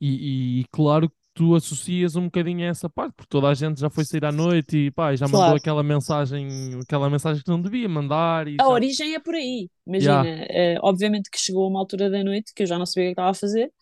e, 0.00 0.61
e 0.61 0.64
claro 0.70 1.09
que 1.09 1.16
tu 1.35 1.54
associas 1.54 2.16
um 2.16 2.24
bocadinho 2.26 2.64
a 2.66 2.68
essa 2.70 2.88
parte, 2.90 3.14
porque 3.14 3.28
toda 3.30 3.48
a 3.48 3.54
gente 3.54 3.80
já 3.80 3.88
foi 3.90 4.04
sair 4.04 4.24
à 4.24 4.33
noite 4.33 4.76
e 4.76 4.90
pá, 4.90 5.12
e 5.14 5.16
já 5.16 5.26
mandou 5.28 5.54
Claro. 5.54 5.57
aquela 5.57 5.83
mensagem, 5.83 6.80
aquela 6.83 7.09
mensagem 7.11 7.42
que 7.42 7.50
não 7.50 7.61
devia 7.62 7.88
mandar 7.88 8.46
e 8.48 8.61
A 8.61 8.68
origem 8.68 9.14
é 9.14 9.18
por 9.20 9.35
aí. 9.35 9.68
Imagina, 9.87 10.28
eh, 10.48 10.76
obviamente 10.83 11.28
que 11.30 11.38
chegou 11.38 11.64
a 11.64 11.68
uma 11.68 11.80
altura 11.80 12.09
da 12.11 12.22
noite 12.22 12.52
que 12.54 12.62
eu 12.62 12.66
já 12.66 12.78
não 12.78 12.87
sabia 12.87 13.07
o 13.07 13.09
que 13.09 13.12
estava 13.12 13.30
a 13.30 13.35
fazer. 13.35 13.72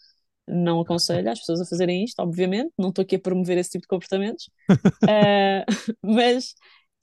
Não 0.48 0.80
aconselho 0.80 1.30
as 1.30 1.40
pessoas 1.40 1.60
a 1.62 1.66
fazerem 1.66 2.04
isto, 2.04 2.20
obviamente. 2.20 2.72
Não 2.78 2.90
estou 2.90 3.02
aqui 3.04 3.16
a 3.16 3.20
promover 3.20 3.58
esse 3.58 3.70
tipo 3.72 3.82
de 3.82 3.88
comportamentos. 3.88 4.50
Eh, 5.06 5.64
mas, 6.04 6.54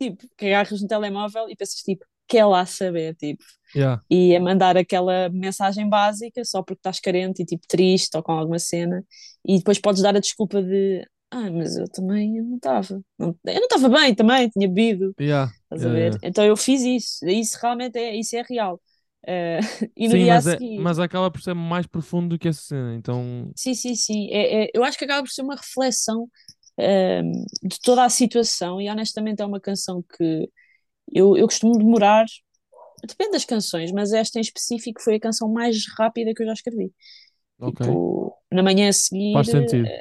tipo, 0.02 0.28
agarras 0.42 0.82
no 0.82 0.88
telemóvel 0.90 1.50
e 1.50 1.56
pensas, 1.56 1.82
tipo, 1.84 2.06
quer 2.30 2.46
lá 2.46 2.66
saber, 2.66 3.16
tipo. 3.16 3.44
Yeah. 3.74 4.00
E 4.10 4.36
a 4.36 4.40
mandar 4.40 4.76
aquela 4.78 5.30
mensagem 5.30 5.88
básica 5.90 6.44
só 6.46 6.64
porque 6.64 6.80
estás 6.80 7.00
carente 7.00 7.44
e, 7.44 7.46
tipo, 7.46 7.66
triste 7.68 8.16
ou 8.18 8.24
com 8.24 8.32
alguma 8.34 8.60
cena. 8.60 9.06
E 9.46 9.58
depois 9.60 9.80
podes 9.80 10.02
dar 10.02 10.16
a 10.16 10.20
desculpa 10.20 10.62
de, 10.64 11.06
ah, 11.32 11.52
mas 11.52 11.78
eu 11.78 11.88
também 11.90 12.42
não 12.42 12.56
estava. 12.58 13.04
Eu 13.20 13.36
não 13.46 13.64
estava 13.64 13.90
bem 13.90 14.16
também, 14.16 14.50
tinha 14.50 14.68
bebido. 14.68 15.16
Yeah. 15.20 15.50
Estás 15.64 15.86
a 15.86 15.90
Yeah, 15.90 15.92
ver? 15.92 16.18
yeah. 16.18 16.20
Então 16.24 16.46
eu 16.46 16.58
fiz 16.58 16.82
isso. 16.84 17.26
Isso 17.28 17.58
realmente 17.62 17.98
é, 18.00 18.16
isso 18.16 18.36
é 18.36 18.44
real. 18.50 18.82
Eh, 19.28 19.60
e 19.98 20.08
no 20.10 20.18
Sim, 20.18 20.20
dia 20.20 20.38
a 20.38 20.42
mas, 20.42 20.48
é, 20.48 20.60
seguir. 20.60 20.70
mas 20.76 20.98
acaba 21.00 21.30
por 21.32 21.42
ser 21.42 21.54
mais 21.54 21.86
profundo 21.86 22.30
do 22.30 22.40
que 22.40 22.48
essa 22.48 22.62
cena, 22.62 22.96
então 22.96 23.54
Sim, 23.56 23.74
sim, 23.74 23.96
sim. 23.96 24.30
É, 24.32 24.66
é- 24.66 24.70
eu 24.74 24.84
acho 24.84 24.98
que 24.98 25.06
acaba 25.06 25.24
por 25.24 25.30
ser 25.32 25.42
uma 25.42 25.56
reflexão 25.56 26.30
ehm, 26.78 27.32
de 27.64 27.78
toda 27.82 28.04
a 28.06 28.10
situação 28.10 28.80
e 28.82 28.90
honestamente 28.90 29.42
é 29.42 29.46
uma 29.46 29.60
canção 29.60 30.02
que 30.18 30.50
eu, 31.14 31.38
eu 31.38 31.48
costumo 31.48 31.78
demorar. 31.78 32.26
Depende 33.08 33.32
das 33.32 33.46
canções, 33.46 33.92
mas 33.92 34.14
esta 34.14 34.40
em 34.40 34.42
específico 34.42 35.02
foi 35.02 35.16
a 35.16 35.20
canção 35.20 35.50
mais 35.52 35.86
rápida 35.98 36.34
que 36.36 36.44
eu 36.44 36.48
já 36.48 36.54
escrevi. 36.54 36.94
ok, 37.60 37.82
Tipo, 37.82 38.36
na 38.52 38.64
manhã 38.64 38.90
a 38.90 38.94
seguir, 38.94 39.34
faz 39.34 39.48
sentido. 39.50 39.96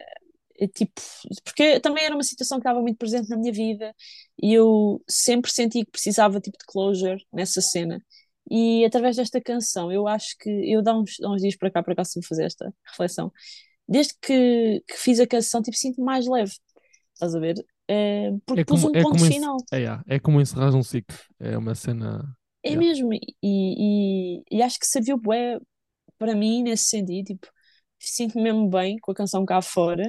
é 0.61 0.67
tipo, 0.69 1.01
porque 1.45 1.79
também 1.81 2.05
era 2.05 2.15
uma 2.15 2.23
situação 2.25 2.59
que 2.59 2.63
estava 2.63 2.81
muito 2.83 2.99
presente 2.99 3.29
na 3.29 3.37
minha 3.37 3.53
vida 3.53 3.95
e 4.43 4.53
eu 4.55 5.03
sempre 5.09 5.51
senti 5.53 5.85
que 5.85 5.91
precisava 5.93 6.41
tipo 6.41 6.59
de 6.59 6.65
closure 6.67 7.25
nessa 7.33 7.61
cena. 7.61 8.05
E 8.51 8.85
através 8.85 9.17
desta 9.17 9.41
canção, 9.41 9.93
eu 9.93 10.09
acho 10.09 10.37
que 10.39 10.51
eu 10.51 10.83
dá 10.83 10.97
uns, 10.99 11.21
há 11.23 11.31
uns 11.31 11.43
dias 11.43 11.57
para 11.57 11.71
cá, 11.71 11.83
para 11.83 11.95
cá, 11.95 12.03
vou 12.15 12.25
fazer 12.25 12.45
esta 12.47 12.73
reflexão. 12.91 13.33
Desde 13.89 14.15
que, 14.23 14.83
que 14.89 14.95
fiz 14.97 15.21
a 15.21 15.27
canção, 15.27 15.63
tipo, 15.63 15.77
sinto-me 15.77 16.05
mais 16.07 16.27
leve. 16.27 16.53
Estás 17.15 17.35
a 17.35 17.41
ver? 17.41 17.57
Eh, 17.89 18.31
porque 18.47 18.63
É 18.63 18.65
pus 18.67 18.85
como, 18.85 18.91
um 18.91 18.95
é 18.95 19.05
ponto 19.05 19.23
final. 19.25 19.59
é, 19.71 19.79
yeah, 19.79 20.03
é 20.07 20.19
como 20.19 20.41
encerrar 20.41 20.75
um 20.75 20.83
ciclo, 20.83 21.17
é 21.39 21.57
uma 21.57 21.75
cena. 21.75 22.37
É 22.63 22.75
Yeah. 22.75 22.77
mesmo. 22.77 23.13
E, 23.15 23.21
e, 23.43 24.43
e 24.51 24.63
acho 24.63 24.79
que 24.79 24.87
serviu 24.87 25.17
bué 25.19 25.59
para 26.19 26.35
mim 26.37 26.63
nesse 26.65 26.87
sentido. 26.89 27.27
Tipo, 27.27 27.49
sinto-me 27.99 28.45
mesmo 28.45 28.69
bem 28.71 28.99
com 29.01 29.13
a 29.13 29.15
canção 29.15 29.45
cá 29.47 29.63
fora. 29.63 30.09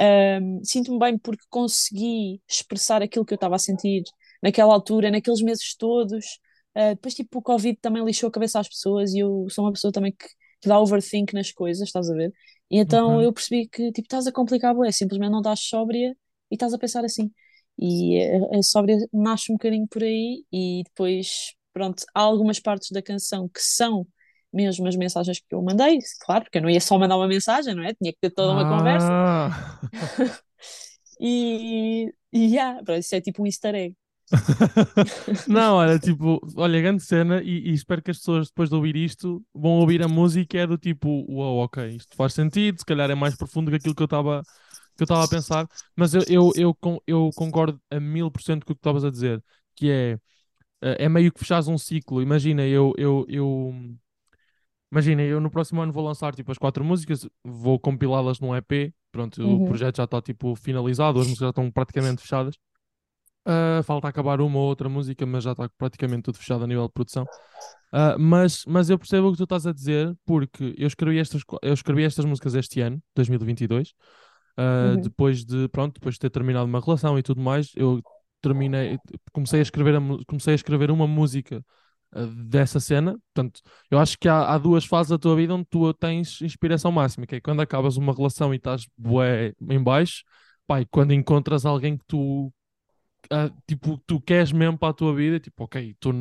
Ahm, 0.00 0.60
sinto-me 0.64 0.98
bem 0.98 1.18
porque 1.18 1.44
consegui 1.50 2.42
expressar 2.48 3.02
aquilo 3.02 3.24
que 3.24 3.34
eu 3.34 3.36
estava 3.36 3.56
a 3.56 3.58
sentir 3.58 4.04
naquela 4.42 4.74
altura, 4.74 5.10
naqueles 5.10 5.42
meses 5.42 5.74
todos. 5.76 6.40
Ah, 6.74 6.90
depois, 6.94 7.14
tipo, 7.14 7.38
o 7.40 7.42
Covid 7.42 7.78
também 7.80 8.04
lixou 8.04 8.28
a 8.28 8.32
cabeça 8.32 8.60
às 8.60 8.68
pessoas 8.68 9.14
e 9.14 9.20
eu 9.20 9.48
sou 9.50 9.64
uma 9.66 9.72
pessoa 9.72 9.92
também 9.92 10.12
que, 10.12 10.26
que 10.60 10.68
dá 10.68 10.80
overthink 10.80 11.34
nas 11.34 11.52
coisas, 11.52 11.88
estás 11.88 12.10
a 12.10 12.14
ver? 12.14 12.32
E 12.70 12.78
então 12.78 13.20
eu 13.22 13.32
percebi 13.32 13.68
que, 13.68 13.92
tipo, 13.92 14.06
estás 14.06 14.26
a 14.26 14.32
complicar, 14.32 14.74
bué, 14.74 14.92
simplesmente 14.92 15.30
não 15.32 15.40
estás 15.40 15.60
sóbria 15.60 16.16
e 16.50 16.54
estás 16.54 16.72
a 16.74 16.78
pensar 16.78 17.04
assim. 17.04 17.30
E 17.78 18.20
a, 18.54 18.58
a 18.58 18.62
sóbria 18.62 18.96
nasce 19.12 19.52
um 19.52 19.54
bocadinho 19.54 19.86
por 19.88 20.02
aí 20.02 20.44
e 20.52 20.82
depois, 20.84 21.54
pronto, 21.72 22.04
há 22.14 22.20
algumas 22.20 22.60
partes 22.60 22.90
da 22.90 23.02
canção 23.02 23.48
que 23.48 23.60
são 23.60 24.06
mesmo 24.52 24.86
as 24.86 24.96
mensagens 24.96 25.40
que 25.40 25.54
eu 25.54 25.62
mandei, 25.62 25.98
claro, 26.20 26.44
porque 26.44 26.58
eu 26.58 26.62
não 26.62 26.70
ia 26.70 26.80
só 26.80 26.98
mandar 26.98 27.16
uma 27.16 27.28
mensagem, 27.28 27.74
não 27.74 27.84
é? 27.84 27.92
Tinha 27.94 28.12
que 28.12 28.18
ter 28.20 28.30
toda 28.30 28.52
uma 28.52 28.68
conversa. 28.68 29.08
Ah! 29.10 29.80
E, 31.20 32.12
e 32.32 32.38
yeah, 32.54 32.82
pronto, 32.84 33.00
isso 33.00 33.14
é 33.14 33.20
tipo 33.20 33.42
um 33.42 33.46
easter 33.46 33.74
egg. 33.74 33.96
Não, 35.48 35.76
olha, 35.76 35.98
tipo, 35.98 36.38
olha, 36.54 36.80
grande 36.80 37.02
cena 37.02 37.42
e, 37.42 37.70
e 37.70 37.72
espero 37.72 38.02
que 38.02 38.10
as 38.10 38.18
pessoas 38.18 38.48
depois 38.48 38.68
de 38.68 38.74
ouvir 38.74 38.94
isto 38.94 39.42
vão 39.54 39.72
ouvir 39.80 40.02
a 40.02 40.08
música 40.08 40.58
é 40.58 40.66
do 40.66 40.76
tipo, 40.76 41.24
uau, 41.28 41.56
ok, 41.58 41.96
isto 41.96 42.14
faz 42.14 42.34
sentido, 42.34 42.78
se 42.78 42.84
calhar 42.84 43.10
é 43.10 43.14
mais 43.14 43.34
profundo 43.36 43.70
que 43.70 43.76
aquilo 43.78 43.94
que 43.94 44.02
eu 44.02 44.04
estava 44.06 44.42
que 44.98 45.04
eu 45.04 45.06
estava 45.06 45.24
a 45.24 45.28
pensar, 45.28 45.68
mas 45.96 46.14
eu, 46.14 46.24
eu, 46.28 46.52
eu, 46.56 46.78
eu 47.08 47.32
concordo 47.34 47.80
a 47.90 48.00
mil 48.00 48.30
por 48.32 48.42
cento 48.42 48.66
com 48.66 48.72
o 48.74 48.76
que 48.76 48.80
estavas 48.80 49.04
a 49.06 49.10
dizer, 49.10 49.42
que 49.76 49.90
é, 49.90 50.12
eh, 50.82 51.06
é 51.06 51.08
meio 51.10 51.32
que 51.32 51.40
fechares 51.40 51.68
um 51.68 51.78
ciclo, 51.78 52.22
imagina, 52.22 52.66
eu, 52.66 52.94
eu, 52.98 53.26
eu 53.28 53.74
Imagina, 54.90 55.22
eu 55.22 55.38
no 55.40 55.50
próximo 55.50 55.82
ano 55.82 55.92
vou 55.92 56.02
lançar 56.04 56.34
tipo 56.34 56.50
as 56.50 56.56
quatro 56.58 56.82
músicas, 56.84 57.28
vou 57.44 57.78
compilá-las 57.78 58.40
num 58.40 58.56
EP. 58.56 58.92
Pronto, 59.12 59.56
o 59.56 59.60
Uhum. 59.60 59.62
projeto 59.62 59.96
já 59.98 60.04
está 60.04 60.20
tipo 60.22 60.54
finalizado, 60.56 61.20
as 61.20 61.26
músicas 61.26 61.46
já 61.46 61.50
estão 61.50 61.70
praticamente 61.70 62.22
fechadas. 62.22 62.56
Ah, 63.44 63.82
falta 63.84 64.08
acabar 64.08 64.40
uma 64.40 64.58
ou 64.58 64.66
outra 64.68 64.88
música, 64.88 65.24
mas 65.26 65.44
já 65.44 65.52
está 65.52 65.68
praticamente 65.78 66.22
tudo 66.24 66.38
fechado 66.38 66.64
a 66.64 66.66
nível 66.66 66.86
de 66.86 66.92
produção. 66.92 67.28
Ah, 67.92 68.16
mas, 68.18 68.64
mas 68.66 68.90
eu 68.90 68.98
percebo 68.98 69.28
o 69.28 69.32
que 69.32 69.38
tu 69.38 69.44
estás 69.44 69.66
a 69.66 69.72
dizer, 69.72 70.16
porque 70.26 70.74
eu 70.78 70.86
escrevi 70.86 71.18
estas, 71.18 71.42
eu 71.62 71.74
escrevi 71.74 72.04
estas 72.04 72.24
músicas 72.24 72.54
este 72.54 72.80
ano, 72.80 73.02
2022, 73.14 73.94
ah, 74.58 74.96
Uhum. 74.96 75.00
depois 75.00 75.44
de, 75.44 75.68
pronto, 75.70 75.94
depois 75.94 76.16
de 76.16 76.20
ter 76.20 76.30
terminado 76.30 76.66
uma 76.66 76.80
relação 76.80 77.18
e 77.18 77.22
tudo 77.24 77.40
mais, 77.40 77.72
eu 77.76 78.02
terminei, 78.42 78.98
comecei 79.32 79.60
a 79.60 79.62
escrever, 79.62 79.96
a 79.96 80.00
comecei 80.26 80.54
a 80.54 80.56
escrever 80.56 80.90
uma 80.90 81.06
música 81.08 81.64
ah, 82.12 82.26
dessa 82.26 82.80
cena. 82.80 83.18
Portanto, 83.34 83.60
eu 83.90 83.98
acho 83.98 84.18
que 84.18 84.28
há, 84.28 84.54
há 84.54 84.58
duas 84.58 84.84
fases 84.84 85.10
da 85.10 85.18
tua 85.18 85.36
vida 85.36 85.54
onde 85.54 85.66
tu 85.70 85.92
tens 85.94 86.40
inspiração 86.42 86.92
máxima, 86.92 87.26
que 87.26 87.36
é 87.36 87.40
quando 87.40 87.60
acabas 87.62 87.96
uma 87.96 88.14
relação 88.14 88.52
e 88.54 88.56
estás 88.58 88.86
bué 88.98 89.54
em 89.70 89.82
baixo, 89.82 90.24
e 90.80 90.86
quando 90.86 91.12
encontras 91.14 91.64
alguém 91.66 91.96
que 91.96 92.04
tu 92.06 92.52
ah, 93.30 93.50
tipo, 93.66 93.98
tu 94.06 94.20
queres 94.20 94.52
mesmo 94.52 94.78
para 94.78 94.90
a 94.90 94.94
tua 94.94 95.14
vida, 95.14 95.40
tipo, 95.40 95.64
ok, 95.64 95.90
estou 95.90 96.12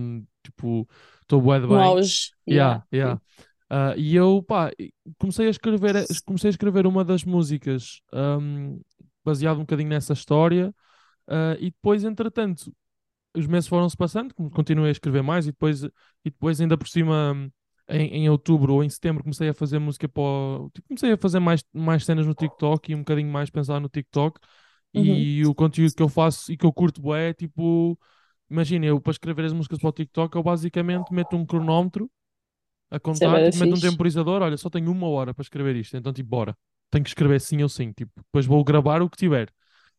tipo, 0.43 0.87
estou 1.21 1.41
bué 1.41 1.59
de 1.59 1.67
No 1.67 1.75
bem. 1.75 1.83
auge. 1.83 2.31
Yeah, 2.49 2.83
Yeah. 2.93 2.93
yeah. 2.93 3.21
Ah, 3.69 3.93
e 3.97 4.15
eu, 4.15 4.41
pá, 4.43 4.71
comecei 5.17 5.47
a 5.47 5.49
escrever, 5.49 6.05
comecei 6.25 6.49
a 6.49 6.51
escrever 6.51 6.87
uma 6.87 7.03
das 7.03 7.23
músicas 7.23 8.01
ahm, 8.13 8.79
baseado 9.25 9.57
um 9.57 9.61
bocadinho 9.61 9.89
nessa 9.89 10.13
história, 10.13 10.73
ah, 11.27 11.55
e 11.59 11.65
depois, 11.71 12.03
entretanto, 12.05 12.73
os 13.35 13.45
meses 13.47 13.67
foram-se 13.67 13.95
passando, 13.97 14.33
continuei 14.51 14.89
a 14.89 14.91
escrever 14.91 15.21
mais, 15.21 15.45
e 15.47 15.51
depois, 15.51 15.83
e 15.83 15.89
depois 16.25 16.59
ainda 16.61 16.77
por 16.77 16.87
cima, 16.87 17.35
em, 17.89 18.07
em 18.25 18.29
outubro 18.29 18.73
ou 18.75 18.83
em 18.83 18.89
setembro, 18.89 19.23
comecei 19.23 19.49
a 19.49 19.53
fazer 19.53 19.79
música 19.79 20.07
para 20.09 20.21
o- 20.23 20.69
tipo, 20.73 20.87
comecei 20.87 21.11
a 21.13 21.17
fazer 21.17 21.39
mais, 21.39 21.63
mais 21.73 22.05
cenas 22.05 22.25
no 22.25 22.33
TikTok 22.33 22.91
e 22.91 22.95
um 22.95 22.99
bocadinho 22.99 23.31
mais 23.31 23.49
pensar 23.49 23.79
no 23.79 23.89
TikTok. 23.89 24.39
Uhum. 24.93 25.05
E 25.05 25.45
o 25.45 25.53
conteúdo 25.53 25.93
que 25.93 26.01
eu 26.01 26.09
faço 26.09 26.51
e 26.51 26.57
que 26.57 26.65
eu 26.65 26.73
curto 26.73 27.13
é 27.13 27.33
tipo, 27.33 27.97
imagina, 28.49 28.85
eu 28.85 28.99
para 29.01 29.11
escrever 29.11 29.45
as 29.45 29.53
músicas 29.53 29.79
para 29.79 29.89
o 29.89 29.91
TikTok, 29.93 30.35
eu 30.35 30.43
basicamente 30.43 31.13
meto 31.13 31.35
um 31.35 31.45
cronómetro 31.45 32.09
a 32.89 32.95
é 32.95 32.99
contar, 32.99 33.43
tipo, 33.43 33.57
meto 33.57 33.75
um 33.75 33.79
temporizador, 33.79 34.41
olha, 34.41 34.57
só 34.57 34.69
tenho 34.69 34.91
uma 34.91 35.07
hora 35.07 35.33
para 35.33 35.41
escrever 35.43 35.75
isto, 35.75 35.97
então 35.97 36.13
tipo, 36.13 36.29
bora, 36.29 36.55
tenho 36.89 37.03
que 37.03 37.09
escrever 37.09 37.39
sim 37.41 37.61
ou 37.61 37.69
sim, 37.69 37.91
tipo, 37.91 38.11
depois 38.17 38.45
vou 38.45 38.63
gravar 38.63 39.01
o 39.01 39.09
que 39.09 39.17
tiver. 39.17 39.49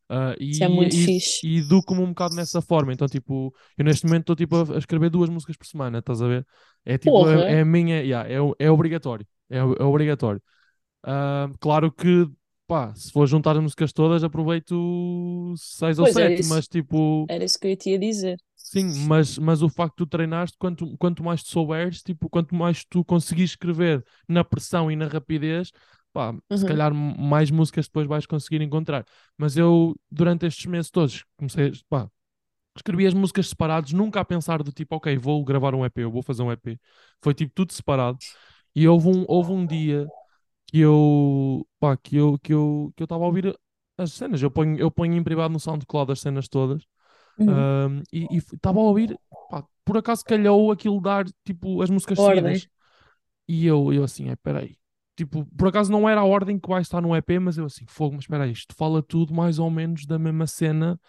Ah, 0.09 0.35
Isso 0.39 0.63
é 0.63 0.67
e, 0.67 0.75
muito 0.75 0.95
e, 0.95 1.05
fixe. 1.05 1.47
e 1.47 1.57
educo-me 1.59 2.01
um 2.01 2.07
bocado 2.09 2.35
nessa 2.35 2.61
forma, 2.61 2.91
então 2.91 3.07
tipo, 3.07 3.53
eu 3.77 3.85
neste 3.85 4.05
momento 4.07 4.21
estou 4.21 4.35
tipo 4.35 4.73
a, 4.73 4.77
escrever 4.77 5.09
duas 5.09 5.29
músicas 5.29 5.55
por 5.55 5.67
semana, 5.67 5.99
estás 5.99 6.21
a 6.21 6.27
ver? 6.27 6.47
É 6.83 6.97
tipo, 6.97 7.27
é, 7.27 7.57
é 7.57 7.61
a 7.61 7.65
minha, 7.65 8.01
yeah, 8.01 8.27
é, 8.27 8.37
é 8.65 8.71
obrigatório, 8.71 9.25
é, 9.49 9.57
é 9.57 9.61
obrigatório. 9.83 10.41
Ah, 11.03 11.47
claro 11.59 11.91
que, 11.91 12.27
pá, 12.67 12.93
se 12.95 13.11
for 13.11 13.27
juntar 13.27 13.55
as 13.55 13.61
músicas 13.61 13.93
todas, 13.93 14.23
aproveito 14.23 15.53
seis 15.57 15.99
ou 15.99 16.05
Pois 16.05 16.17
é 16.17 16.35
sete, 16.35 16.47
mas 16.49 16.67
tipo, 16.67 17.25
Era 17.29 17.43
isso 17.43 17.59
que 17.59 17.67
eu 17.67 17.77
te 17.77 17.91
ia 17.91 17.99
dizer. 17.99 18.37
Sim, 18.71 19.07
mas, 19.07 19.37
mas 19.37 19.61
o 19.61 19.69
facto 19.69 19.93
de 19.99 20.05
tu 20.05 20.07
treinares, 20.07 20.53
quanto, 20.57 20.97
quanto 20.97 21.23
mais 21.23 21.43
tu 21.43 21.49
souberes, 21.49 22.01
tipo, 22.03 22.29
quanto 22.29 22.55
mais 22.55 22.83
tu 22.85 23.03
conseguires 23.03 23.51
escrever 23.51 24.03
na 24.27 24.43
pressão 24.43 24.91
e 24.91 24.95
na 24.95 25.07
rapidez, 25.07 25.71
pá, 26.13 26.33
se 26.53 26.63
Uhum. 26.63 26.65
calhar 26.65 26.93
m- 26.93 27.15
mais 27.17 27.51
músicas 27.51 27.85
depois 27.87 28.07
vais 28.07 28.25
conseguir 28.25 28.61
encontrar. 28.61 29.05
Mas 29.37 29.57
eu, 29.57 29.95
durante 30.11 30.45
estes 30.45 30.65
meses 30.65 30.91
todos, 30.91 31.25
comecei, 31.37 31.71
pá, 31.89 32.09
escrevi 32.75 33.07
as 33.07 33.13
músicas 33.13 33.49
separadas, 33.49 33.91
nunca 33.93 34.19
a 34.21 34.25
pensar 34.25 34.63
do 34.63 34.71
tipo, 34.71 34.95
ok, 34.95 35.17
vou 35.17 35.43
gravar 35.43 35.75
um 35.75 35.85
EP, 35.85 36.03
eu 36.03 36.11
vou 36.11 36.21
fazer 36.23 36.43
um 36.43 36.51
EP. 36.51 36.79
Foi 37.21 37.33
tipo 37.33 37.53
tudo 37.53 37.73
separado. 37.73 38.19
E 38.75 38.87
houve 38.87 39.09
um, 39.09 39.25
houve 39.27 39.51
um 39.51 39.65
dia 39.65 40.11
que 40.67 40.79
eu, 40.79 41.67
pá, 41.79 41.97
que 41.97 42.15
eu, 42.17 42.39
que 42.39 42.53
eu, 42.53 42.93
que 42.95 43.03
eu 43.03 43.05
estava 43.05 43.23
a 43.23 43.27
ouvir 43.27 43.57
as 43.97 44.13
cenas. 44.13 44.41
Eu 44.41 44.51
ponho, 44.51 44.77
eu 44.79 44.91
ponho 44.91 45.15
em 45.15 45.23
privado 45.23 45.53
no 45.53 45.59
SoundCloud 45.59 46.11
as 46.11 46.21
cenas 46.21 46.47
todas. 46.47 46.83
Uhum. 47.39 48.03
e 48.11 48.37
estava 48.37 48.79
a 48.79 48.83
ouvir, 48.83 49.17
pá, 49.49 49.63
por 49.85 49.97
acaso 49.97 50.23
calhou 50.23 50.71
aquilo 50.71 50.99
dar, 51.01 51.25
tipo, 51.43 51.81
as 51.81 51.89
músicas 51.89 52.19
Ordem. 52.19 52.55
seguidas. 52.55 52.69
E 53.47 53.65
eu, 53.65 53.91
eu 53.91 54.03
assim, 54.03 54.29
é, 54.29 54.35
peraí. 54.35 54.77
Tipo, 55.15 55.45
por 55.57 55.67
acaso 55.67 55.91
não 55.91 56.07
era 56.07 56.21
a 56.21 56.25
ordem 56.25 56.57
que 56.57 56.69
vai 56.69 56.81
estar 56.81 57.01
no 57.01 57.15
EP, 57.15 57.39
mas 57.39 57.57
eu 57.57 57.65
assim, 57.65 57.85
fogo, 57.87 58.15
mas 58.15 58.23
espera 58.23 58.45
aí, 58.45 58.51
isto 58.51 58.73
fala 58.75 59.03
tudo 59.03 59.33
mais 59.33 59.59
ou 59.59 59.69
menos 59.69 60.05
da 60.05 60.17
mesma 60.17 60.47
cena 60.47 60.99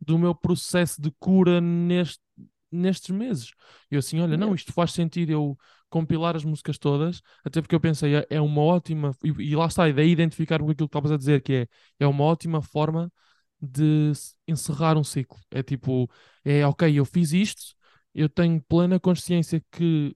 do 0.00 0.18
meu 0.18 0.34
processo 0.34 1.02
de 1.02 1.10
cura 1.18 1.60
neste, 1.60 2.22
nestes 2.70 3.10
meses. 3.10 3.50
E 3.90 3.94
eu 3.94 3.98
assim, 3.98 4.20
olha, 4.20 4.36
não, 4.36 4.54
isto 4.54 4.72
faz 4.72 4.92
sentido 4.92 5.30
eu 5.30 5.58
compilar 5.90 6.36
as 6.36 6.44
músicas 6.44 6.78
todas, 6.78 7.20
até 7.44 7.60
porque 7.60 7.74
eu 7.74 7.80
pensei, 7.80 8.16
é, 8.16 8.26
é 8.30 8.40
uma 8.40 8.62
ótima, 8.62 9.14
e, 9.24 9.28
e 9.50 9.56
lá 9.56 9.66
está, 9.66 9.88
e 9.88 9.92
daí 9.92 10.10
identificar 10.10 10.60
com 10.60 10.70
aquilo 10.70 10.88
que 10.88 10.96
estavas 10.96 11.12
a 11.12 11.16
dizer, 11.16 11.42
que 11.42 11.52
é, 11.52 11.66
é 12.00 12.06
uma 12.06 12.24
ótima 12.24 12.62
forma 12.62 13.10
de 13.60 14.12
encerrar 14.46 14.96
um 14.96 15.04
ciclo. 15.04 15.38
É 15.50 15.62
tipo, 15.62 16.08
é 16.44 16.66
ok, 16.66 16.98
eu 16.98 17.04
fiz 17.04 17.32
isto, 17.32 17.74
eu 18.14 18.28
tenho 18.28 18.60
plena 18.62 18.98
consciência 19.00 19.62
que 19.70 20.14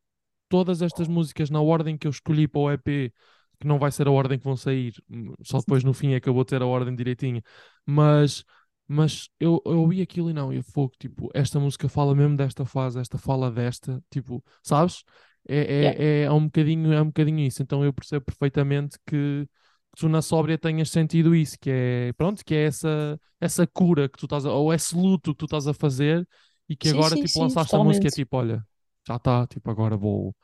todas 0.49 0.83
estas 0.83 1.09
músicas 1.09 1.51
na 1.51 1.61
ordem 1.61 1.97
que 1.97 2.07
eu 2.07 2.11
escolhi 2.11 2.47
para 2.49 2.61
o 2.61 2.71
EP, 2.71 3.13
que 3.61 3.67
não 3.67 3.79
vai 3.79 3.91
ser 3.93 4.07
a 4.09 4.11
ordem 4.11 4.39
que 4.39 4.45
vão 4.45 4.57
sair, 4.57 4.95
hum, 5.11 5.35
só 5.43 5.59
depois 5.59 5.83
no 5.85 5.95
fim 5.95 6.13
é 6.15 6.21
que 6.21 6.29
eu 6.29 6.35
vou 6.35 6.45
ter 6.45 6.61
a 6.63 6.67
ordem 6.67 6.95
direitinha, 6.95 7.43
mas, 7.87 8.45
mas 8.87 9.29
eu, 9.41 9.63
eu 9.65 9.81
ouvi 9.81 10.03
aquilo 10.03 10.31
e 10.31 10.33
não, 10.33 10.53
eu 10.53 10.63
fogo, 10.63 10.93
tipo, 10.99 11.31
esta 11.35 11.59
música 11.61 11.89
fala 11.89 12.15
mesmo 12.15 12.37
desta 12.37 12.65
fase, 12.65 12.99
esta 13.01 13.19
fala 13.19 13.51
desta, 13.51 14.03
tipo, 14.11 14.45
sabes? 14.63 15.05
É, 15.49 15.55
Yeah. 15.83 16.01
é, 16.03 16.05
é, 16.23 16.23
é 16.25 16.31
um 16.33 16.45
bocadinho, 16.47 16.93
é 16.93 17.03
um 17.03 17.07
bocadinho 17.07 17.41
isso, 17.41 17.63
então 17.63 17.85
eu 17.85 17.93
percebo 17.93 18.25
perfeitamente 18.25 18.99
que 19.07 19.49
tu 19.97 20.09
na 20.09 20.23
sóbria 20.23 20.59
tenhas 20.59 20.91
sentido 20.91 21.35
isso, 21.35 21.59
que 21.61 21.71
é, 21.71 22.13
pronto, 22.15 22.45
que 22.45 22.55
é 22.55 22.67
essa, 22.67 23.21
essa 23.41 23.67
cura 23.67 24.09
que 24.09 24.19
tu 24.19 24.27
estás 24.27 24.45
a, 24.47 24.53
ou 24.53 24.73
esse 24.73 24.95
luto 24.97 25.33
que 25.33 25.39
tu 25.39 25.45
estás 25.47 25.67
a 25.69 25.75
fazer 25.75 26.27
e 26.69 26.77
que 26.77 26.89
Sim, 26.89 27.03
agora, 27.03 27.17
sim, 27.17 27.19
tipo, 27.19 27.39
sim, 27.39 27.41
lançaste 27.41 27.77
a 27.77 27.79
música 27.81 28.09
é 28.09 28.11
tipo, 28.11 28.37
olha, 28.37 28.67
já 29.07 29.17
está, 29.17 29.47
tipo, 29.47 29.71
agora 29.71 29.97
vou. 29.97 30.35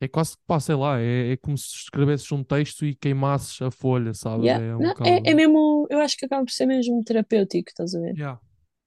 É 0.00 0.08
quase 0.08 0.36
que, 0.36 0.42
pá, 0.46 0.60
sei 0.60 0.74
lá, 0.76 1.00
é, 1.00 1.32
é 1.32 1.36
como 1.38 1.58
se 1.58 1.66
escrevesses 1.76 2.30
um 2.32 2.44
texto 2.44 2.86
e 2.86 2.94
queimasses 2.94 3.60
a 3.62 3.70
folha, 3.70 4.14
sabes? 4.14 4.52
Yeah. 4.52 4.60
É 4.60 4.76
um 4.76 4.88
Não, 4.88 4.94
é, 5.02 5.22
é 5.30 5.34
mesmo, 5.34 5.86
eu 5.90 6.00
acho 6.00 6.16
que 6.16 6.24
acaba 6.26 6.44
por 6.44 6.52
ser 6.52 6.66
mesmo 6.66 7.02
terapêutico, 7.04 7.68
estás 7.70 7.94
a 7.94 8.00
ver? 8.00 8.16
Yeah, 8.16 8.38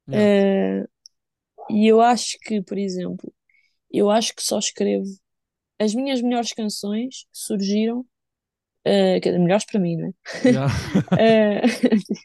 yeah, 0.08 0.28
Eh, 0.28 0.88
e 1.72 1.88
eu 1.88 2.02
acho 2.02 2.38
que, 2.42 2.62
por 2.64 2.78
exemplo, 2.78 3.34
eu 3.92 4.10
acho 4.12 4.36
que 4.36 4.44
só 4.44 4.60
escrevo 4.60 5.06
as 5.80 5.96
minhas 5.96 6.22
melhores 6.22 6.54
canções 6.54 7.28
surgiram, 7.34 8.06
dizer, 9.22 9.40
melhores 9.40 9.66
para 9.66 9.80
mim, 9.80 9.98
não 9.98 10.08
é? 10.10 10.14
yeah. 10.44 10.70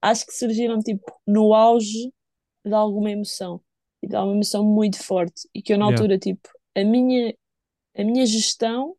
Acho 0.00 0.26
que 0.26 0.32
surgiram 0.32 0.78
tipo 0.80 1.04
no 1.26 1.54
auge 1.54 2.12
de 2.64 2.74
alguma 2.74 3.10
emoção, 3.10 3.62
e 4.02 4.08
de 4.08 4.16
alguma 4.16 4.36
emoção 4.36 4.64
muito 4.64 5.02
forte, 5.02 5.48
e 5.54 5.62
que 5.62 5.72
eu 5.74 5.78
na 5.78 5.84
Yeah, 5.84 5.86
altura, 5.86 6.18
tipo, 6.18 6.48
a 6.76 6.84
minha, 6.84 7.34
a 7.96 8.04
minha 8.04 8.26
gestão 8.26 8.96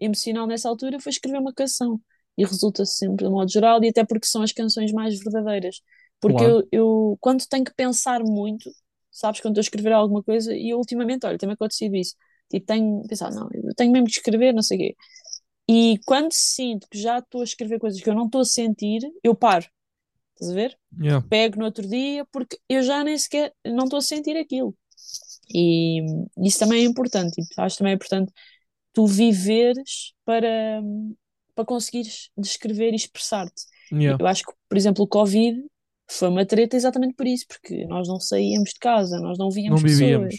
emocional 0.00 0.46
nessa 0.46 0.68
altura 0.68 1.00
foi 1.00 1.10
escrever 1.12 1.38
uma 1.40 1.52
canção, 1.54 2.00
e 2.38 2.44
resulta 2.44 2.84
sempre 2.86 3.26
de 3.26 3.30
modo 3.32 3.50
geral, 3.50 3.82
e 3.84 3.88
até 3.90 4.04
porque 4.04 4.26
são 4.26 4.42
as 4.42 4.52
canções 4.52 4.92
mais 4.92 5.18
verdadeiras, 5.18 5.82
porque 6.20 6.44
claro. 6.44 6.56
eu, 6.62 6.66
eu 6.72 7.18
quando 7.20 7.46
tenho 7.48 7.64
que 7.64 7.74
pensar 7.74 8.22
muito, 8.24 8.70
sabes, 9.10 9.40
quando 9.40 9.54
estou 9.54 9.60
a 9.62 9.66
escrever 9.66 9.92
alguma 9.92 10.22
coisa, 10.22 10.54
e 10.56 10.70
eu, 10.70 10.78
ultimamente, 10.78 11.26
olha, 11.26 11.38
tem-me 11.38 11.54
acontecido 11.54 11.96
isso, 11.96 12.16
tipo, 12.50 12.66
tenho 12.66 13.02
pensado, 13.08 13.36
não, 13.36 13.48
eu 13.54 13.74
tenho 13.76 13.92
mesmo 13.92 14.06
que 14.06 14.12
escrever, 14.14 14.52
não 14.54 14.62
sei 14.62 14.78
o 14.78 14.80
quê, 14.80 14.96
e 15.72 15.98
quando 16.04 16.32
sinto 16.32 16.86
que 16.90 17.00
já 17.00 17.18
estou 17.18 17.40
a 17.40 17.44
escrever 17.44 17.78
coisas 17.78 17.98
que 17.98 18.10
eu 18.10 18.14
não 18.14 18.26
estou 18.26 18.42
a 18.42 18.44
sentir, 18.44 19.00
eu 19.24 19.34
paro. 19.34 19.66
Estás 20.34 20.50
a 20.50 20.54
ver? 20.54 20.78
Yeah, 21.00 21.26
Pego 21.30 21.58
no 21.58 21.64
outro 21.64 21.88
dia 21.88 22.26
porque 22.30 22.58
eu 22.68 22.82
já 22.82 23.02
nem 23.02 23.16
sequer 23.16 23.54
não 23.64 23.84
estou 23.84 23.98
a 23.98 24.02
sentir 24.02 24.36
aquilo. 24.36 24.76
E 25.54 26.02
isso 26.44 26.58
também 26.58 26.82
é 26.82 26.84
importante. 26.84 27.32
Tipo, 27.32 27.62
acho 27.62 27.78
também 27.78 27.92
é 27.92 27.96
importante 27.96 28.30
tu 28.92 29.06
viveres 29.06 30.12
para, 30.26 30.82
para 31.54 31.64
conseguires 31.64 32.28
descrever 32.36 32.92
e 32.92 32.96
expressar-te. 32.96 33.62
Yeah. 33.90 34.22
Eu 34.22 34.26
acho 34.26 34.44
que, 34.44 34.52
por 34.68 34.76
exemplo, 34.76 35.04
o 35.04 35.08
Covid 35.08 35.58
foi 36.10 36.28
uma 36.28 36.44
treta 36.44 36.76
exatamente 36.76 37.14
por 37.14 37.26
isso, 37.26 37.46
porque 37.48 37.86
nós 37.86 38.06
não 38.06 38.20
saíamos 38.20 38.70
de 38.70 38.78
casa, 38.78 39.18
nós 39.20 39.38
não 39.38 39.46
Não 39.46 39.50
víamos 39.50 39.82
pessoas, 39.82 39.98
vivíamos. 39.98 40.34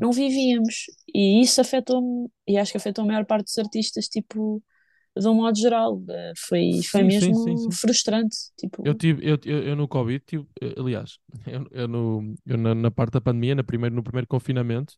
Não 0.00 0.12
vivíamos. 0.12 0.86
E 1.14 1.40
isso 1.42 1.60
afetou-me, 1.60 2.28
e 2.46 2.58
acho 2.58 2.72
que 2.72 2.76
afetou 2.78 3.04
a 3.04 3.06
maior 3.06 3.24
parte 3.26 3.46
dos 3.46 3.58
artistas, 3.58 4.08
tipo, 4.08 4.62
de 5.16 5.28
um 5.28 5.34
modo 5.36 5.58
geral. 5.58 6.02
Foi, 6.48 6.80
foi 6.84 7.02
Sim, 7.02 7.10
sim, 7.10 7.34
sim, 7.34 7.56
mesmo 7.56 7.56
sim. 7.56 7.78
frustrante. 7.80 8.36
Eu 8.82 8.94
Tipo, 8.94 8.94
tive, 8.94 9.20
eu, 9.28 9.38
eu, 9.44 9.62
eu 9.68 9.76
no 9.76 9.88
Covid, 9.88 10.22
tive, 10.26 10.46
eh, 10.62 10.74
aliás, 10.78 11.18
eu, 11.46 11.66
eu 11.72 11.88
no, 11.88 12.34
eu 12.46 12.56
na, 12.56 12.74
na 12.74 12.90
parte 12.90 13.14
da 13.14 13.20
pandemia, 13.20 13.54
na 13.54 13.64
primeiro, 13.64 13.94
no 13.96 14.02
primeiro 14.02 14.28
confinamento, 14.28 14.94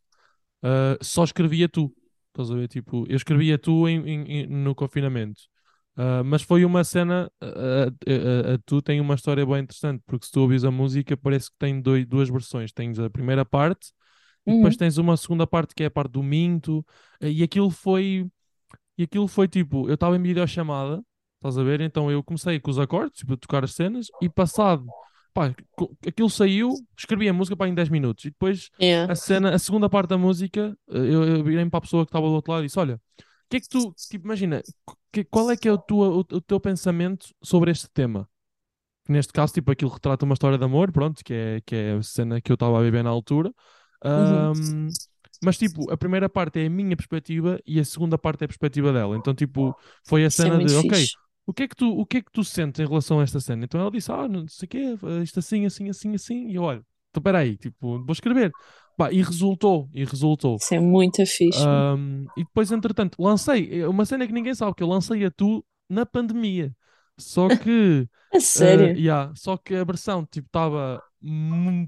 ah, 0.63 0.97
só 1.01 1.23
escrevia 1.25 1.69
tu. 1.69 1.93
Estás 2.29 2.51
a 2.51 2.55
ver? 2.55 2.67
Tipo, 2.69 3.05
eu 3.09 3.15
escrevia 3.17 3.57
tu 3.59 3.87
em, 3.89 3.99
em- 4.07 4.31
em- 4.43 4.47
no 4.47 4.75
confinamento. 4.75 5.41
Ah, 5.97 6.23
mas 6.23 6.43
foi 6.43 6.65
uma 6.65 6.83
cena. 6.83 7.31
A, 7.41 7.47
a- 7.47 8.51
a- 8.51 8.55
a 8.55 8.59
tu 8.65 8.81
tem 8.81 9.01
uma 9.01 9.15
história 9.15 9.45
bem 9.45 9.59
interessante, 9.63 10.03
porque 10.07 10.25
se 10.27 10.31
tu 10.33 10.41
ouvis 10.41 10.63
a 10.65 10.71
música, 10.71 11.17
parece 11.17 11.49
que 11.51 11.57
tem 11.59 11.81
dois, 11.81 12.05
duas 12.07 12.29
versões. 12.29 12.71
Tens 12.73 12.99
a 12.99 13.09
primeira 13.09 13.45
parte 13.45 13.91
e 14.45 14.53
depois 14.53 14.75
uhum, 14.75 14.77
tens 14.77 14.97
uma 14.97 15.17
segunda 15.17 15.45
parte 15.47 15.75
que 15.75 15.83
é 15.83 15.87
a 15.87 15.91
parte 15.91 16.11
do 16.13 16.23
Minto. 16.23 16.85
E 17.21 17.43
aquilo 17.43 17.69
foi. 17.69 18.27
E 18.97 19.03
aquilo 19.03 19.27
foi 19.27 19.47
tipo, 19.47 19.87
eu 19.87 19.93
estava 19.95 20.15
em 20.17 20.21
videochamada, 20.21 21.01
estás 21.37 21.57
a 21.57 21.63
ver? 21.63 21.81
Então 21.81 22.11
eu 22.11 22.23
comecei 22.23 22.59
com 22.59 22.69
os 22.69 22.77
acordes, 22.79 23.19
tipo, 23.19 23.33
a 23.33 23.37
tocar 23.37 23.63
as 23.63 23.73
cenas, 23.73 24.07
e 24.21 24.27
passado, 24.29 24.85
pá, 25.33 25.55
aquilo 26.05 26.29
saiu, 26.29 26.73
escrevi 26.97 27.29
a 27.29 27.33
música 27.33 27.55
pá, 27.55 27.67
em 27.67 27.73
10 27.73 27.87
minutos, 27.89 28.25
e 28.25 28.29
depois 28.29 28.69
yeah, 28.79 29.11
a 29.11 29.15
cena, 29.15 29.55
a 29.55 29.59
segunda 29.59 29.89
parte 29.89 30.09
da 30.09 30.17
música, 30.17 30.75
eh, 30.89 30.97
eu, 30.97 31.23
eu 31.23 31.43
virei 31.43 31.65
para 31.69 31.77
a 31.77 31.81
pessoa 31.81 32.05
que 32.05 32.09
estava 32.09 32.27
do 32.27 32.33
outro 32.33 32.51
lado 32.51 32.63
e 32.63 32.67
disse: 32.67 32.79
Olha, 32.79 32.99
que 33.49 33.57
é 33.57 33.59
que 33.61 33.69
tu, 33.69 33.93
tipo, 34.09 34.25
imagina, 34.25 34.61
que- 35.11 35.23
qual 35.23 35.49
é 35.49 35.57
que 35.57 35.67
é 35.67 35.71
o, 35.71 35.77
tua, 35.77 36.09
o, 36.09 36.19
o 36.19 36.41
teu 36.41 36.59
pensamento 36.59 37.27
sobre 37.41 37.71
este 37.71 37.89
tema? 37.89 38.27
Que 39.05 39.11
Neste 39.11 39.33
caso, 39.33 39.53
tipo, 39.53 39.71
aquilo 39.71 39.91
retrata 39.91 40.25
uma 40.25 40.33
história 40.33 40.57
de 40.57 40.63
amor, 40.65 40.91
pronto, 40.91 41.23
que 41.23 41.33
é, 41.33 41.61
que 41.65 41.75
é 41.75 41.93
a 41.93 42.03
cena 42.03 42.41
que 42.41 42.51
eu 42.51 42.55
estava 42.55 42.79
a 42.79 42.83
viver 42.83 43.03
na 43.03 43.09
altura. 43.09 43.53
Uhum. 44.03 44.51
Ahm, 44.51 44.89
mas, 45.41 45.57
tipo, 45.57 45.89
a 45.91 45.97
primeira 45.97 46.27
parte 46.27 46.59
é 46.59 46.65
a 46.65 46.69
minha 46.69 46.95
perspectiva 46.97 47.59
e 47.65 47.79
a 47.79 47.85
segunda 47.85 48.17
parte 48.17 48.41
é 48.41 48.45
a 48.45 48.47
perspectiva 48.47 48.91
dela. 48.91 49.15
Então, 49.15 49.33
tipo, 49.33 49.73
foi 50.05 50.23
a 50.23 50.27
é 50.27 50.29
cena 50.29 50.55
muito 50.55 50.67
de, 50.67 50.75
ok, 50.75 50.89
fixe. 50.89 51.13
o 51.45 51.53
que 51.53 51.63
é 51.63 51.67
que 51.67 51.75
tu, 51.75 51.97
o 51.97 52.05
que 52.05 52.17
é 52.17 52.21
que 52.21 52.31
tu 52.31 52.43
sentes 52.43 52.79
em 52.79 52.85
relação 52.85 53.19
a 53.19 53.23
esta 53.23 53.39
cena? 53.39 53.63
Então 53.63 53.79
ela 53.79 53.89
disse, 53.89 54.11
ah, 54.11 54.27
não 54.27 54.45
sei 54.47 54.65
o 54.65 54.69
quê, 54.69 54.97
eh, 55.01 55.23
isto 55.23 55.39
assim, 55.39 55.65
assim, 55.65 55.89
assim, 55.89 56.13
assim. 56.13 56.49
E 56.49 56.55
eu, 56.55 56.63
olha, 56.63 56.83
então 57.09 57.23
peraí, 57.23 57.55
tipo, 57.57 58.03
vou 58.03 58.11
escrever. 58.11 58.51
Pá, 58.97 59.13
e 59.13 59.21
resultou, 59.21 59.89
e 59.93 60.03
resultou. 60.03 60.57
Isso 60.57 60.75
é 60.75 60.79
muito 60.79 61.25
fixe. 61.25 61.65
Ahm, 61.65 62.25
e 62.35 62.43
depois, 62.43 62.69
entretanto, 62.69 63.15
lancei, 63.21 63.81
é 63.81 63.87
uma 63.87 64.05
cena 64.05 64.27
que 64.27 64.33
ninguém 64.33 64.53
sabe, 64.53 64.75
que 64.75 64.83
eu 64.83 64.87
lancei 64.87 65.23
a 65.23 65.31
tu 65.31 65.65
na 65.89 66.05
pandemia. 66.05 66.75
Só 67.17 67.47
que, 67.47 68.09
A 68.33 68.37
ah, 68.37 68.39
sério? 68.41 68.97
yeah, 68.97 69.31
só 69.35 69.57
que 69.57 69.73
a 69.73 69.83
versão, 69.83 70.25
tipo, 70.25 70.47
estava 70.47 71.01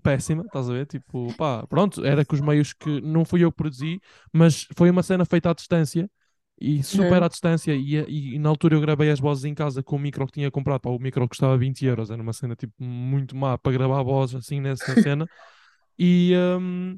péssima, 0.04 0.44
estás 0.44 0.70
a 0.70 0.74
ver? 0.74 0.86
Tipo, 0.88 1.34
pá, 1.34 1.66
pronto, 1.68 2.04
era 2.06 2.26
com 2.26 2.36
os 2.36 2.42
meios 2.42 2.74
que 2.74 3.02
não 3.02 3.26
fui 3.26 3.44
eu 3.44 3.52
que 3.52 3.58
produzi, 3.58 4.02
mas 4.34 4.68
foi 4.76 4.90
uma 4.90 5.04
cena 5.04 5.26
feita 5.26 5.50
à 5.52 5.54
distância 5.54 6.10
e 6.60 6.84
super 6.84 7.22
Uhum. 7.22 7.24
à 7.24 7.28
distância. 7.28 7.74
E, 7.76 7.96
e- 7.98 8.36
e 8.36 8.40
na 8.40 8.50
altura 8.50 8.76
eu 8.76 8.82
gravei 8.82 9.10
as 9.10 9.20
vozes 9.20 9.46
em 9.46 9.54
casa 9.54 9.82
com 9.84 9.96
o 9.96 10.00
micro 10.00 10.26
que 10.28 10.34
tinha 10.34 10.52
comprado. 10.52 10.82
Pá, 10.82 10.90
o 10.90 11.00
micro 11.00 11.28
custava 11.28 11.58
20 11.58 11.86
euros, 11.86 12.10
era 12.12 12.22
uma 12.22 12.34
cena 12.34 12.56
tipo 12.56 12.74
muito 12.84 13.36
má 13.36 13.58
para 13.58 13.72
gravar 13.72 14.04
vozes 14.04 14.36
assim 14.36 14.60
nessa 14.62 14.96
cena. 14.96 15.30
E, 15.98 16.34
hum, 16.60 16.98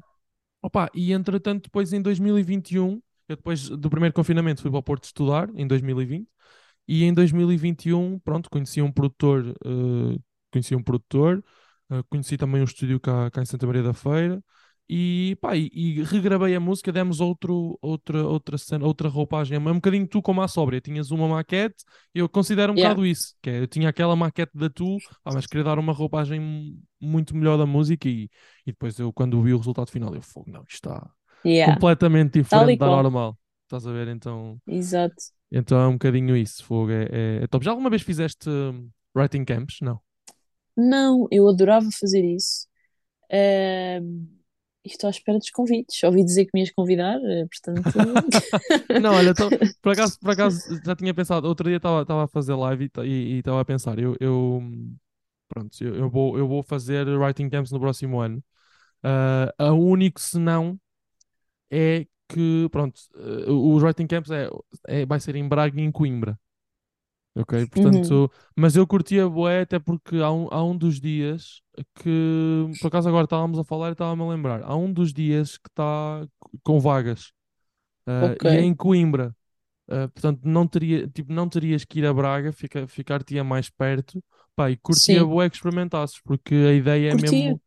opa, 0.62 0.90
e 0.94 1.12
entretanto, 1.12 1.64
depois 1.64 1.92
em 1.92 2.02
2021, 2.02 3.02
eu 3.28 3.36
depois 3.36 3.68
do 3.68 3.90
primeiro 3.90 4.14
confinamento 4.14 4.62
fui 4.62 4.70
para 4.70 4.80
o 4.80 4.82
Porto 4.82 5.04
estudar, 5.04 5.50
em 5.56 5.66
2020. 5.66 6.28
E 6.88 7.04
em 7.04 7.14
2021, 7.14 8.18
pronto, 8.20 8.50
conheci 8.50 8.82
um 8.82 8.92
produtor, 8.92 9.54
eh, 9.64 10.18
conheci 10.52 10.74
um 10.76 10.82
produtor, 10.82 11.44
eh, 11.90 12.02
conheci 12.08 12.36
também 12.36 12.60
um 12.60 12.64
estúdio 12.64 13.00
cá, 13.00 13.30
cá 13.30 13.42
em 13.42 13.44
Santa 13.46 13.66
Maria 13.66 13.82
da 13.82 13.92
Feira 13.94 14.42
e, 14.88 15.36
pá, 15.40 15.56
e, 15.56 15.70
e 15.72 16.02
regravei 16.04 16.54
a 16.54 16.60
música, 16.60 16.92
demos 16.92 17.20
outro, 17.20 17.78
outra, 17.80 18.22
outra 18.26 18.58
cena, 18.58 18.84
outra 18.84 19.08
roupagem, 19.08 19.56
é 19.56 19.58
um 19.60 19.74
bocadinho 19.74 20.06
tu 20.06 20.20
como 20.20 20.42
a 20.42 20.48
sóbria, 20.48 20.80
tinhas 20.80 21.10
uma 21.10 21.26
maquete, 21.26 21.76
eu 22.14 22.28
considero 22.28 22.72
um 22.72 22.76
Yeah. 22.76 22.94
bocado 22.94 23.06
isso, 23.06 23.34
que 23.42 23.48
é, 23.50 23.60
eu 23.60 23.66
tinha 23.66 23.88
aquela 23.88 24.14
maquete 24.14 24.52
da 24.54 24.68
tu, 24.68 24.98
mas 25.24 25.46
queria 25.46 25.64
dar 25.64 25.78
uma 25.78 25.92
roupagem 25.92 26.78
muito 27.00 27.34
melhor 27.34 27.56
da 27.56 27.64
música 27.64 28.08
e, 28.08 28.24
e 28.66 28.72
depois 28.72 28.98
eu 28.98 29.12
quando 29.12 29.42
vi 29.42 29.54
o 29.54 29.58
resultado 29.58 29.90
final, 29.90 30.14
eu 30.14 30.22
fogo, 30.22 30.50
não, 30.50 30.62
isto 30.62 30.74
está 30.74 31.10
Yeah. 31.46 31.74
completamente 31.74 32.38
diferente 32.42 32.78
da 32.78 32.86
normal, 32.86 33.38
estás 33.64 33.86
a 33.86 33.92
ver, 33.92 34.08
então... 34.08 34.60
Exato. 34.66 35.14
Então 35.50 35.78
é 35.78 35.86
um 35.86 35.92
bocadinho 35.92 36.36
isso, 36.36 36.64
fogo. 36.64 36.90
É, 36.90 37.04
é- 37.12 37.44
é 37.44 37.46
top. 37.46 37.64
Já 37.64 37.70
alguma 37.70 37.88
vez 37.88 38.02
fizeste 38.02 38.48
hum, 38.50 38.90
writing 39.14 39.44
camps? 39.44 39.76
Não. 39.80 40.00
Não, 40.76 41.26
eu 41.30 41.48
adorava 41.48 41.88
fazer 42.00 42.24
isso. 42.24 42.66
E 44.84 44.90
estou 44.90 45.08
à 45.08 45.10
espera 45.10 45.38
dos 45.38 45.50
convites. 45.50 46.02
Ouvi 46.04 46.24
dizer 46.24 46.44
que 46.44 46.50
me 46.54 46.60
ias 46.60 46.70
convidar, 46.70 47.16
eh, 47.16 47.46
portanto. 47.46 47.90
Não, 49.02 49.14
olha, 49.14 49.34
tô- 49.34 49.50
por 49.82 49.92
acaso, 49.92 50.18
por 50.20 50.30
acaso 50.30 50.80
já 50.84 50.94
tinha 50.94 51.14
pensado. 51.14 51.48
Outro 51.48 51.68
dia 51.68 51.78
estava 51.78 52.24
a 52.24 52.28
fazer 52.28 52.54
live 52.54 52.90
e 53.04 53.38
estava 53.38 53.60
a 53.60 53.64
pensar. 53.64 53.98
Eu, 53.98 54.14
eu, 54.20 54.62
pronto, 55.48 55.74
eu, 55.82 55.94
eu 55.94 56.10
vou, 56.10 56.36
eu 56.38 56.46
vou 56.46 56.62
fazer 56.62 57.08
writing 57.08 57.48
camps 57.48 57.70
no 57.72 57.80
próximo 57.80 58.20
ano. 58.20 58.44
Ah, 59.02 59.52
a 59.58 59.72
único 59.72 60.20
senão 60.20 60.78
é 61.70 62.06
que, 62.28 62.68
pronto, 62.70 63.00
eh, 63.16 63.50
os 63.50 63.82
writing 63.82 64.06
camps 64.06 64.30
é, 64.30 64.48
é, 64.88 65.06
vai 65.06 65.20
ser 65.20 65.36
em 65.36 65.48
Braga 65.48 65.80
e 65.80 65.84
em 65.84 65.92
Coimbra. 65.92 66.38
Ok? 67.36 67.66
Uhum. 67.76 68.20
Portanto, 68.20 68.30
mas 68.56 68.76
eu 68.76 68.86
curtia 68.86 69.28
bué 69.28 69.62
até 69.62 69.78
porque 69.78 70.18
há 70.18 70.30
um, 70.30 70.48
há 70.52 70.62
um 70.64 70.76
dos 70.76 71.00
dias 71.00 71.60
que, 71.96 72.76
por 72.78 72.86
acaso 72.88 73.08
agora 73.08 73.24
estávamos 73.24 73.58
a 73.58 73.64
falar 73.64 73.88
e 73.88 73.92
estava-me 73.92 74.22
a 74.22 74.26
lembrar, 74.28 74.62
há 74.62 74.76
um 74.76 74.92
dos 74.92 75.12
dias 75.12 75.56
que 75.58 75.68
está 75.68 76.26
com 76.62 76.78
vagas 76.80 77.32
ah, 78.06 78.36
Ok. 78.36 78.44
e 78.44 78.56
é 78.56 78.62
em 78.62 78.74
Coimbra. 78.74 79.34
Ah, 79.88 80.08
portanto, 80.08 80.40
não 80.44 80.66
teria, 80.68 81.08
tipo, 81.08 81.32
não 81.32 81.48
terias 81.48 81.84
que 81.84 82.00
ir 82.00 82.06
a 82.06 82.14
Braga, 82.14 82.52
fica, 82.52 82.86
ficar-te-ia 82.88 83.44
mais 83.44 83.70
perto. 83.70 84.22
Pá, 84.56 84.70
e 84.70 84.76
curtia 84.78 85.24
Sim, 85.24 85.26
bué 85.26 85.50
que 85.50 85.56
experimentasses, 85.56 86.20
porque 86.22 86.54
a 86.54 86.74
ideia 86.74 87.12
é 87.12 87.14
curtia. 87.14 87.16
mesmo, 87.16 87.60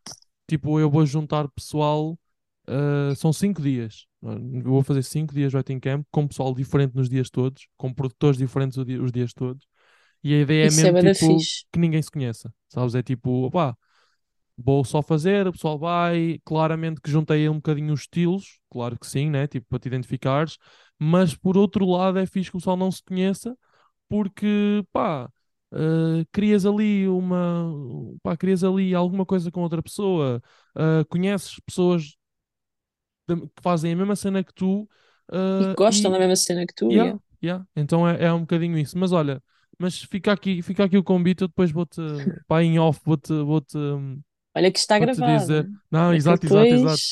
tipo, 0.50 0.80
eu 0.80 0.90
vou 0.92 1.06
juntar 1.06 1.50
pessoal, 1.50 2.20
ah, 2.68 3.14
são 3.18 3.34
cinco 3.34 3.62
dias. 3.64 4.07
Eu 4.22 4.64
vou 4.64 4.84
fazer 4.84 5.04
cinco 5.04 5.34
dias 5.34 5.52
de 5.52 5.58
writing 5.58 5.80
camp 5.80 6.06
com 6.12 6.28
pessoal 6.28 6.54
diferente 6.54 6.96
nos 6.96 7.10
dias 7.10 7.30
todos, 7.30 7.68
com 7.78 7.94
produtores 7.94 8.38
diferentes 8.38 8.78
os 8.78 9.12
dias 9.12 9.34
todos. 9.34 9.66
E 10.24 10.34
a 10.34 10.42
ideia 10.42 10.68
é 10.68 10.68
Isso 10.68 10.86
é 10.88 10.92
mesmo, 10.92 11.04
da 11.04 11.14
tipo, 11.14 11.48
que 11.72 11.80
ninguém 11.80 12.02
se 12.02 12.12
conheça, 12.12 12.52
sabes? 12.70 12.96
É 12.96 13.04
tipo, 13.04 13.46
opá, 13.46 13.78
vou 14.58 14.84
só 14.84 15.02
fazer, 15.02 15.48
o 15.48 15.52
pessoal 15.54 15.78
vai, 15.78 16.40
claramente 16.46 17.02
que 17.02 17.12
juntei 17.12 17.48
um 17.50 17.56
bocadinho 17.56 17.94
os 17.94 18.02
estilos, 18.02 18.60
claro 18.72 18.98
que 19.00 19.08
sim, 19.08 19.30
né? 19.30 19.48
Tipo, 19.48 19.68
para 19.70 19.80
te 19.80 19.88
identificares, 19.88 20.58
mas 21.00 21.36
por 21.36 21.58
outro 21.58 21.86
lado 21.86 22.20
é 22.20 22.26
fixe 22.26 22.52
que 22.52 22.58
o 22.58 22.60
pessoal 22.60 22.78
não 22.78 22.92
se 22.92 23.04
conheça, 23.04 23.56
porque, 24.10 24.84
pá, 24.94 25.30
eh, 25.74 26.26
crias 26.32 26.66
ali 26.66 27.08
uma, 27.08 27.72
pá, 28.24 28.38
crias 28.38 28.64
ali 28.64 28.96
alguma 28.96 29.26
coisa 29.26 29.52
com 29.52 29.62
outra 29.64 29.84
pessoa, 29.84 30.42
eh, 30.78 31.06
conheces 31.10 31.60
pessoas 31.66 32.17
que 33.28 33.62
fazem 33.62 33.94
a 33.94 33.96
mesma 33.96 34.16
cena 34.16 34.44
que 34.44 34.54
tu, 34.54 34.88
E 35.62 35.66
que 35.68 35.74
eh, 35.74 35.78
gostam 35.82 36.12
da 36.12 36.18
e, 36.18 36.22
mesma 36.22 36.36
cena 36.36 36.66
que 36.66 36.74
tu, 36.74 36.92
yeah, 36.92 37.04
yeah. 37.04 37.20
yeah, 37.44 37.66
então 37.76 38.08
é, 38.10 38.26
é 38.26 38.34
um 38.34 38.42
bocadinho 38.42 38.78
isso, 38.78 38.98
mas 38.98 39.12
olha. 39.12 39.44
Mas 39.80 40.02
fica 40.04 40.32
aqui, 40.34 40.62
fica 40.64 40.86
aqui 40.86 40.98
o 40.98 41.04
convite, 41.04 41.44
eu 41.44 41.48
depois 41.50 41.72
vou-te, 41.72 42.02
pá, 42.48 42.64
em 42.64 42.80
off, 42.80 43.02
vou-te, 43.06 43.34
vou-te, 43.44 43.78
Olha 44.56 44.72
que 44.72 44.80
está 44.80 45.00
gravado. 45.00 45.54
dizer. 45.54 45.70
Não, 45.92 46.14
exato, 46.14 46.46
exato, 46.46 46.74
exato. 46.74 47.04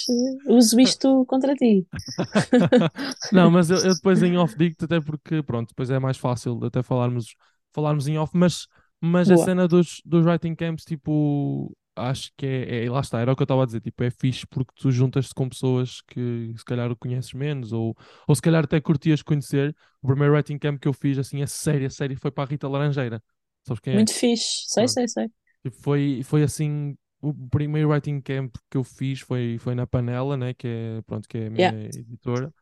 uso 0.48 0.80
isto 0.80 1.26
contra 1.26 1.56
ti. 1.56 1.88
Não, 3.32 3.50
mas 3.52 3.70
eu, 3.70 3.78
eu 3.84 3.96
depois 3.96 4.22
em 4.24 4.38
off 4.38 4.56
digo-te 4.58 4.86
até 4.86 5.00
porque, 5.02 5.42
pronto, 5.44 5.70
depois 5.70 5.90
é 5.90 6.00
mais 6.00 6.18
fácil 6.18 6.60
até 6.64 6.82
falarmos, 6.84 7.36
falarmos 7.74 8.08
em 8.08 8.18
off, 8.18 8.32
mas, 8.36 8.68
mas 9.02 9.32
a 9.32 9.38
Boa. 9.38 9.38
cena 9.38 9.68
dos, 9.68 10.02
dos 10.06 10.26
writing 10.26 10.56
camps, 10.56 10.86
tipo, 10.86 11.76
acho 11.96 12.32
que 12.38 12.46
é, 12.46 12.86
é- 12.86 12.90
lá 12.92 13.00
está, 13.02 13.20
era 13.20 13.32
o 13.32 13.36
que 13.36 13.42
eu 13.44 13.46
estava 13.46 13.64
a 13.64 13.66
dizer, 13.66 13.82
tipo, 13.82 14.04
é 14.04 14.12
fixe 14.12 14.46
porque 14.48 14.72
tu 14.76 14.92
juntas-te 14.92 15.34
com 15.34 15.50
pessoas 15.50 16.02
que 16.02 16.54
se 16.58 16.66
calhar 16.66 16.92
o 16.92 16.96
conheces 16.96 17.34
menos, 17.34 17.72
ou, 17.74 17.96
ou 18.28 18.36
se 18.36 18.42
calhar 18.42 18.64
até 18.64 18.80
curtias 18.82 19.22
conhecer. 19.22 19.76
O 20.02 20.08
primeiro 20.08 20.34
writing 20.36 20.58
camp 20.60 20.80
que 20.80 20.88
eu 20.88 20.94
fiz, 20.94 21.18
assim, 21.18 21.42
a 21.42 21.48
sério, 21.48 21.88
a 21.88 21.90
sério, 21.90 22.18
foi 22.20 22.32
para 22.32 22.44
a 22.44 22.48
Rita 22.48 22.68
Laranjeira. 22.68 23.24
Sabes 23.64 23.80
quem 23.82 23.94
é? 23.96 24.08
Muito 24.08 24.14
fixe. 24.14 24.66
Sei, 24.68 24.88
sei, 24.88 25.08
sei. 25.08 25.28
Tipo, 25.64 25.76
foi, 25.82 26.22
foi 26.24 26.44
assim, 26.44 26.96
o 27.22 27.34
primeiro 27.50 27.90
writing 27.90 28.22
camp 28.22 28.56
que 28.70 28.78
eu 28.78 28.84
fiz 28.84 29.22
foi, 29.22 29.58
foi 29.60 29.74
na 29.76 29.88
Panela, 29.88 30.38
né, 30.38 30.54
que 30.54 30.68
é, 30.68 31.02
pronto, 31.04 31.28
que 31.28 31.38
é 31.40 31.48
a 31.48 31.50
minha 31.50 31.66
Yeah. 31.66 31.96
editora, 32.00 32.54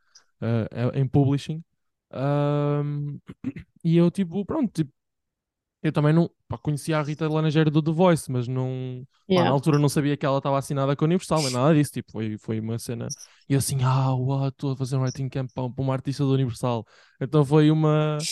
é- 0.42 1.00
em 1.00 1.08
publishing. 1.08 1.64
Ahm, 2.12 3.20
e 3.84 3.98
eu, 3.98 4.12
tipo, 4.12 4.46
pronto, 4.46 4.72
tipo, 4.74 4.92
eu 5.84 5.92
também 5.94 6.14
não, 6.14 6.32
pá, 6.48 6.58
conhecia 6.58 6.98
a 7.00 7.04
Rita 7.04 7.30
Laranjeira 7.30 7.70
do 7.72 7.84
The 7.84 7.92
Voice, 7.92 8.32
mas 8.32 8.48
não, 8.48 9.06
pá, 9.34 9.46
na 9.46 9.52
Yeah. 9.52 9.54
altura 9.54 9.80
não 9.80 9.90
sabia 9.90 10.18
que 10.18 10.26
ela 10.26 10.38
estava 10.40 10.58
assinada 10.58 10.96
com 10.96 11.06
a 11.06 11.08
Universal, 11.08 11.44
nem 11.44 11.52
nada 11.52 11.76
disso, 11.76 11.92
tipo, 11.94 12.12
foi, 12.12 12.38
foi 12.38 12.60
uma 12.60 12.80
cena, 12.80 13.14
e 13.50 13.56
assim, 13.56 13.84
ah, 13.84 14.14
uau, 14.16 14.48
estou 14.50 14.72
a 14.74 14.78
fazer 14.78 14.98
um 14.98 15.02
writing 15.04 15.30
camp 15.30 15.52
para, 15.54 15.64
uma 15.78 15.94
artista 15.94 16.24
da 16.26 16.32
Universal, 16.32 16.86
então 17.22 17.46
foi 17.46 17.70
uma, 17.72 18.28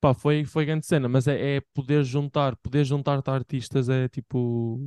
pá, 0.00 0.14
foi, 0.14 0.44
foi 0.44 0.66
grande 0.66 0.86
cena, 0.86 1.08
mas 1.08 1.28
é, 1.28 1.56
é 1.58 1.60
poder 1.74 2.04
juntar, 2.04 2.56
poder 2.56 2.84
juntar-te 2.84 3.30
a 3.30 3.34
artistas 3.34 3.88
é 3.88 4.08
tipo, 4.08 4.80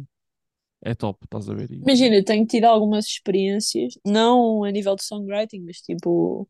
é 0.82 0.96
top, 0.96 1.26
estás 1.26 1.50
a 1.50 1.56
ver? 1.56 1.72
E- 1.72 1.86
Imagina, 1.86 2.24
tenho 2.24 2.46
tido 2.46 2.66
algumas 2.66 3.06
experiências, 3.06 3.94
não 4.06 4.64
a 4.64 4.72
nível 4.72 4.96
de 4.96 5.04
songwriting, 5.04 5.62
mas 5.66 5.78
tipo, 5.82 6.48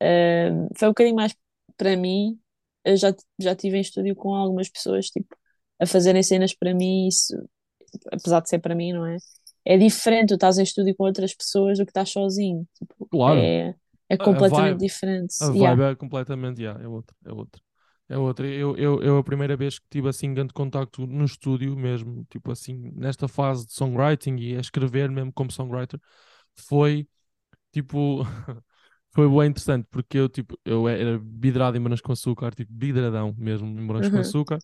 eh, 0.00 0.50
foi 0.76 0.88
um 0.88 0.92
bocadinho 0.92 1.16
mais 1.16 1.34
para 1.76 1.96
mim. 1.96 2.40
Eu 2.84 2.96
já, 2.96 3.14
já 3.40 3.52
estive 3.52 3.78
em 3.78 3.80
estúdio 3.80 4.14
com 4.16 4.34
algumas 4.34 4.68
pessoas, 4.68 5.06
tipo, 5.08 5.36
a 5.80 5.86
fazerem 5.86 6.22
cenas 6.22 6.54
para 6.54 6.74
mim, 6.74 7.08
isso, 7.08 7.34
apesar 8.12 8.40
de 8.40 8.48
ser 8.48 8.58
para 8.60 8.74
mim, 8.74 8.92
não 8.92 9.06
é? 9.06 9.16
É 9.64 9.78
diferente, 9.78 10.28
tu 10.30 10.34
estás 10.34 10.58
em 10.58 10.62
estúdio 10.62 10.94
com 10.96 11.04
outras 11.04 11.34
pessoas 11.34 11.78
do 11.78 11.84
que 11.86 11.90
estás 11.90 12.10
sozinho. 12.10 12.66
Tipo, 12.78 13.10
Claro, 13.10 13.50
é, 13.50 13.74
é 14.08 14.18
a, 14.18 14.38
a 14.40 14.42
completamente 14.42 14.78
vibe, 14.82 14.86
diferente. 14.86 15.34
a 15.40 15.50
Yeah. 15.54 15.76
vibe 15.76 15.82
é 15.82 15.96
completamente, 15.96 16.62
yeah, 16.62 16.82
é 16.82 16.88
outra, 16.88 17.16
é 17.26 17.32
outra. 17.32 17.62
É 18.08 18.18
outra. 18.18 18.46
Eu, 18.48 18.76
eu, 18.76 19.02
eu 19.02 19.18
a 19.18 19.24
primeira 19.24 19.56
vez 19.56 19.78
que 19.78 19.86
tive 19.90 20.08
assim 20.08 20.34
grande 20.34 20.52
contacto 20.54 21.06
no 21.06 21.24
estúdio 21.24 21.76
mesmo, 21.76 22.24
tipo 22.30 22.52
assim, 22.52 22.92
nesta 22.96 23.28
fase 23.28 23.66
de 23.66 23.72
songwriting 23.74 24.36
e 24.38 24.56
a 24.56 24.60
escrever 24.60 25.10
mesmo 25.10 25.32
como 25.32 25.50
songwriter, 25.52 26.00
foi 26.56 27.08
tipo, 27.72 28.22
foi 29.14 29.28
bem 29.28 29.50
interessante, 29.50 29.86
porque 29.90 30.18
eu 30.18 30.28
tipo, 30.28 30.58
eu 30.64 30.88
era 30.88 31.18
vidrado 31.18 31.76
em 31.76 31.80
morangos 31.80 32.00
com 32.00 32.12
açúcar, 32.12 32.54
tipo, 32.54 32.72
vidradão 32.76 33.34
mesmo 33.38 33.66
em 33.68 33.82
morangos 33.82 34.08
com 34.08 34.18
Uhum. 34.18 34.20
açúcar. 34.20 34.62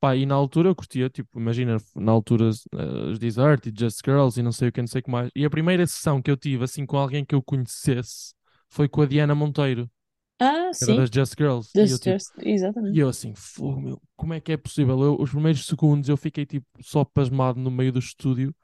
Pá, 0.00 0.16
e 0.16 0.26
na 0.26 0.34
altura 0.34 0.68
eu 0.70 0.76
curtia, 0.76 1.10
tipo, 1.10 1.40
imagina, 1.40 1.78
na 1.96 2.12
altura 2.12 2.50
eh, 2.74 3.10
os 3.12 3.18
Desert 3.18 3.66
e 3.66 3.74
Just 3.78 4.00
Girls 4.04 4.38
e 4.40 4.42
não 4.42 4.52
sei 4.52 4.68
o 4.68 4.72
que, 4.72 4.80
não 4.80 4.88
sei 4.88 5.00
o 5.00 5.04
que 5.04 5.10
mais. 5.10 5.30
E 5.34 5.44
a 5.44 5.50
primeira 5.50 5.86
sessão 5.86 6.22
que 6.22 6.30
eu 6.30 6.36
tive, 6.36 6.64
assim, 6.64 6.86
com 6.86 6.98
alguém 6.98 7.24
que 7.24 7.34
eu 7.34 7.42
conhecesse, 7.42 8.34
foi 8.70 8.88
com 8.88 9.02
a 9.02 9.06
Diana 9.06 9.34
Monteiro, 9.34 9.90
Ah, 10.38 10.72
que 10.78 10.84
era 10.84 10.94
sim, 10.94 10.96
das 10.96 11.10
Just 11.10 11.34
Girls. 11.38 11.74
E 11.80 11.90
eu, 11.90 11.98
Just, 11.98 12.00
tipo, 12.00 12.20
just, 12.20 12.32
exatamente. 12.38 12.92
e 12.92 13.00
eu 13.00 13.08
assim, 13.08 13.34
fogo, 13.34 13.80
meu, 13.80 14.02
como 14.16 14.34
é 14.34 14.40
que 14.40 14.52
é 14.52 14.56
possível? 14.58 15.00
Eu, 15.02 15.16
os 15.20 15.30
primeiros 15.30 15.66
segundos 15.66 16.08
eu 16.08 16.16
fiquei, 16.16 16.46
tipo, 16.46 16.66
só 16.82 17.04
pasmado 17.04 17.60
no 17.60 17.70
meio 17.70 17.92
do 17.92 17.98
estúdio, 18.00 18.54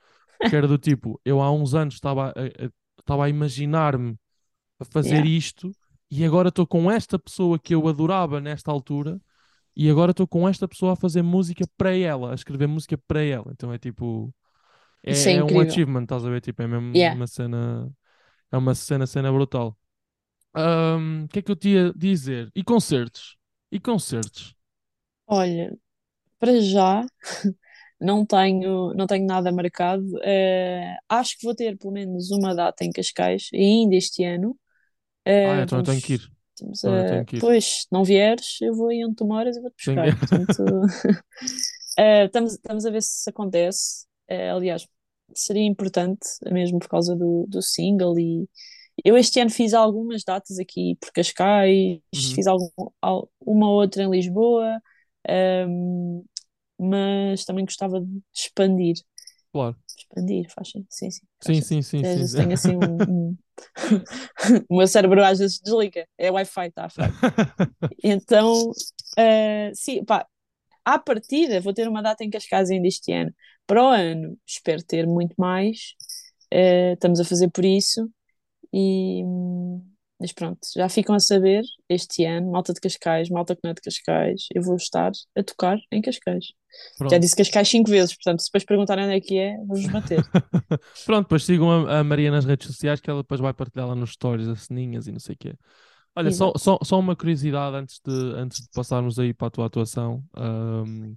porque 0.43 0.57
era 0.57 0.69
do 0.69 0.79
tipo, 0.79 1.21
eu 1.25 1.41
há 1.43 1.53
uns 1.53 1.75
anos 1.75 1.95
estava 1.97 2.29
a, 2.31 2.33
a- 2.67 2.71
estava 3.01 3.27
a 3.27 3.29
imaginar-me 3.31 4.19
a 4.81 4.87
fazer 4.87 5.25
Yeah. 5.25 5.27
isto, 5.27 5.75
e 6.11 6.25
agora 6.25 6.51
estou 6.51 6.67
com 6.67 6.91
esta 6.91 7.19
pessoa 7.19 7.59
que 7.59 7.75
eu 7.75 7.87
adorava 7.89 8.41
nesta 8.41 8.73
altura, 8.73 9.21
e 9.77 9.91
agora 9.91 10.13
estou 10.13 10.27
com 10.29 10.49
esta 10.49 10.69
pessoa 10.69 10.95
a 10.95 10.97
fazer 10.97 11.23
música 11.23 11.65
para 11.77 11.97
ela, 11.97 12.33
a 12.33 12.35
escrever 12.35 12.69
música 12.69 12.99
para 12.99 13.23
ela. 13.25 13.51
Então 13.53 13.73
é 13.73 13.79
tipo, 13.79 14.35
é 15.03 15.13
é, 15.13 15.37
é 15.37 15.45
um 15.45 15.61
achievement, 15.61 16.05
estás 16.05 16.25
a 16.25 16.31
ver? 16.31 16.41
Tipo, 16.41 16.63
é 16.63 16.67
mesmo 16.69 16.89
Yeah. 16.97 17.15
uma 17.15 17.27
cena, 17.27 17.93
é 18.53 18.57
uma 18.59 18.75
cena, 18.75 19.07
cena 19.07 19.33
brutal. 19.33 19.79
O 21.25 21.29
que 21.29 21.39
é 21.41 21.43
que 21.43 21.51
eu 21.51 21.57
te 21.57 21.69
ia 21.71 21.93
dizer? 21.95 22.51
E 22.55 22.63
concertos? 22.65 23.37
E 23.71 23.79
concertos? 23.81 24.57
Olha, 25.27 25.77
para 26.39 26.61
já 26.61 27.07
não 28.01 28.27
tenho, 28.27 28.95
não 28.95 29.07
tenho 29.07 29.27
nada 29.27 29.53
marcado. 29.53 30.05
Eh, 30.25 30.97
acho 31.09 31.39
que 31.39 31.45
vou 31.45 31.55
ter 31.55 31.79
pelo 31.79 31.93
menos 31.93 32.31
uma 32.31 32.55
data 32.55 32.85
em 32.85 32.91
Cascais 32.93 33.49
ainda 33.55 33.97
este 33.97 34.25
ano. 34.25 34.59
Ah, 35.43 35.59
Eh, 35.59 35.63
então 35.63 35.79
eu 35.79 35.83
tenho 35.85 36.01
que 36.03 36.15
ir. 36.15 36.33
estamos 36.55 36.85
Então 36.85 36.97
eu 36.99 37.05
a, 37.05 37.05
tenho 37.05 37.25
que 37.27 37.39
ir. 37.39 37.47
pois, 37.47 37.65
se 37.83 37.87
não 37.93 38.05
vieres, 38.05 38.61
eu 38.63 38.75
vou 38.75 38.89
aí 38.89 39.05
onde 39.05 39.17
tu 39.17 39.27
moras 39.27 39.57
e 39.57 39.61
vou-te 39.61 39.77
Tenho 39.85 40.01
buscar. 40.01 40.13
que... 40.17 40.17
Portanto, 40.17 40.63
eh, 41.99 42.25
estamos, 42.27 42.53
estamos 42.55 42.87
a 42.87 42.91
ver 42.91 43.03
se 43.03 43.19
isso 43.21 43.31
acontece. 43.31 44.07
Eh, 44.29 44.51
aliás, 44.51 44.87
seria 45.35 45.65
importante, 45.67 46.21
mesmo 46.51 46.79
por 46.79 46.89
causa 46.89 47.17
do, 47.17 47.47
do 47.49 47.63
single. 47.63 48.19
E 48.19 48.49
eu 49.05 49.17
este 49.17 49.41
ano 49.41 49.51
fiz 49.51 49.75
algumas 49.75 50.25
datas 50.25 50.59
aqui 50.59 50.97
por 51.01 51.13
Cascais, 51.13 52.01
Uhum. 52.15 52.35
fiz 52.35 52.47
algum, 52.47 52.69
al- 53.03 53.31
uma 53.41 53.69
ou 53.71 53.81
outra 53.83 54.03
em 54.05 54.11
Lisboa. 54.11 54.81
ehm, 55.29 56.23
mas 56.79 57.45
também 57.45 57.65
gostava 57.67 58.01
de 58.01 58.23
expandir. 58.35 58.97
Claro. 59.53 59.77
Expandir, 60.11 60.47
faz 60.51 60.71
sentido. 60.71 60.87
Sim, 60.91 61.11
sim, 61.11 61.27
Sim, 61.43 61.83
sim, 61.83 61.83
sim, 62.03 62.35
tenho 62.35 62.53
assim 62.55 62.77
um, 62.77 63.31
um- 63.31 63.39
o 64.69 64.79
meu 64.79 64.87
cérebro 64.89 65.23
às 65.25 65.39
vezes 65.39 65.61
desliga. 65.61 66.07
É 66.19 66.31
Wi-Fi, 66.31 66.67
está 66.69 66.87
a 66.87 66.91
falhar. 66.91 67.15
Então, 68.03 68.73
eh, 69.19 69.71
sim, 69.75 70.05
pá, 70.05 70.27
à 70.85 70.99
partida 70.99 71.61
vou 71.61 71.75
ter 71.75 71.89
uma 71.89 72.03
data 72.03 72.25
em 72.25 72.31
Cascais 72.31 72.71
ainda 72.71 72.89
este 72.89 73.13
ano. 73.13 73.35
Para 73.67 73.85
o 73.85 73.89
ano, 73.89 74.39
espero 74.47 74.83
ter 74.85 75.07
muito 75.07 75.35
mais. 75.39 75.95
Eh, 76.51 76.93
estamos 76.95 77.21
a 77.21 77.25
fazer 77.25 77.51
por 77.51 77.65
isso. 77.65 78.11
E, 78.73 79.23
mas 80.21 80.33
pronto, 80.33 80.61
já 80.77 80.89
ficam 80.89 81.15
a 81.15 81.21
saber 81.21 81.63
este 81.89 82.25
ano, 82.25 82.51
malta 82.53 82.73
de 82.75 82.81
Cascais, 82.81 83.29
malta 83.31 83.55
que 83.55 83.61
não 83.65 83.71
é 83.73 83.75
de 83.75 83.81
Cascais, 83.83 84.47
eu 84.55 84.63
vou 84.63 84.77
estar 84.77 85.13
a 85.37 85.43
tocar 85.43 85.79
em 85.93 86.03
Cascais. 86.03 86.47
Já 87.11 87.19
Pronto. 87.19 87.21
disse 87.21 87.37
Cascais 87.37 87.69
cinco 87.69 87.91
vezes, 87.91 88.15
portanto, 88.15 88.41
se 88.41 88.47
depois 88.49 88.65
perguntarem 88.65 89.05
onde 89.05 89.15
é 89.15 89.21
que 89.21 89.39
é, 89.39 89.57
vou-vos 89.59 89.89
bater. 89.89 90.23
Pronto, 91.07 91.25
depois 91.25 91.45
sigam 91.45 91.87
a, 91.87 92.01
a 92.01 92.05
Maria 92.05 92.31
nas 92.31 92.45
redes 92.45 92.67
sociais 92.67 93.01
que 93.01 93.11
ela 93.11 93.23
depois 93.23 93.41
vai 93.41 93.53
partilhar 93.53 93.89
lá 93.89 93.95
nos 93.95 94.11
stories 94.11 94.49
as 94.49 94.63
ceninhas 94.63 95.07
e 95.07 95.13
não 95.13 95.21
sei 95.21 95.35
o 95.35 95.39
quê. 95.39 95.55
Olha, 96.15 96.31
só, 96.31 96.47
Exato. 96.47 96.59
só, 96.59 96.79
só 96.83 96.99
uma 96.99 97.17
curiosidade 97.17 97.77
antes 97.77 98.01
de, 98.05 98.13
antes 98.37 98.63
de 98.63 98.69
passarmos 98.75 99.19
aí 99.19 99.33
para 99.33 99.49
a 99.49 99.51
tua 99.51 99.67
atuação. 99.67 100.25
Ahm, 100.37 101.15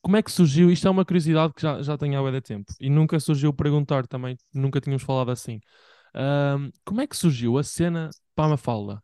como 0.00 0.16
é 0.16 0.22
que 0.22 0.32
surgiu? 0.32 0.70
Isto 0.70 0.88
é 0.88 0.90
uma 0.90 1.04
curiosidade 1.04 1.52
que 1.54 1.62
já, 1.62 1.82
já 1.82 1.96
tenho 1.98 2.18
há 2.18 2.22
bué 2.22 2.32
de 2.32 2.40
tempo 2.40 2.72
e 2.80 2.88
nunca 2.90 3.20
surgiu 3.20 3.52
perguntar 3.52 4.06
também, 4.06 4.36
nunca 4.52 4.80
tínhamos 4.80 5.02
falado 5.02 5.30
assim. 5.30 5.60
Ahm, 6.14 6.70
como 6.84 7.00
é 7.00 7.06
que 7.06 7.16
surgiu 7.16 7.58
a 7.58 7.62
cena 7.62 8.10
para 8.34 8.46
a 8.46 8.48
Mafalda? 8.50 9.02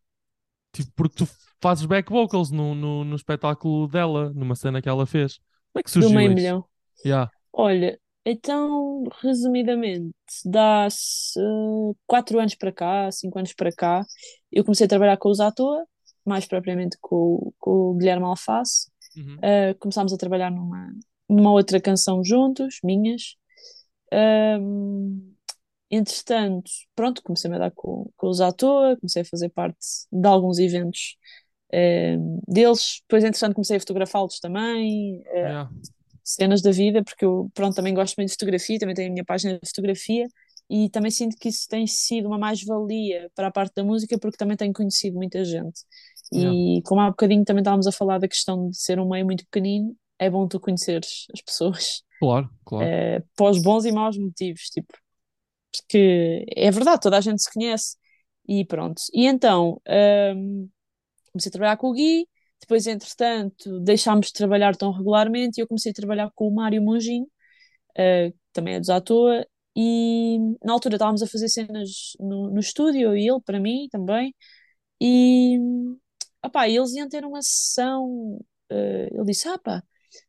tipo, 0.73 0.93
porque 0.95 1.17
tu 1.17 1.29
fazes 1.61 1.87
back 1.87 2.11
vocals 2.11 2.51
no, 2.51 2.75
no, 2.75 3.05
no 3.05 3.17
espetáculo 3.17 3.89
dela, 3.89 4.31
numa 4.35 4.55
cena 4.55 4.81
que 4.83 4.89
ela 4.89 5.07
fez. 5.07 5.41
Como 5.73 5.81
é 5.81 5.83
que 5.83 5.91
Do 5.95 6.11
surgiu 6.11 6.11
meio 6.11 6.33
isso? 6.33 6.35
milhão. 6.35 6.65
Yeah. 7.05 7.31
Olha, 7.53 8.01
então, 8.25 9.05
resumidamente, 9.23 10.15
dá-se 10.45 11.39
eh, 11.41 11.95
quatro 12.07 12.39
anos 12.41 12.55
para 12.55 12.73
cá, 12.73 13.11
cinco 13.13 13.39
anos 13.39 13.53
para 13.55 13.73
cá, 13.73 14.05
eu 14.53 14.65
comecei 14.65 14.87
a 14.87 14.89
trabalhar 14.89 15.17
com 15.19 15.31
os 15.31 15.41
à 15.41 15.51
toa, 15.53 15.87
mais 16.25 16.47
propriamente 16.47 16.97
com, 17.01 17.17
o- 17.17 17.55
com 17.59 17.71
o 17.93 17.95
Guilherme 17.97 18.27
Alface. 18.27 18.91
Uhum. 19.17 19.37
Uh, 19.39 19.75
começámos 19.79 20.13
a 20.13 20.19
trabalhar 20.19 20.51
numa, 20.51 20.93
numa 21.29 21.53
outra 21.53 21.81
canção 21.81 22.23
juntos, 22.25 22.79
minhas. 22.85 23.37
Um, 24.13 25.35
entretanto, 25.91 26.71
pronto, 26.95 27.23
comecei 27.23 27.53
a 27.53 27.59
dar 27.59 27.71
com, 27.73 28.11
com 28.17 28.29
os 28.29 28.41
à 28.41 28.53
toa, 28.53 28.97
comecei 28.97 29.23
a 29.23 29.25
fazer 29.25 29.49
parte 29.51 29.79
de 30.13 30.27
alguns 30.29 30.59
eventos 30.59 31.17
um, 31.73 32.41
deles. 32.49 33.01
Depois, 33.03 33.25
entretanto, 33.25 33.55
comecei 33.55 33.77
a 33.77 33.81
fotografá-los 33.81 34.41
também, 34.41 35.21
uh, 35.21 35.25
Yeah. 35.37 35.71
cenas 36.25 36.63
da 36.63 36.71
vida, 36.71 37.03
porque 37.03 37.25
eu, 37.25 37.51
pronto, 37.55 37.75
também 37.75 37.95
gosto 37.95 38.17
muito 38.17 38.29
de 38.29 38.35
fotografia, 38.35 38.79
também 38.79 38.95
tenho 38.95 39.09
a 39.09 39.13
minha 39.13 39.25
página 39.25 39.59
de 39.63 39.69
fotografia. 39.69 40.27
E 40.71 40.91
também 40.91 41.11
sinto 41.11 41.37
que 41.39 41.49
isso 41.49 41.67
tem 41.69 41.87
sido 41.87 42.27
uma 42.29 42.39
mais-valia 42.39 43.31
para 43.35 43.47
a 43.49 43.51
parte 43.51 43.75
da 43.75 43.83
música, 43.85 44.19
porque 44.19 44.37
também 44.37 44.57
tenho 44.57 44.73
conhecido 44.73 45.17
muita 45.17 45.43
gente. 45.45 45.81
Yeah. 46.33 46.53
E 46.53 46.83
como 46.85 47.01
há 47.01 47.09
bocadinho 47.11 47.45
também 47.45 47.63
estávamos 47.63 47.87
a 47.87 47.93
falar 47.93 48.19
da 48.19 48.29
questão 48.29 48.69
de 48.69 48.77
ser 48.79 49.01
um 49.01 49.09
meio 49.09 49.25
muito 49.25 49.45
pequenino, 49.45 49.97
é 50.19 50.29
bom 50.29 50.47
tu 50.47 50.61
conheceres 50.61 51.27
as 51.33 51.41
pessoas 51.41 52.03
Claro, 52.21 52.51
claro. 52.65 52.85
eh, 52.85 53.23
para 53.37 53.51
os 53.51 53.63
bons 53.63 53.85
e 53.87 53.93
maus 53.93 54.19
motivos, 54.19 54.63
tipo, 54.71 54.93
porque 55.73 56.45
é 56.57 56.71
verdade, 56.71 57.01
toda 57.01 57.17
a 57.19 57.21
gente 57.21 57.43
se 57.43 57.53
conhece 57.53 57.97
e 58.47 58.65
pronto. 58.65 59.01
E 59.15 59.27
então, 59.27 59.81
hum, 60.37 60.69
comecei 61.39 61.51
a 61.51 61.53
trabalhar 61.53 61.77
com 61.77 61.89
o 61.89 61.93
Gui, 61.93 62.29
depois, 62.61 62.87
entretanto, 62.87 63.81
deixámos 63.81 64.29
de 64.29 64.33
trabalhar 64.35 64.77
tão 64.77 64.93
regularmente 64.93 65.59
e 65.59 65.63
eu 65.63 65.69
comecei 65.69 65.93
a 65.93 65.95
trabalhar 65.95 66.31
com 66.35 66.49
o 66.49 66.55
Mário 66.55 66.83
Monjinho, 66.83 67.27
que 68.31 68.35
também 68.53 68.75
é 68.75 68.81
dos 68.81 68.91
à 68.91 69.01
toa, 69.01 69.47
e 69.77 70.39
na 70.65 70.73
altura 70.73 70.97
estávamos 70.97 71.23
a 71.23 71.27
fazer 71.27 71.49
cenas 71.49 72.17
no, 72.21 72.51
no 72.51 72.61
estúdio, 72.61 73.17
e 73.17 73.29
ele, 73.29 73.41
para 73.45 73.61
mim 73.61 73.89
também, 73.91 74.35
e 75.01 75.59
opá, 76.45 76.69
eles 76.69 76.95
iam 76.95 77.09
ter 77.09 77.25
uma 77.25 77.43
sessão. 77.43 78.39
eh, 78.71 79.09
ele 79.13 79.25
disse: 79.25 79.49
Ah, 79.49 79.59
pá, 79.59 79.83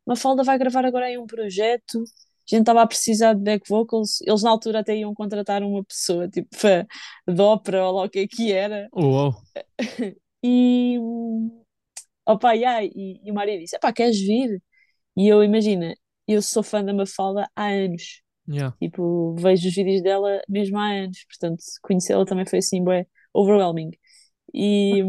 Mafalda 0.05 0.43
vai 0.43 0.57
gravar 0.57 0.85
agora 0.85 1.05
aí 1.07 1.17
um 1.17 1.27
projeto. 1.27 1.99
A 1.99 2.55
gente 2.55 2.61
estava 2.61 2.81
a 2.81 2.87
precisar 2.87 3.33
de 3.33 3.41
back 3.41 3.67
vocals. 3.69 4.21
Eles 4.21 4.43
na 4.43 4.49
altura 4.51 4.79
até 4.79 4.95
iam 4.97 5.13
contratar 5.13 5.63
uma 5.63 5.83
pessoa, 5.83 6.27
tipo, 6.29 6.49
de 7.27 7.41
ópera 7.41 7.87
ou 7.87 7.93
lá 7.97 8.03
o 8.05 8.09
que 8.09 8.19
é 8.19 8.27
que 8.27 8.51
era. 8.51 8.87
Uou. 8.93 9.33
E, 10.43 10.97
opa, 12.25 12.53
yeah, 12.53 12.83
e, 12.83 13.19
e 13.23 13.31
o 13.31 13.33
Mário 13.33 13.59
disse: 13.59 13.77
Pá, 13.79 13.91
queres 13.93 14.19
vir? 14.19 14.61
E 15.17 15.27
eu, 15.27 15.43
imagina, 15.43 15.95
eu 16.27 16.41
sou 16.41 16.63
fã 16.63 16.83
da 16.83 16.93
Mafalda 16.93 17.49
há 17.55 17.67
anos. 17.67 18.21
Yeah. 18.47 18.75
Tipo, 18.79 19.35
vejo 19.35 19.67
os 19.67 19.75
vídeos 19.75 20.01
dela 20.01 20.41
mesmo 20.47 20.77
há 20.77 20.91
anos. 20.91 21.23
Portanto, 21.25 21.63
conhecê-la 21.81 22.25
também 22.25 22.45
foi 22.45 22.59
assim, 22.59 22.83
bué, 22.83 23.05
overwhelming. 23.33 23.91
E. 24.53 25.01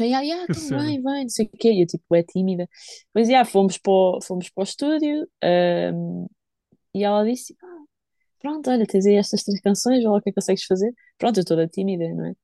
Aí, 0.00 0.14
ah, 0.14 0.20
yeah, 0.20 0.54
cena. 0.54 0.82
vem, 0.84 1.02
vem, 1.02 1.22
não 1.22 1.28
sei 1.28 1.46
o 1.46 1.56
quê. 1.58 1.72
E 1.72 1.82
eu, 1.82 1.86
tipo, 1.86 2.14
é 2.14 2.22
tímida. 2.22 2.68
Mas, 3.14 3.28
yeah, 3.28 3.48
fomos 3.48 3.78
para 3.78 3.92
o, 3.92 4.20
fomos 4.22 4.50
para 4.50 4.62
o 4.62 4.64
estúdio, 4.64 5.28
ahm, 5.42 6.26
e 6.94 7.04
ela 7.04 7.24
disse, 7.24 7.56
ah, 7.62 7.84
pronto, 8.40 8.70
olha, 8.70 8.86
tens 8.86 9.06
aí 9.06 9.16
estas 9.16 9.44
três 9.44 9.60
canções, 9.60 10.04
olha 10.04 10.18
o 10.18 10.22
que 10.22 10.30
é 10.30 10.32
que 10.32 10.36
consegues 10.36 10.64
fazer. 10.64 10.92
Pronto, 11.18 11.40
eu 11.40 11.44
toda 11.44 11.68
tímida, 11.68 12.08
não 12.14 12.26
é? 12.26 12.34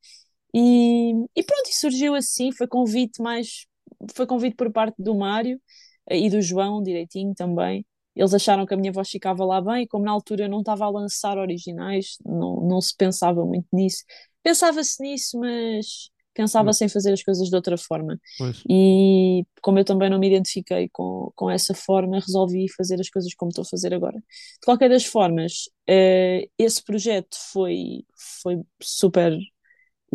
E, 0.54 1.10
e 1.34 1.42
pronto, 1.42 1.68
e 1.68 1.74
surgiu 1.74 2.14
assim, 2.14 2.52
foi 2.52 2.68
convite 2.68 3.20
mais, 3.20 3.66
foi 4.14 4.24
convite 4.24 4.54
por 4.54 4.70
parte 4.70 4.94
do 5.02 5.12
Mário 5.14 5.60
eh, 6.08 6.18
e 6.20 6.30
do 6.30 6.40
João, 6.40 6.80
direitinho 6.80 7.34
também. 7.34 7.84
Eles 8.14 8.32
acharam 8.32 8.64
que 8.64 8.72
a 8.72 8.76
minha 8.76 8.92
voz 8.92 9.10
ficava 9.10 9.44
lá 9.44 9.60
bem, 9.60 9.82
e 9.82 9.88
como 9.88 10.04
na 10.04 10.12
altura 10.12 10.44
eu 10.44 10.48
não 10.48 10.60
estava 10.60 10.84
a 10.84 10.90
lançar 10.90 11.36
originais, 11.36 12.16
não, 12.24 12.60
não 12.60 12.80
se 12.80 12.94
pensava 12.96 13.44
muito 13.44 13.66
nisso. 13.72 14.04
Pensava-se 14.44 15.02
nisso, 15.02 15.38
mas 15.40 16.10
pensava-se 16.32 16.84
em 16.84 16.88
fazer 16.88 17.12
as 17.12 17.22
coisas 17.22 17.48
de 17.48 17.56
outra 17.56 17.76
forma. 17.76 18.20
Pois. 18.38 18.62
E 18.68 19.44
como 19.60 19.78
eu 19.78 19.84
também 19.84 20.08
não 20.10 20.18
me 20.20 20.28
identifiquei 20.28 20.88
com, 20.92 21.32
com 21.34 21.50
essa 21.50 21.74
forma, 21.74 22.20
resolvi 22.20 22.68
fazer 22.68 23.00
as 23.00 23.08
coisas 23.10 23.34
como 23.34 23.48
estou 23.48 23.62
a 23.62 23.68
fazer 23.68 23.92
agora. 23.92 24.18
De 24.18 24.64
qualquer 24.64 24.90
das 24.90 25.04
formas, 25.04 25.68
eh, 25.88 26.48
esse 26.56 26.82
projeto 26.84 27.36
foi, 27.52 28.04
foi 28.42 28.60
super 28.80 29.36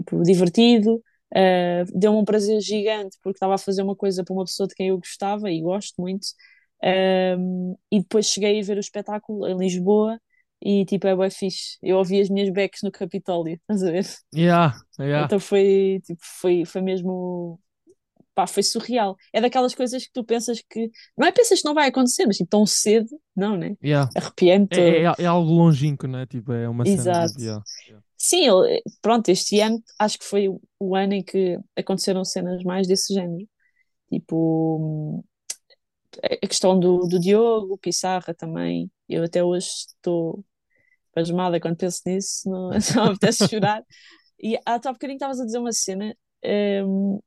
tipo, 0.02 0.24
divertido, 0.24 1.04
eh, 1.34 1.84
deu-me 1.93 2.20
um 2.20 2.26
prazer 2.26 2.60
gigante 2.62 3.18
porque 3.22 3.38
estava 3.38 3.56
a 3.56 3.58
fazer 3.58 3.84
uma 3.84 3.95
coisa 3.95 4.24
para 4.24 4.34
uma 4.34 4.45
pessoa 4.45 4.68
de 4.68 4.76
quem 4.76 4.88
eu 4.89 4.97
gostava 4.97 5.52
e 5.52 5.62
gosto 5.62 6.02
muito. 6.02 6.28
Ehm, 6.82 7.76
e 7.91 8.00
depois 8.00 8.28
cheguei 8.28 8.60
a 8.60 8.64
ver 8.64 8.78
o 8.78 8.80
espetáculo 8.80 9.47
em 9.47 9.58
Lisboa 9.58 10.20
e 10.62 10.86
tipo, 10.86 11.08
é 11.08 11.16
bem 11.16 11.30
fixe. 11.30 11.78
Eu 11.82 11.97
ouvi 11.97 12.20
as 12.22 12.30
minhas 12.30 12.50
backs 12.52 12.82
no 12.84 12.91
Capitólio, 12.91 13.60
estás 13.70 13.84
a 13.84 13.91
ver? 13.91 14.06
Yeah, 14.34 14.80
yeah. 15.00 15.26
Então 15.26 15.39
foi, 15.39 16.02
tipo, 16.06 16.22
foi, 16.22 16.66
foi 16.66 16.82
mesmo. 16.82 17.60
Pá, 18.34 18.47
foi 18.47 18.64
surreal. 18.64 19.18
É 19.34 19.41
daquelas 19.41 19.76
coisas 19.76 20.06
que 20.06 20.14
tu 20.14 20.24
pensas 20.24 20.64
que. 20.70 20.89
Não 21.18 21.28
é 21.28 21.32
pensas 21.32 21.62
que 21.62 21.66
não 21.66 21.74
vai 21.74 21.89
acontecer, 21.89 22.26
mas 22.26 22.38
tipo, 22.38 22.50
tão 22.50 22.66
cedo, 22.66 23.10
não, 23.36 23.58
né? 23.58 23.76
Yeah. 23.84 24.10
Arrepiei-me 24.16 24.68
É, 24.72 25.04
é, 25.04 25.14
é 25.20 25.26
algo 25.26 25.52
longínquo, 25.52 26.08
né? 26.08 26.26
Tipo, 26.26 26.54
é 26.54 26.70
uma 26.70 26.86
cena 26.86 27.02
Exato. 27.02 27.41
Yeah. 27.41 27.64
Sim, 28.30 28.47
pronto, 29.01 29.30
este 29.30 29.59
ano 29.61 29.82
acho 29.99 30.19
que 30.19 30.25
foi 30.25 30.47
o- 30.80 30.95
ano 30.95 31.13
em 31.13 31.23
que 31.23 31.57
aconteceram 31.75 32.23
cenas 32.25 32.63
mais 32.63 32.88
desse 32.88 33.13
género. 33.13 33.47
Tipo, 34.11 35.23
a 36.23 36.47
questão 36.47 36.80
do, 36.80 37.07
do 37.07 37.19
Diogo, 37.19 37.77
Pissarra 37.77 38.34
também. 38.34 38.91
Eu 39.07 39.23
até 39.23 39.43
hoje 39.43 39.67
estou 39.67 40.43
pasmada 41.13 41.59
quando 41.59 41.77
penso 41.77 42.01
nisso, 42.07 42.49
não, 42.49 42.69
me 43.05 43.11
apetece 43.11 43.47
chorar. 43.49 43.84
E 44.41 44.57
há 44.65 44.75
há 44.75 44.80
bocadinho 44.93 45.15
estavas 45.17 45.39
a 45.41 45.45
dizer 45.45 45.59
uma 45.59 45.73
cena, 45.73 46.15
hum, 46.86 47.19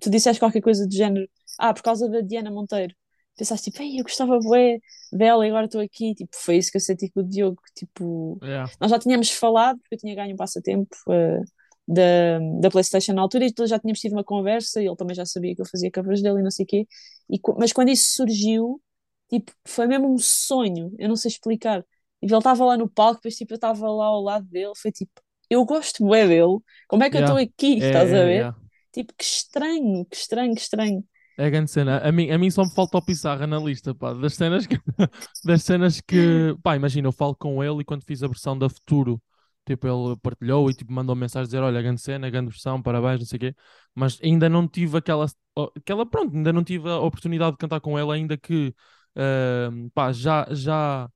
tu 0.00 0.10
disseste 0.10 0.40
qualquer 0.40 0.62
coisa 0.62 0.86
do 0.86 0.94
género, 0.94 1.28
ah, 1.58 1.74
por 1.74 1.82
causa 1.82 2.08
da 2.10 2.20
Diana 2.22 2.50
Monteiro. 2.50 2.94
Pensaste 3.38 3.70
tipo, 3.70 3.82
ei, 3.82 4.00
eu 4.00 4.04
gostava 4.04 4.38
bué 4.40 4.78
dela 5.12 5.46
e 5.46 5.50
agora 5.50 5.66
estou 5.66 5.80
aqui. 5.80 6.14
Tipo, 6.14 6.36
foi 6.36 6.58
isso 6.58 6.70
que 6.72 6.76
eu 6.78 6.80
senti 6.82 7.10
com 7.10 7.20
o 7.20 7.24
Diogo. 7.24 7.62
Tipo, 7.76 8.42
Yeah. 8.42 8.68
nós 8.80 8.90
já 8.90 8.98
tínhamos 8.98 9.30
falado, 9.30 9.78
porque 9.80 9.94
eu 9.96 9.98
tinha 10.00 10.14
ganho 10.16 10.34
um 10.34 10.36
passatempo 10.36 10.88
eh, 11.10 11.40
da, 11.86 12.38
da 12.60 12.70
PlayStation 12.70 13.12
na 13.14 13.22
altura, 13.22 13.46
e 13.46 13.54
já 13.66 13.78
tínhamos 13.78 14.00
tido 14.00 14.12
uma 14.12 14.24
conversa, 14.24 14.82
e 14.82 14.86
ele 14.86 14.96
também 14.96 15.14
já 15.14 15.24
sabia 15.26 15.54
que 15.54 15.62
eu 15.62 15.66
fazia 15.66 15.90
covers 15.90 16.22
dele 16.22 16.40
e 16.40 16.42
não 16.42 16.50
sei 16.50 16.64
o 16.64 16.66
quê. 16.68 16.86
E, 17.30 17.38
mas 17.58 17.72
quando 17.72 17.88
isso 17.90 18.14
surgiu, 18.16 18.80
tipo, 19.30 19.52
foi 19.66 19.86
mesmo 19.86 20.12
um 20.12 20.18
sonho, 20.18 20.94
eu 20.98 21.08
não 21.08 21.16
sei 21.16 21.30
explicar. 21.30 21.82
Tipo, 22.20 22.32
ele 22.34 22.38
estava 22.38 22.64
lá 22.64 22.76
no 22.76 22.88
palco, 22.90 23.16
depois 23.16 23.36
tipo, 23.36 23.52
eu 23.54 23.56
estava 23.56 23.88
lá 23.90 24.06
ao 24.06 24.22
lado 24.22 24.46
dele, 24.46 24.72
foi 24.76 24.90
tipo, 24.92 25.12
eu 25.50 25.64
gosto 25.64 26.04
bué 26.04 26.26
dele, 26.26 26.58
como 26.88 27.02
é 27.04 27.10
que 27.10 27.16
eu 27.16 27.20
estou 27.20 27.36
Yeah. 27.36 27.42
aqui, 27.52 27.78
É, 27.78 27.86
estás 27.86 28.12
a 28.12 28.24
é, 28.24 28.24
ver? 28.24 28.50
yeah. 28.50 28.68
Tipo, 28.92 29.14
que 29.16 29.24
estranho, 29.24 30.04
que 30.06 30.16
estranho, 30.16 30.54
que 30.54 30.60
estranho. 30.60 31.04
É 31.38 31.46
a 31.46 31.50
grande 31.50 31.70
cena. 31.70 31.98
A 31.98 32.10
mim, 32.10 32.30
a 32.30 32.36
mim 32.38 32.50
só 32.50 32.64
me 32.64 32.74
falta 32.74 32.98
o 32.98 33.02
Pissarra 33.02 33.46
na 33.46 33.58
lista, 33.58 33.94
pá. 33.94 34.12
Das 34.12 34.34
cenas 34.34 34.66
que, 34.66 34.76
das 35.44 35.62
cenas 35.62 36.00
que, 36.00 36.56
pá, 36.62 36.74
imagina, 36.74 37.06
eu 37.08 37.12
falo 37.12 37.34
com 37.36 37.62
ele 37.62 37.82
e 37.82 37.84
quando 37.84 38.04
fiz 38.04 38.22
a 38.24 38.26
versão 38.26 38.58
da 38.58 38.68
Futuro, 38.68 39.22
tipo, 39.64 39.86
ele 39.86 40.16
partilhou 40.20 40.68
e 40.68 40.74
tipo, 40.74 40.92
mandou 40.92 41.14
mensagem 41.14 41.46
dizer, 41.46 41.60
olha, 41.62 41.80
grande 41.80 42.00
cena, 42.00 42.28
grande 42.28 42.50
versão, 42.50 42.82
parabéns, 42.82 43.20
não 43.20 43.26
sei 43.26 43.36
o 43.36 43.40
quê. 43.40 43.54
Mas 43.94 44.18
ainda 44.22 44.48
não 44.48 44.66
tive 44.66 44.98
aquela, 44.98 45.26
aquela, 45.76 46.04
pronto, 46.04 46.34
ainda 46.36 46.52
não 46.52 46.64
tive 46.64 46.88
a 46.90 46.98
oportunidade 46.98 47.52
de 47.52 47.58
cantar 47.58 47.80
com 47.80 47.96
ele, 47.96 48.10
ainda 48.12 48.36
que, 48.36 48.74
ah, 49.16 49.70
pá, 49.94 50.12
já, 50.12 50.46
já 50.50 51.08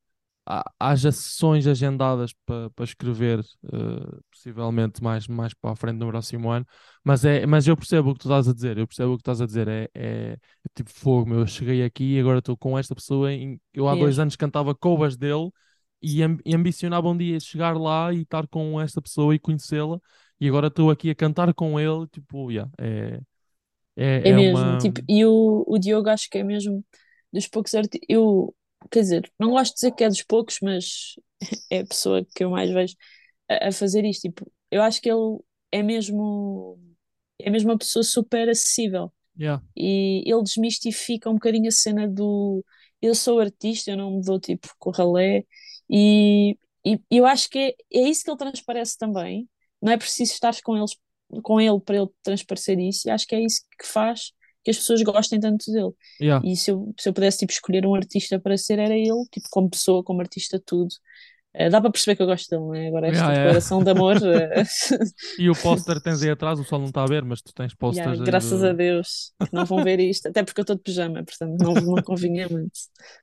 haja 0.80 1.12
sessões 1.12 1.66
agendadas 1.66 2.32
para 2.46 2.70
para 2.70 2.84
escrever, 2.84 3.40
eh, 3.72 4.18
possivelmente 4.30 5.02
mais, 5.02 5.26
mais 5.28 5.54
para 5.54 5.72
a 5.72 5.76
frente 5.76 5.98
no 5.98 6.08
próximo 6.08 6.50
ano, 6.50 6.66
mas, 7.04 7.24
é, 7.24 7.46
mas 7.46 7.66
eu 7.68 7.76
percebo 7.76 8.10
o 8.10 8.14
que 8.14 8.20
tu 8.20 8.24
estás 8.28 8.48
a 8.48 8.54
dizer, 8.54 8.76
eu 8.78 8.86
percebo 8.86 9.12
o 9.14 9.16
que 9.16 9.20
estás 9.22 9.40
a 9.40 9.46
dizer, 9.46 9.68
é, 9.68 9.88
é, 9.94 10.32
é 10.32 10.38
tipo 10.74 10.90
fogo, 10.90 11.28
meu, 11.28 11.40
eu 11.40 11.46
cheguei 11.46 11.82
aqui 11.84 12.16
e 12.16 12.20
agora 12.20 12.38
estou 12.40 12.56
com 12.56 12.78
esta 12.78 12.94
pessoa, 12.94 13.32
em- 13.32 13.60
eu 13.72 13.88
há 13.88 13.94
dois 13.94 14.18
anos 14.18 14.36
cantava 14.36 14.74
covers 14.74 15.16
dele 15.16 15.50
e, 16.00 16.22
am- 16.22 16.38
e 16.44 16.54
ambicionava 16.54 17.08
um 17.08 17.16
dia 17.16 17.38
chegar 17.40 17.76
lá 17.76 18.12
e 18.12 18.22
estar 18.22 18.46
com 18.48 18.80
esta 18.80 19.00
pessoa 19.00 19.34
e 19.34 19.38
conhecê-la, 19.38 19.98
e 20.40 20.48
agora 20.48 20.66
estou 20.68 20.90
aqui 20.90 21.10
a 21.10 21.14
cantar 21.14 21.52
com 21.54 21.78
ele, 21.78 22.06
tipo, 22.08 22.50
yeah, 22.50 22.70
é, 22.78 23.20
é, 23.96 24.24
É 24.24 24.32
é 24.32 24.38
mesmo, 24.38 24.76
uma... 24.78 24.78
tipo, 24.78 25.00
e 25.08 25.24
o, 25.26 25.64
o 25.66 25.78
Diogo 25.78 26.08
acho 26.08 26.28
que 26.30 26.38
é 26.38 26.44
mesmo 26.44 26.84
dos 27.32 27.48
poucos 27.48 27.74
artistas, 27.74 28.00
eu, 28.08 28.54
quer 28.90 29.00
dizer, 29.00 29.32
não 29.38 29.50
gosto 29.50 29.72
de 29.72 29.76
dizer 29.76 29.92
que 29.92 30.04
é 30.04 30.08
dos 30.08 30.22
poucos, 30.22 30.58
mas 30.62 31.14
é 31.70 31.80
a 31.80 31.86
pessoa 31.86 32.26
que 32.34 32.44
eu 32.44 32.50
mais 32.50 32.70
vejo 32.70 32.94
a, 33.48 33.68
a 33.68 33.72
fazer 33.72 34.04
isto, 34.04 34.22
tipo, 34.22 34.50
eu 34.70 34.82
acho 34.82 35.00
que 35.00 35.10
ele 35.10 35.38
é 35.72 35.82
mesmo, 35.82 36.78
é 37.40 37.50
mesmo 37.50 37.70
uma 37.70 37.78
pessoa 37.78 38.02
super 38.02 38.48
acessível, 38.48 39.12
Yeah, 39.38 39.62
e 39.76 40.22
ele 40.26 40.42
desmistifica 40.42 41.30
um 41.30 41.34
bocadinho 41.34 41.68
a 41.68 41.72
cena 41.72 42.08
do 42.08 42.64
eu 43.00 43.14
sou 43.14 43.40
artista, 43.40 43.90
eu 43.90 43.96
não 43.96 44.12
me 44.18 44.22
dou 44.22 44.38
tipo 44.40 44.68
com 44.78 44.90
ralé. 44.90 45.44
E, 45.90 46.56
e 46.84 47.00
eu 47.10 47.26
acho 47.26 47.48
que 47.50 47.58
é, 47.58 47.74
é 48.00 48.08
isso 48.08 48.24
que 48.24 48.30
ele 48.30 48.38
transparece 48.38 48.96
também. 48.98 49.48
Não 49.80 49.92
é 49.92 49.96
preciso 49.96 50.32
estar 50.32 50.54
com 50.62 50.76
eles 50.76 50.92
com 51.42 51.60
ele 51.60 51.80
para 51.80 51.96
ele 51.96 52.08
transparecer 52.22 52.78
isso, 52.78 53.08
e 53.08 53.10
acho 53.10 53.26
que 53.26 53.34
é 53.34 53.40
isso 53.40 53.62
que 53.78 53.86
faz 53.86 54.32
que 54.64 54.70
as 54.70 54.78
pessoas 54.78 55.02
gostem 55.02 55.40
tanto 55.40 55.70
dele. 55.72 55.92
Yeah. 56.18 56.42
E 56.42 56.56
se 56.56 56.70
eu, 56.70 56.92
se 56.98 57.08
eu 57.08 57.12
pudesse 57.12 57.38
tipo, 57.38 57.52
escolher 57.52 57.86
um 57.86 57.94
artista 57.94 58.38
para 58.40 58.56
ser, 58.58 58.78
era 58.78 58.94
ele, 58.96 59.24
tipo, 59.30 59.48
como 59.50 59.70
pessoa, 59.70 60.02
como 60.04 60.20
artista, 60.20 60.60
tudo. 60.64 60.94
Eh, 61.54 61.70
dá 61.70 61.80
para 61.80 61.90
perceber 61.92 62.16
que 62.16 62.22
eu 62.22 62.26
gosto 62.26 62.48
dele, 62.50 62.62
não 62.62 62.74
é? 62.74 62.88
Agora, 62.88 63.08
esta 63.08 63.22
Yeah, 63.22 63.32
yeah. 63.32 63.34
declaração 63.34 63.82
de 63.82 63.90
amor, 63.90 64.16
eh, 64.24 64.64
E 65.36 65.48
o 65.50 65.56
póster 65.56 66.00
tens 66.00 66.22
aí 66.22 66.30
atrás, 66.30 66.58
o 66.58 66.64
sol 66.64 66.78
não 66.80 66.88
está 66.88 67.02
a 67.04 67.06
ver, 67.06 67.24
mas 67.24 67.42
tu 67.42 67.52
tens 67.54 67.74
pósteres 67.74 68.18
yeah, 68.18 68.24
graças 68.24 68.62
do- 68.62 68.64
a 68.64 68.72
Deus 68.72 69.32
que 69.44 69.54
não 69.56 69.64
vão 69.64 69.82
ver 69.82 70.00
isto, 70.00 70.28
até 70.28 70.42
porque 70.42 70.60
eu 70.60 70.62
estou 70.62 70.76
de 70.76 70.82
pijama, 70.82 71.24
portanto 71.24 71.58
não, 71.58 71.80
não 71.80 72.02
convinha 72.02 72.48
muito. 72.48 72.72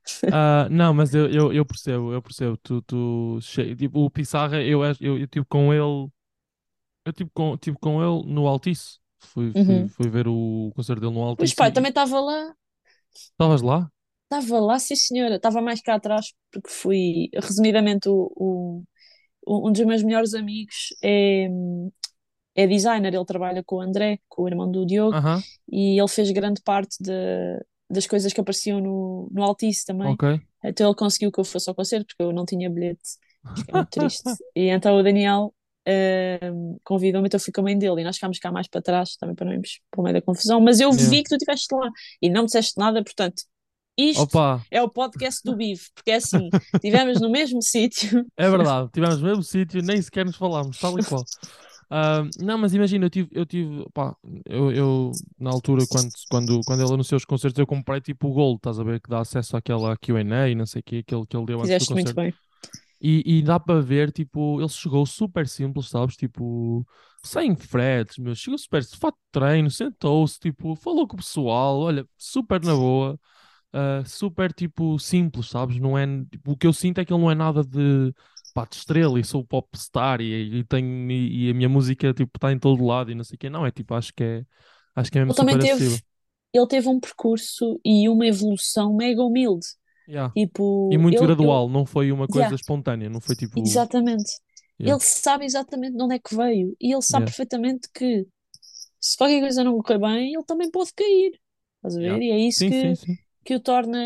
Ah, 0.32 0.68
não, 0.70 0.94
mas 0.94 1.12
eu, 1.14 1.28
eu, 1.30 1.52
eu 1.52 1.64
percebo, 1.66 2.12
eu 2.12 2.22
percebo. 2.22 2.56
Tu, 2.58 2.80
tu, 2.82 3.38
tipo, 3.76 4.00
o 4.04 4.10
Pissarra, 4.10 4.62
eu, 4.62 4.82
acho- 4.82 5.02
eu, 5.02 5.18
eu 5.18 5.26
tive 5.26 5.44
com 5.46 5.72
ele, 5.74 6.08
eu 7.06 7.14
tive 7.14 7.30
com, 7.34 7.56
tive 7.58 7.78
com 7.78 8.02
ele 8.02 8.32
no 8.32 8.48
Altice. 8.48 8.99
Fui, 9.20 9.54
fui, 9.54 9.84
Uhum. 9.84 9.88
fui 9.88 10.08
ver 10.10 10.26
o 10.28 10.72
concerto 10.74 11.00
dele 11.00 11.14
no 11.14 11.20
pá, 11.56 11.66
eu 11.68 11.72
e- 11.72 11.72
também 11.72 11.90
estava 11.90 12.20
lá, 12.20 12.54
Estavas 13.32 13.62
lá? 13.62 13.90
estava 14.24 14.60
lá, 14.60 14.78
sim 14.78 14.94
senhora, 14.96 15.36
estava 15.36 15.60
mais 15.60 15.80
cá 15.82 15.94
atrás, 15.96 16.32
porque 16.50 16.68
fui, 16.70 17.30
resumidamente, 17.34 18.08
o, 18.08 18.84
o- 19.46 19.68
um 19.68 19.72
dos 19.72 19.82
meus 19.86 20.02
melhores 20.02 20.34
amigos 20.34 20.88
é, 21.02 21.48
é 22.54 22.66
designer, 22.66 23.14
ele 23.14 23.24
trabalha 23.24 23.62
com 23.64 23.76
o 23.76 23.80
André, 23.80 24.18
com 24.28 24.42
o 24.42 24.48
irmão 24.48 24.70
do 24.70 24.84
Diogo, 24.86 25.18
Aham, 25.18 25.44
e 25.70 25.98
ele 26.00 26.08
fez 26.08 26.30
grande 26.32 26.60
parte 26.62 26.96
de- 27.02 27.64
das 27.88 28.06
coisas 28.06 28.32
que 28.32 28.40
apareciam 28.40 28.80
no, 28.80 29.28
no 29.32 29.42
Altice 29.42 29.84
também. 29.84 30.18
ok. 30.18 30.40
Então 30.64 30.86
ele 30.88 30.96
conseguiu 30.96 31.32
que 31.32 31.40
eu 31.40 31.44
fosse 31.44 31.68
ao 31.68 31.74
concerto, 31.74 32.06
porque 32.08 32.22
eu 32.22 32.32
não 32.32 32.44
tinha 32.44 32.68
bilhete. 32.70 33.00
Fiquei 33.56 33.74
muito 33.74 33.90
triste. 33.90 34.22
E 34.54 34.68
então 34.68 34.96
o 34.98 35.02
Daniel 35.02 35.54
ahm, 35.86 36.76
convidou-me, 36.84 37.26
então 37.26 37.38
eu 37.38 37.42
fui 37.42 37.52
com 37.52 37.60
a 37.60 37.64
mãe 37.64 37.78
dele 37.78 38.00
e 38.00 38.04
nós 38.04 38.16
ficámos 38.16 38.38
cá 38.38 38.52
mais 38.52 38.68
para 38.68 38.82
trás, 38.82 39.16
também 39.16 39.34
para 39.34 39.46
não 39.46 39.52
irmos 39.52 39.80
para 39.90 40.00
o 40.00 40.04
meio 40.04 40.14
da 40.14 40.22
confusão. 40.22 40.60
Mas 40.60 40.80
eu 40.80 40.92
vi 40.92 41.22
que 41.22 41.28
tu 41.28 41.34
estiveste 41.34 41.74
lá 41.74 41.88
e 42.20 42.28
não 42.28 42.42
me 42.42 42.46
disseste 42.46 42.78
nada, 42.78 43.02
portanto, 43.02 43.42
isto 43.96 44.22
Opa, 44.22 44.62
é 44.70 44.82
o 44.82 44.88
podcast 44.88 45.42
do 45.44 45.56
Bive, 45.56 45.82
porque 45.94 46.10
é 46.10 46.16
assim, 46.16 46.48
estivemos 46.74 47.20
no 47.20 47.30
mesmo 47.30 47.60
sítio. 47.62 48.24
é 48.36 48.48
verdade, 48.48 48.90
tivemos 48.92 49.20
no 49.20 49.28
mesmo 49.28 49.42
sítio, 49.42 49.82
nem 49.82 50.00
sequer 50.00 50.24
nos 50.24 50.36
falámos, 50.36 50.78
tal 50.78 50.98
e 50.98 51.04
qual. 51.04 51.24
Ah, 51.92 52.22
não, 52.40 52.56
mas 52.56 52.72
imagina, 52.72 53.06
eu 53.06 53.10
tive, 53.10 53.28
eu 53.32 53.44
tive, 53.44 53.84
pá, 53.92 54.14
eu, 54.46 54.70
eu 54.70 55.10
na 55.38 55.50
altura, 55.50 55.84
quando, 55.88 56.08
quando, 56.30 56.64
quando 56.64 56.82
ele 56.82 56.94
anunciou 56.94 57.16
os 57.16 57.24
concertos, 57.24 57.58
eu 57.58 57.66
comprei 57.66 58.00
tipo 58.00 58.28
o 58.28 58.32
Gold, 58.32 58.58
estás 58.58 58.78
a 58.78 58.84
ver, 58.84 59.00
que 59.00 59.10
dá 59.10 59.20
acesso 59.20 59.56
àquela 59.56 59.96
Q&A 59.96 60.48
e 60.48 60.54
não 60.54 60.66
sei 60.66 60.80
o 60.80 60.82
que, 60.84 61.02
que 61.02 61.12
ele, 61.12 61.26
que 61.26 61.36
ele 61.36 61.46
deu 61.46 61.60
antes 61.60 61.68
do 61.68 61.72
Fizeste 61.72 61.92
muito 61.92 62.14
concerto. 62.14 62.20
bem. 62.20 62.49
E, 63.00 63.38
e 63.38 63.42
dá 63.42 63.58
para 63.58 63.80
ver, 63.80 64.12
tipo, 64.12 64.60
ele 64.60 64.68
chegou 64.68 65.06
super 65.06 65.48
simples, 65.48 65.88
sabes? 65.88 66.16
Tipo, 66.16 66.86
sem 67.24 67.56
fretes, 67.56 68.18
meu. 68.18 68.34
Chegou 68.34 68.58
super 68.58 68.82
de 68.82 68.96
fato 68.96 69.14
de 69.16 69.22
treino, 69.32 69.70
sentou-se, 69.70 70.38
tipo, 70.38 70.76
falou 70.76 71.06
com 71.08 71.14
o 71.14 71.18
pessoal, 71.18 71.78
olha, 71.80 72.06
super 72.18 72.62
na 72.62 72.74
boa, 72.74 73.18
ah, 73.72 74.02
super, 74.06 74.52
tipo, 74.52 74.98
simples, 74.98 75.48
sabes? 75.48 75.78
Não 75.78 75.96
é, 75.98 76.06
tipo, 76.30 76.52
o 76.52 76.56
que 76.56 76.66
eu 76.66 76.72
sinto 76.72 76.98
é 77.00 77.04
que 77.04 77.12
ele 77.12 77.20
não 77.22 77.30
é 77.30 77.34
nada 77.34 77.62
de, 77.64 78.12
pá, 78.54 78.64
de 78.66 78.76
estrela 78.76 79.18
e 79.20 79.24
sou 79.24 79.44
popstar 79.44 80.20
e, 80.20 80.58
e, 80.60 80.64
tenho, 80.64 81.10
e, 81.10 81.46
e 81.48 81.50
a 81.50 81.54
minha 81.54 81.68
música, 81.68 82.12
tipo, 82.14 82.32
está 82.36 82.52
em 82.52 82.58
todo 82.58 82.84
lado 82.84 83.10
e 83.10 83.14
não 83.14 83.24
sei 83.24 83.36
o 83.36 83.38
quê. 83.38 83.50
Não, 83.50 83.64
é 83.66 83.70
tipo, 83.70 83.94
acho 83.94 84.12
que 84.14 84.22
é, 84.24 84.46
acho 84.94 85.10
que 85.10 85.18
é 85.18 85.22
mesmo 85.22 85.32
Ele 85.36 85.36
super 85.36 85.58
teve, 85.58 85.62
acessível. 85.62 86.00
ele 86.52 86.66
teve 86.66 86.88
um 86.88 87.00
percurso 87.00 87.80
e 87.84 88.08
uma 88.08 88.26
evolução 88.26 88.94
mega 88.96 89.22
humilde. 89.22 89.66
Yeah. 90.10 90.32
Tipo, 90.34 90.90
E 90.92 90.98
muito 90.98 91.16
ele- 91.18 91.26
gradual, 91.26 91.68
não 91.68 91.86
foi 91.86 92.10
uma 92.10 92.26
coisa 92.26 92.40
Yeah. 92.48 92.56
espontânea, 92.56 93.08
não 93.08 93.20
foi 93.20 93.36
tipo. 93.36 93.58
Exatamente. 93.60 94.32
Yeah. 94.80 94.96
Ele 94.96 95.00
sabe 95.00 95.44
exatamente 95.44 95.96
de 95.96 96.02
onde 96.02 96.16
é 96.16 96.18
que 96.18 96.34
veio 96.34 96.74
e 96.80 96.92
ele 96.92 97.02
sabe 97.02 97.26
perfeitamente 97.26 97.88
que 97.94 98.26
se 99.00 99.16
qualquer 99.16 99.40
coisa 99.40 99.62
não 99.62 99.78
correr 99.80 99.98
bem, 99.98 100.34
ele 100.34 100.44
também 100.44 100.70
pode 100.70 100.92
cair. 100.94 101.38
Estás 101.76 101.96
a 101.96 102.00
ver? 102.00 102.20
E 102.22 102.30
é 102.30 102.38
isso 102.38 102.58
Sim, 102.58 102.70
que, 102.70 102.80
sim, 102.80 102.94
sim. 103.06 103.14
que 103.44 103.54
o 103.54 103.60
torna, 103.60 103.98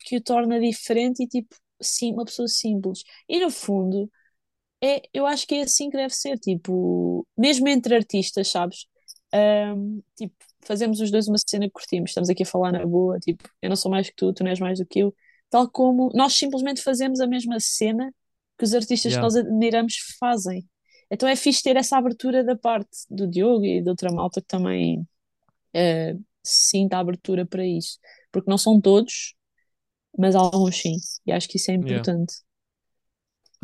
que 0.00 0.16
o 0.16 0.20
torna 0.20 0.58
diferente 0.60 1.22
e 1.22 1.26
tipo, 1.28 1.54
sim, 1.80 2.12
uma 2.12 2.24
pessoa 2.24 2.48
simples. 2.48 3.02
E 3.28 3.38
no 3.40 3.50
fundo, 3.50 4.10
é, 4.82 5.02
eu 5.14 5.26
acho 5.26 5.46
que 5.46 5.54
é 5.54 5.62
assim 5.62 5.88
que 5.90 5.96
deve 5.96 6.14
ser. 6.14 6.38
Tipo, 6.38 7.26
mesmo 7.36 7.68
entre 7.68 7.94
artistas, 7.94 8.48
sabes? 8.48 8.86
Ahm, 9.32 10.00
tipo, 10.16 10.34
fazemos 10.62 11.00
os 11.00 11.10
dois 11.10 11.28
uma 11.28 11.36
cena 11.38 11.66
que 11.66 11.72
curtimos, 11.72 12.10
estamos 12.10 12.28
aqui 12.30 12.42
a 12.42 12.46
falar 12.46 12.72
na 12.72 12.84
boa, 12.86 13.18
tipo, 13.20 13.48
eu 13.62 13.68
não 13.68 13.76
sou 13.76 13.90
mais 13.90 14.08
que 14.08 14.16
tu, 14.16 14.32
tu 14.32 14.42
não 14.42 14.50
és 14.50 14.58
mais 14.60 14.78
do 14.78 14.86
que 14.86 15.00
eu, 15.00 15.14
tal 15.50 15.68
como 15.70 16.10
nós 16.14 16.34
simplesmente 16.34 16.82
fazemos 16.82 17.20
a 17.20 17.26
mesma 17.26 17.58
cena 17.60 18.12
que 18.58 18.64
os 18.64 18.74
artistas 18.74 19.16
que 19.16 19.20
Yeah. 19.20 19.24
nós 19.24 19.36
admiramos 19.36 19.96
fazem. 20.18 20.68
Então 21.10 21.28
é 21.28 21.36
fixe 21.36 21.62
ter 21.62 21.76
essa 21.76 21.96
abertura 21.96 22.44
da 22.44 22.56
parte 22.56 22.90
do 23.10 23.26
Diogo 23.28 23.64
e 23.64 23.82
de 23.82 23.88
outra 23.90 24.12
malta 24.12 24.40
que 24.40 24.46
também 24.48 25.06
eh, 25.74 26.16
sinta 26.44 26.96
a 26.98 27.00
abertura 27.00 27.46
para 27.46 27.66
isso, 27.66 27.98
porque 28.32 28.50
não 28.50 28.58
são 28.58 28.80
todos, 28.80 29.34
mas 30.18 30.34
alguns 30.36 30.76
sim, 30.78 30.96
e 31.26 31.32
acho 31.32 31.48
que 31.48 31.56
isso 31.58 31.70
é 31.70 31.74
Yeah. 31.80 32.04
importante. 32.04 32.34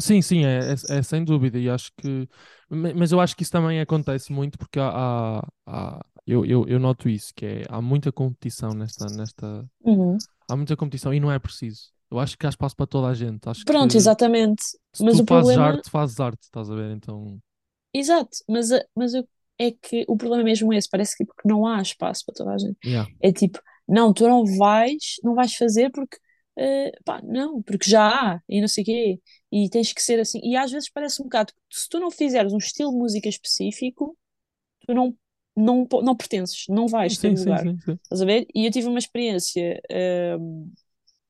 Sim, 0.01 0.20
sim, 0.22 0.45
é, 0.45 0.72
é, 0.72 0.99
é 0.99 1.03
sem 1.05 1.24
dúvida, 1.24 1.57
e 1.59 1.70
acho 1.70 1.93
que, 1.97 2.28
ma- 2.68 2.93
mas 2.95 3.12
eu 3.12 3.20
acho 3.20 3.37
que 3.37 3.45
isso 3.45 3.53
também 3.53 3.80
acontece 3.80 4.32
muito 4.32 4.59
porque 4.59 4.80
há, 4.80 5.39
há- 5.39 5.49
há- 5.66 6.05
eu, 6.26 6.45
eu, 6.45 6.66
eu 6.66 6.80
noto 6.80 7.09
isso, 7.09 7.32
que 7.35 7.47
é, 7.47 7.62
há 7.68 7.80
muita 7.80 8.11
competição 8.11 8.74
nesta, 8.74 9.09
nesta, 9.09 9.64
Uhum. 9.85 10.18
Há 10.49 10.57
muita 10.57 10.76
competição 10.76 11.12
e 11.14 11.20
não 11.20 11.30
é 11.32 11.38
preciso. 11.38 11.92
Eu 12.11 12.18
acho 12.20 12.36
que 12.38 12.47
há 12.47 12.49
espaço 12.51 12.76
para 12.76 12.86
toda 12.86 13.09
a 13.09 13.14
gente, 13.14 13.49
acho 13.49 13.66
Pronto, 13.66 13.97
que 13.97 13.97
exatamente. 13.97 14.62
se 14.95 15.05
Mas 15.05 15.18
tu 15.18 15.20
o 15.20 15.24
fazes 15.26 15.57
problema. 15.57 15.59
arte, 15.59 15.90
fazes 15.90 16.20
arte, 16.20 16.42
estás 16.45 16.70
a 16.70 16.74
ver, 16.76 16.90
então, 16.97 17.40
Exato, 17.92 18.30
mas, 18.49 18.72
a- 18.72 18.84
mas 18.95 19.14
eu- 19.14 19.28
é 19.59 19.70
que 19.70 20.05
o 20.09 20.16
problema 20.16 20.42
é 20.42 20.45
mesmo 20.45 20.72
esse, 20.72 20.88
parece 20.88 21.16
que 21.16 21.24
porque 21.24 21.49
não 21.49 21.66
há 21.66 21.80
espaço 21.80 22.24
para 22.26 22.34
toda 22.34 22.53
a 22.55 22.59
gente. 22.59 22.76
yeah, 22.82 23.07
É 23.20 23.32
tipo, 23.32 23.61
não, 23.88 24.12
tu 24.12 24.26
não 24.28 24.45
vais, 24.59 25.14
não 25.22 25.34
vais 25.34 25.55
fazer 25.55 25.90
porque, 25.92 26.16
eh, 26.59 26.90
pá, 27.05 27.20
não, 27.22 27.62
porque 27.62 27.88
já 27.88 28.34
há 28.34 28.40
e 28.49 28.61
não 28.61 28.66
sei 28.68 28.82
o 28.82 28.86
quê, 28.86 29.20
e 29.53 29.68
tens 29.70 29.92
que 29.92 30.03
ser 30.03 30.18
assim. 30.20 30.40
E 30.42 30.57
às 30.57 30.72
vezes 30.72 30.90
parece 30.90 31.20
um 31.22 31.24
bocado, 31.26 31.53
se 31.70 31.88
tu 31.88 32.01
não 32.01 32.11
fizeres 32.11 32.53
um 32.53 32.59
estilo 32.59 32.90
de 32.90 32.97
música 32.99 33.28
específico, 33.28 34.16
tu 34.86 34.95
não, 34.95 35.16
não, 35.57 35.86
não 36.02 36.16
pertences, 36.16 36.64
não 36.68 36.88
vais 36.88 37.18
ter 37.18 37.28
sim, 37.28 37.36
sim, 37.36 37.57
lugar. 37.57 37.57
sim, 37.57 37.78
sim. 37.80 37.98
Estás 38.05 38.22
a 38.22 38.24
ver? 38.26 38.46
E 38.55 38.66
eu 38.66 38.70
tive 38.72 38.88
uma 38.88 38.98
experiência, 38.98 39.80
ehm, 39.90 40.70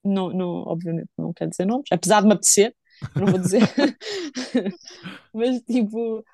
não, 0.05 0.31
não, 0.33 0.49
obviamente 0.69 1.09
não 1.19 1.33
quero 1.35 1.51
dizer 1.51 1.67
nomes, 1.67 1.87
apesar 1.93 2.21
de 2.23 2.29
me 2.29 2.35
apetecer, 2.35 2.75
não 3.17 3.29
vou 3.29 3.39
dizer, 3.39 3.73
mas 5.33 5.61
tipo, 5.63 6.25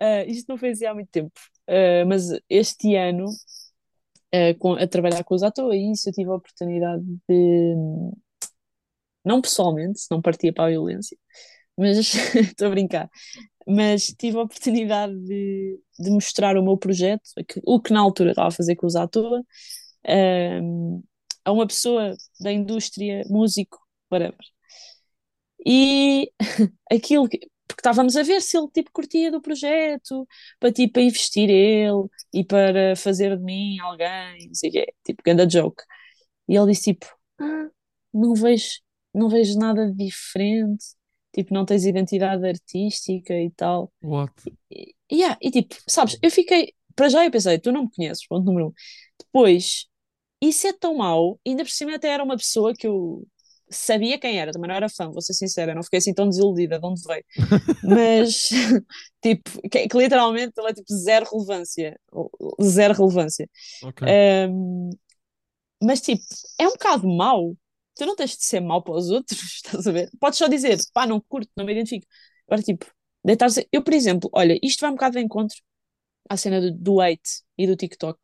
eh, 0.00 0.26
isto 0.30 0.48
não 0.48 0.58
foi 0.58 0.70
assim 0.70 0.86
há 0.86 0.94
muito 0.94 1.10
tempo, 1.10 1.32
Eh, 1.68 2.04
mas 2.06 2.30
este 2.50 2.96
ano, 2.96 3.26
eh, 4.32 4.54
com- 4.54 4.74
a 4.74 4.86
trabalhar 4.86 5.24
com 5.24 5.34
os 5.34 5.42
atores, 5.42 5.80
e 5.80 5.92
isso 5.92 6.08
eu 6.08 6.12
tive 6.12 6.30
a 6.30 6.34
oportunidade 6.34 7.04
de, 7.28 7.74
não 9.24 9.40
pessoalmente, 9.40 10.00
se 10.00 10.10
não 10.10 10.20
partia 10.20 10.52
para 10.52 10.64
a 10.64 10.68
violência, 10.70 11.16
mas 11.78 11.98
estou 12.36 12.68
a 12.68 12.70
brincar, 12.70 13.10
mas 13.66 14.06
tive 14.18 14.38
a 14.38 14.42
oportunidade 14.42 15.14
de, 15.20 15.80
de 15.98 16.10
mostrar 16.10 16.56
o 16.56 16.62
meu 16.62 16.76
projeto, 16.76 17.22
o 17.64 17.80
que 17.80 17.92
na 17.92 18.00
altura 18.00 18.30
estava 18.30 18.48
a 18.48 18.50
fazer 18.50 18.76
com 18.76 18.86
os 18.86 18.96
atores, 18.96 19.44
ehm, 20.04 21.00
a 21.44 21.52
uma 21.52 21.66
pessoa 21.66 22.14
da 22.40 22.52
indústria, 22.52 23.24
músico, 23.28 23.78
whatever. 24.10 24.38
E 25.66 26.30
aquilo 26.90 27.28
que, 27.28 27.38
porque 27.66 27.80
estávamos 27.80 28.16
a 28.16 28.22
ver 28.22 28.40
se 28.42 28.56
ele 28.56 28.68
tipo 28.70 28.90
curtia 28.92 29.30
do 29.30 29.40
projeto, 29.40 30.26
para 30.60 30.72
tipo 30.72 31.00
investir 31.00 31.48
ele 31.50 32.08
e 32.32 32.44
para 32.44 32.94
fazer 32.96 33.36
de 33.36 33.42
mim 33.44 33.78
alguém, 33.80 34.46
não 34.48 34.54
sei 34.54 34.70
tipo, 35.04 35.22
ganda 35.24 35.48
joke. 35.48 35.82
E 36.48 36.56
ele 36.56 36.72
disse 36.72 36.94
tipo, 36.94 37.06
ah, 37.40 37.68
não 38.12 38.34
vejo, 38.34 38.80
não 39.14 39.28
vejo 39.28 39.58
nada 39.58 39.90
diferente, 39.92 40.84
tipo, 41.34 41.52
não 41.52 41.64
tens 41.64 41.84
identidade 41.84 42.46
artística 42.46 43.34
e 43.34 43.50
tal. 43.50 43.92
What? 44.02 44.32
E, 44.70 44.94
yeah, 45.12 45.36
e 45.42 45.50
tipo, 45.50 45.74
sabes, 45.88 46.16
eu 46.22 46.30
fiquei, 46.30 46.72
para 46.94 47.08
já 47.08 47.24
eu 47.24 47.30
pensei, 47.30 47.58
tu 47.58 47.72
não 47.72 47.84
me 47.84 47.90
conheces, 47.90 48.26
ponto 48.26 48.44
número 48.44 48.68
um. 48.68 48.72
Depois, 49.18 49.86
isso 50.40 50.66
é 50.66 50.72
tão 50.72 50.96
mau, 50.96 51.38
ainda 51.46 51.64
por 51.64 51.70
cima 51.70 51.94
até 51.96 52.08
era 52.08 52.22
uma 52.22 52.36
pessoa 52.36 52.72
que 52.72 52.86
eu 52.86 53.26
sabia 53.68 54.18
quem 54.18 54.38
era, 54.38 54.52
também 54.52 54.68
não 54.68 54.76
era 54.76 54.88
fã, 54.88 55.10
vou 55.10 55.20
ser 55.20 55.34
sincera, 55.34 55.74
não 55.74 55.82
fiquei 55.82 55.98
assim 55.98 56.14
tão 56.14 56.28
desiludida 56.28 56.78
de 56.78 56.86
onde 56.86 57.02
veio. 57.02 57.24
Mas, 57.82 58.48
tipo, 59.20 59.68
que, 59.68 59.88
que 59.88 59.98
literalmente 59.98 60.52
ele 60.56 60.70
é 60.70 60.74
tipo 60.74 60.94
zero 60.94 61.26
relevância, 61.32 61.98
zero 62.62 62.94
relevância. 62.94 63.48
Ok. 63.82 64.06
Ahm, 64.06 64.90
mas 65.82 66.00
tipo, 66.00 66.22
é 66.58 66.66
um 66.66 66.72
bocado 66.72 67.06
mau. 67.06 67.54
Tu 67.96 68.06
não 68.06 68.16
tens 68.16 68.36
de 68.36 68.44
ser 68.44 68.60
mau 68.60 68.82
para 68.82 68.94
os 68.94 69.10
outros, 69.10 69.40
estás 69.64 69.86
a 69.86 69.92
ver? 69.92 70.10
Podes 70.18 70.38
só 70.38 70.48
dizer, 70.48 70.78
pá, 70.92 71.06
não 71.06 71.20
curto, 71.20 71.50
não 71.56 71.64
me 71.64 71.72
identifico. 71.72 72.06
Agora, 72.46 72.62
tipo, 72.62 72.86
deitar-se. 73.24 73.68
Eu, 73.72 73.82
por 73.82 73.94
exemplo, 73.94 74.28
olha, 74.32 74.58
isto 74.62 74.80
vai 74.80 74.90
um 74.90 74.94
bocado 74.94 75.16
de 75.16 75.22
encontro 75.24 75.56
à 76.28 76.36
cena 76.36 76.60
do, 76.60 76.72
do 76.72 77.00
hate 77.00 77.42
e 77.56 77.66
do 77.66 77.76
TikTok. 77.76 78.18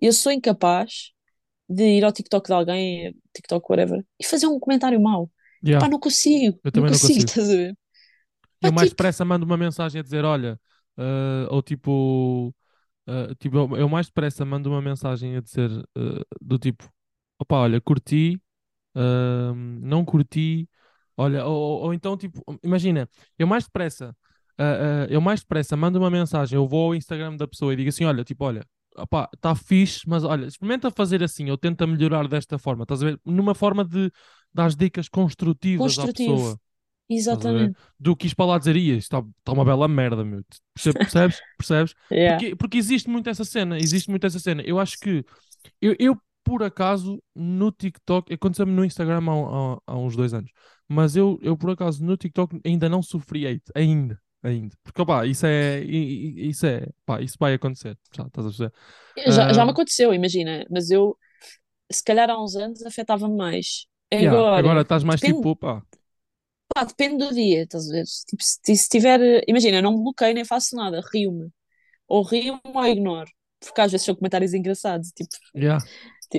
Eu 0.00 0.12
sou 0.12 0.32
incapaz 0.32 1.12
de 1.68 1.84
ir 1.84 2.04
ao 2.04 2.12
TikTok 2.12 2.46
de 2.46 2.52
alguém, 2.52 3.16
TikTok, 3.34 3.66
whatever, 3.70 4.04
e 4.20 4.24
fazer 4.24 4.46
um 4.46 4.60
comentário 4.60 5.00
mau. 5.00 5.30
Yeah. 5.64 5.84
Pá, 5.84 5.90
não 5.90 5.98
consigo. 5.98 6.60
Eu 6.62 6.70
também 6.70 6.90
não 6.90 6.98
consigo, 6.98 7.20
consigo. 7.20 7.30
estás 7.30 7.48
a 7.48 7.56
ver? 7.56 7.70
Eu 7.70 8.70
Pá, 8.70 8.72
mais 8.72 8.88
tipo, 8.88 8.96
depressa 8.96 9.24
mando 9.24 9.46
uma 9.46 9.56
mensagem 9.56 10.00
a 10.00 10.02
dizer: 10.04 10.24
Olha, 10.24 10.60
ah, 10.96 11.46
ou 11.50 11.62
tipo, 11.62 12.54
ah, 13.06 13.34
tipo, 13.38 13.56
eu, 13.56 13.76
eu 13.76 13.88
mais 13.88 14.06
depressa 14.06 14.44
mando 14.44 14.68
uma 14.70 14.82
mensagem 14.82 15.36
a 15.36 15.40
dizer 15.40 15.70
ah, 15.96 16.24
do 16.40 16.58
tipo, 16.58 16.88
opá, 17.38 17.58
olha, 17.58 17.80
curti, 17.80 18.40
não 19.80 20.04
curti, 20.04 20.68
olha, 21.16 21.44
ou, 21.46 21.52
ou- 21.54 21.82
ou 21.86 21.94
então 21.94 22.16
tipo, 22.16 22.42
imagina, 22.62 23.08
eu 23.38 23.46
mais 23.46 23.64
depressa, 23.64 24.16
ah, 24.58 25.04
ah, 25.04 25.06
eu 25.10 25.20
mais 25.20 25.40
depressa 25.40 25.76
mando 25.76 25.98
uma 25.98 26.10
mensagem, 26.10 26.56
eu 26.56 26.66
vou 26.66 26.86
ao 26.88 26.94
Instagram 26.94 27.36
da 27.36 27.46
pessoa 27.48 27.72
e 27.72 27.76
digo 27.76 27.88
assim, 27.88 28.04
olha, 28.04 28.24
tipo, 28.24 28.44
olha, 28.44 28.66
opá, 28.96 29.28
está 29.34 29.54
fixe, 29.54 30.08
mas 30.08 30.24
olha, 30.24 30.46
experimenta 30.46 30.90
fazer 30.90 31.22
assim, 31.22 31.50
ou 31.50 31.58
tenta 31.58 31.86
melhorar 31.86 32.28
desta 32.28 32.58
forma, 32.58 32.84
estás 32.84 33.02
a 33.02 33.06
ver? 33.06 33.20
Numa 33.24 33.54
forma 33.54 33.84
de 33.84 34.10
dar 34.52 34.70
dicas 34.70 35.08
construtivas 35.08 35.98
à 35.98 36.06
Construtivo. 36.06 36.32
pessoa. 36.36 36.60
Estás 37.30 37.46
a 37.46 37.52
ver? 37.52 37.72
Exatamente. 37.72 37.78
Do 37.98 38.16
que 38.16 38.26
isto 38.26 38.36
para 38.36 38.46
lá 38.46 38.58
dizer, 38.58 38.76
"Ia, 38.76 38.96
isto 38.96 39.16
está 39.16 39.28
está 39.38 39.52
uma 39.52 39.64
bela 39.64 39.88
merda, 39.88 40.24
meu. 40.24 40.42
Perce- 40.74 40.94
Percebes? 40.98 41.42
Percebes? 41.58 41.94
Yeah. 42.10 42.36
Porque, 42.38 42.56
porque 42.56 42.78
existe 42.78 43.08
muito 43.10 43.28
essa 43.30 43.44
cena, 43.44 43.78
existe 43.78 44.10
muito 44.10 44.26
essa 44.26 44.38
cena. 44.38 44.62
Eu 44.62 44.78
acho 44.78 44.98
que 44.98 45.24
eu, 45.80 45.96
eu, 45.98 46.16
por 46.44 46.62
acaso, 46.62 47.22
no 47.34 47.72
TikTok, 47.72 48.32
aconteceu-me 48.34 48.72
no 48.72 48.84
Instagram 48.84 49.22
há, 49.28 49.74
há- 49.76 49.94
há 49.94 49.98
uns 49.98 50.16
dois 50.16 50.34
anos, 50.34 50.50
mas 50.88 51.16
eu, 51.16 51.38
eu, 51.42 51.56
por 51.56 51.70
acaso, 51.70 52.04
no 52.04 52.16
TikTok 52.16 52.60
ainda 52.64 52.88
não 52.88 53.02
sofri 53.02 53.46
hate, 53.46 53.64
ainda, 53.74 54.20
ainda. 54.42 54.76
Porque, 54.84 55.00
opá, 55.02 55.26
isso 55.26 55.46
é, 55.46 55.80
isso 55.82 56.66
é, 56.66 56.86
pá, 57.06 57.20
isso 57.22 57.36
vai 57.40 57.54
acontecer, 57.54 57.98
já, 58.14 58.24
estás 58.26 58.46
a 58.46 58.50
perceber? 58.50 58.72
Já, 59.28 59.52
já 59.52 59.64
me 59.64 59.70
aconteceu, 59.70 60.12
imagina, 60.12 60.66
mas 60.70 60.90
eu, 60.90 61.16
se 61.92 62.02
calhar 62.04 62.30
há 62.30 62.42
uns 62.42 62.56
anos, 62.56 62.84
afetava-me 62.86 63.36
mais. 63.36 63.86
yeah, 64.18 64.46
agora 64.54 64.54
Agora, 64.54 64.82
estás 64.82 65.04
mais 65.04 65.22
depende, 65.22 65.48
tipo, 65.48 65.56
pá, 65.56 65.82
pá, 66.74 66.84
depende 66.84 67.18
do 67.24 67.32
dia, 67.34 67.62
estás 67.64 67.88
a 67.88 67.92
ver? 67.92 68.04
Tipo, 68.28 68.42
se, 68.42 68.76
se 68.76 68.88
tiver, 68.88 69.42
imagina, 69.48 69.82
não 69.82 69.92
me 69.92 70.02
bloqueio 70.02 70.34
nem 70.34 70.44
faço 70.44 70.76
nada, 70.76 71.00
rio-me. 71.12 71.50
Ou 72.08 72.22
rio-me 72.24 72.60
ou 72.64 72.86
ignoro. 72.86 73.30
Porque 73.60 73.80
às 73.82 73.92
vezes 73.92 74.06
são 74.06 74.14
comentários 74.16 74.54
engraçados, 74.54 75.10
tipo, 75.12 75.30
yeah. 75.54 75.80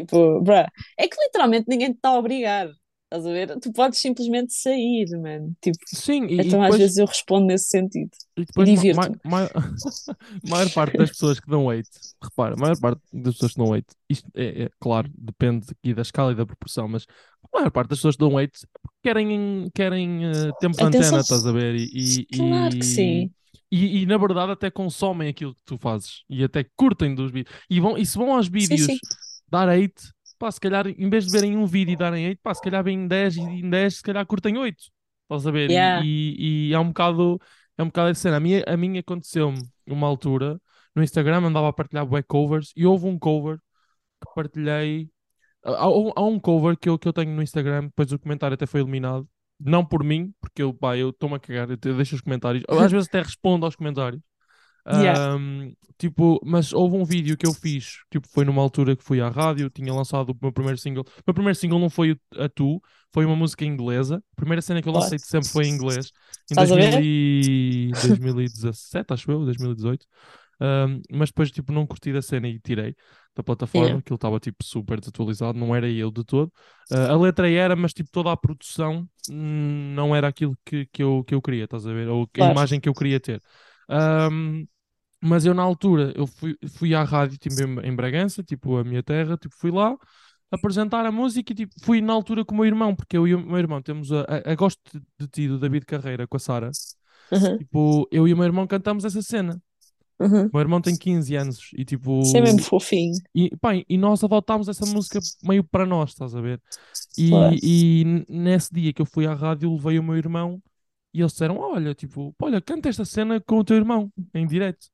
Tipo, 0.01 0.41
bruh, 0.41 0.65
é 0.97 1.07
que 1.07 1.15
literalmente 1.23 1.65
ninguém 1.69 1.91
te 1.91 1.97
está 1.97 2.09
a 2.09 2.17
obrigar, 2.19 2.67
estás 3.05 3.25
a 3.25 3.31
ver? 3.31 3.59
Tu 3.59 3.71
podes 3.73 3.99
simplesmente 3.99 4.53
sair, 4.53 5.07
mano. 5.19 5.55
Tipo, 5.61 5.79
Sim, 5.93 6.27
e, 6.27 6.51
e 6.51 6.55
então 6.55 6.61
às 6.63 6.75
depois 6.75 6.77
vezes 6.77 6.97
eu 6.97 7.05
respondo 7.05 7.47
nesse 7.47 7.67
sentido. 7.69 8.11
E 8.37 8.43
E 8.57 8.63
depois, 8.63 8.65
divirto-me. 8.65 8.89
ma- 8.89 9.11
ma- 9.23 9.49
maior 10.43 10.69
parte 10.69 10.95
das 10.95 11.09
pessoas 11.11 11.39
que 11.39 11.49
dão 11.49 11.69
hate, 11.69 11.89
repara, 12.21 12.53
a 12.55 12.57
maior 12.57 12.75
parte 12.77 13.01
das 13.13 13.33
pessoas 13.35 13.53
que 13.53 13.57
dão 13.59 13.73
hate, 13.73 13.87
isto 14.09 14.29
é, 14.35 14.63
é 14.63 14.69
claro, 14.79 15.09
depende 15.17 15.67
aqui 15.71 15.93
da 15.93 16.01
escala 16.01 16.33
e 16.33 16.35
da 16.35 16.45
proporção, 16.45 16.87
mas 16.87 17.05
a 17.43 17.57
maior 17.57 17.71
parte 17.71 17.89
das 17.89 17.99
pessoas 17.99 18.15
que 18.15 18.19
dão 18.19 18.37
hate 18.37 18.65
é 18.65 18.67
porque 18.81 18.97
querem, 19.03 19.69
querem 19.73 20.25
eh, 20.25 20.53
tempo 20.59 20.77
de 20.77 20.83
antena, 20.85 21.21
estás 21.21 21.45
a 21.45 21.51
ver? 21.53 21.75
E, 21.75 22.27
e, 22.29 22.29
Claro 22.31 22.75
que 22.77 22.85
sim. 22.85 23.33
e, 23.71 24.01
e, 24.03 24.05
na 24.05 24.17
verdade 24.17 24.51
até 24.51 24.69
consomem 24.69 25.29
aquilo 25.29 25.55
que 25.55 25.61
tu 25.65 25.77
fazes 25.77 26.23
e 26.29 26.43
até 26.43 26.63
curtem 26.75 27.15
dos 27.15 27.31
vídeos. 27.31 27.55
E, 27.69 27.79
vão, 27.79 27.97
e 27.97 28.05
se 28.05 28.17
vão 28.17 28.35
aos 28.35 28.47
Sim, 28.57 28.77
vídeos 28.77 28.77
sim. 28.77 28.99
Dar 29.55 29.69
hate, 29.69 30.01
pá, 30.37 30.51
se 30.51 30.59
calhar 30.59 30.87
em 30.87 31.09
vez 31.09 31.25
de 31.25 31.31
verem 31.31 31.55
um 31.57 31.65
vídeo 31.65 31.93
e 31.93 31.95
darem 31.95 32.27
hate, 32.27 32.39
pá, 32.43 32.53
se 32.53 32.61
calhar 32.61 32.83
vêm 32.83 33.07
10 33.07 33.37
e 33.37 33.41
em 33.41 33.69
10 33.69 33.95
se 33.97 34.01
calhar 34.03 34.25
curtem 34.25 34.57
8. 34.57 34.83
Estás 35.23 35.47
a 35.47 35.51
ver? 35.51 35.69
E, 35.69 35.73
Yeah. 35.73 36.05
e, 36.05 36.69
e 36.69 36.73
é 36.73 36.79
um 36.79 36.87
bocado, 36.89 37.39
é 37.77 37.83
um 37.83 37.87
bocado 37.87 38.09
essa 38.09 38.21
cena. 38.21 38.37
A 38.37 38.39
mim, 38.39 38.61
a 38.67 38.77
mim 38.77 38.97
aconteceu-me 38.97 39.59
uma 39.87 40.07
altura 40.07 40.59
no 40.95 41.03
Instagram, 41.03 41.43
andava 41.45 41.67
a 41.69 41.73
partilhar 41.73 42.05
bué 42.05 42.21
covers 42.23 42.71
e 42.75 42.85
houve 42.85 43.05
um 43.07 43.17
cover 43.17 43.57
que 44.21 44.33
partilhei. 44.35 45.09
Há, 45.63 45.71
há 45.83 45.89
um- 45.89 46.11
há 46.15 46.23
um 46.25 46.39
cover 46.39 46.77
que 46.77 46.87
eu, 46.89 46.97
que 46.99 47.07
eu 47.07 47.13
tenho 47.13 47.31
no 47.35 47.41
Instagram, 47.41 47.85
depois 47.85 48.11
o 48.11 48.19
comentário 48.19 48.53
até 48.55 48.65
foi 48.65 48.81
eliminado. 48.81 49.27
Não 49.59 49.85
por 49.85 50.03
mim, 50.03 50.33
porque 50.41 50.61
eu, 50.61 50.73
pá, 50.73 50.97
eu 50.97 51.09
estou-me 51.09 51.35
a 51.35 51.39
cagar, 51.39 51.69
eu 51.69 51.77
te- 51.77 51.93
deixo 51.93 52.15
os 52.15 52.21
comentários. 52.21 52.63
Eu, 52.67 52.79
às 52.79 52.91
vezes 52.91 53.07
até 53.07 53.21
respondo 53.21 53.65
aos 53.65 53.75
comentários. 53.75 54.21
Yeah. 54.91 55.35
Ahm, 55.35 55.73
tipo, 55.97 56.39
mas 56.45 56.71
houve 56.73 56.95
um 56.95 57.03
vídeo 57.03 57.35
que 57.37 57.45
eu 57.45 57.53
fiz, 57.53 57.99
tipo, 58.11 58.27
foi 58.27 58.45
numa 58.45 58.61
altura 58.61 58.95
que 58.95 59.03
fui 59.03 59.19
à 59.21 59.29
rádio, 59.29 59.69
tinha 59.69 59.93
lançado 59.93 60.31
o 60.31 60.37
meu 60.41 60.51
primeiro 60.51 60.77
single. 60.77 61.03
O 61.03 61.23
meu 61.27 61.33
primeiro 61.33 61.57
single 61.57 61.79
não 61.79 61.89
foi 61.89 62.17
a 62.37 62.47
tu, 62.49 62.81
foi 63.13 63.25
uma 63.25 63.35
música 63.35 63.65
inglesa. 63.65 64.17
A 64.33 64.35
primeira 64.35 64.61
cena 64.61 64.81
que 64.81 64.87
eu 64.87 64.93
lancei 64.93 65.17
sempre 65.19 65.51
foi 65.51 65.65
em 65.65 65.69
inglês, 65.73 66.11
em 66.51 66.53
Estás 66.53 66.71
a 66.71 66.75
ver? 66.75 66.93
2000 66.93 67.01
e... 67.01 67.91
2017, 68.01 69.13
acho 69.13 69.31
eu, 69.31 69.43
2018. 69.43 70.05
Ahm, 70.59 71.01
mas 71.11 71.29
depois, 71.29 71.51
tipo, 71.51 71.71
não 71.73 71.85
curti 71.85 72.13
da 72.13 72.21
cena 72.21 72.47
e 72.47 72.59
tirei 72.59 72.95
da 73.35 73.43
plataforma, 73.43 73.87
Yeah. 73.87 73.99
aquilo 73.99 74.15
estava, 74.15 74.39
tipo, 74.39 74.63
super 74.63 74.99
desatualizado, 74.99 75.57
não 75.59 75.75
era 75.75 75.89
eu 75.89 76.09
de 76.09 76.23
todo. 76.23 76.51
Ah, 76.89 77.11
a 77.11 77.17
letra 77.17 77.49
era, 77.49 77.75
mas, 77.75 77.91
tipo, 77.93 78.09
toda 78.11 78.31
a 78.31 78.37
produção 78.37 79.07
não 79.29 80.15
era 80.15 80.27
aquilo 80.27 80.57
que, 80.65 80.85
que, 80.85 81.03
eu, 81.03 81.23
que 81.25 81.35
eu 81.35 81.41
queria, 81.41 81.65
estás 81.65 81.85
a 81.85 81.91
ver? 81.93 82.07
Ou 82.07 82.23
a 82.23 82.27
Claro. 82.33 82.51
imagem 82.53 82.79
que 82.79 82.87
eu 82.87 82.93
queria 82.93 83.19
ter. 83.19 83.41
Ahm, 83.89 84.65
mas 85.25 85.45
eu 85.45 85.53
na 85.53 85.63
altura, 85.63 86.13
eu 86.15 86.27
fui, 86.27 86.57
fui 86.77 86.93
à 86.95 87.03
rádio 87.03 87.37
tipo, 87.37 87.55
em, 87.61 87.87
em 87.89 87.95
Bragança, 87.95 88.43
tipo 88.43 88.77
a 88.77 88.83
minha 88.83 89.03
terra, 89.03 89.37
tipo, 89.37 89.55
fui 89.57 89.71
lá 89.71 89.95
apresentar 90.51 91.05
a 91.05 91.11
música 91.11 91.51
e 91.51 91.55
tipo, 91.55 91.73
fui 91.83 92.01
na 92.01 92.13
altura 92.13 92.45
com 92.45 92.53
o 92.53 92.57
meu 92.57 92.65
irmão, 92.65 92.95
porque 92.95 93.17
eu 93.17 93.27
e 93.27 93.35
o 93.35 93.39
meu 93.39 93.57
irmão 93.57 93.81
temos 93.81 94.11
a, 94.11 94.21
a, 94.21 94.51
a 94.51 94.55
Gosto 94.55 94.81
de 95.19 95.27
Ti 95.27 95.47
do 95.47 95.59
David 95.59 95.85
Carreira 95.85 96.27
com 96.27 96.37
a 96.37 96.39
Sara. 96.39 96.71
Uhum, 97.31 97.57
Tipo, 97.57 98.07
eu 98.11 98.27
e 98.27 98.33
o 98.33 98.37
meu 98.37 98.45
irmão 98.45 98.67
cantamos 98.67 99.05
essa 99.05 99.21
cena. 99.21 99.61
uhum. 100.19 100.45
O 100.47 100.57
meu 100.57 100.61
irmão 100.61 100.81
tem 100.81 100.95
15 100.95 101.35
anos 101.35 101.71
e 101.73 101.83
tipo. 101.83 102.21
Isso 102.21 102.37
é 102.37 102.41
mesmo 102.41 102.61
fofinho. 102.61 103.15
E, 103.33 103.55
pá, 103.57 103.71
e 103.75 103.97
nós 103.97 104.23
adotámos 104.23 104.69
essa 104.69 104.85
música 104.85 105.19
meio 105.43 105.63
para 105.63 105.85
nós, 105.85 106.11
estás 106.11 106.33
a 106.35 106.41
ver? 106.41 106.61
Claro. 107.29 107.55
E, 107.55 108.01
e 108.01 108.25
nesse 108.29 108.73
dia 108.73 108.93
que 108.93 109.01
eu 109.01 109.05
fui 109.05 109.25
à 109.25 109.33
rádio, 109.33 109.73
levei 109.73 109.99
o 109.99 110.03
meu 110.03 110.15
irmão 110.15 110.61
e 111.13 111.21
eles 111.21 111.31
disseram: 111.33 111.57
Olha, 111.57 111.93
tipo, 111.93 112.33
olha, 112.41 112.61
canta 112.61 112.89
esta 112.89 113.03
cena 113.05 113.41
com 113.41 113.57
o 113.59 113.63
teu 113.63 113.75
irmão 113.75 114.11
em 114.33 114.45
direto. 114.45 114.87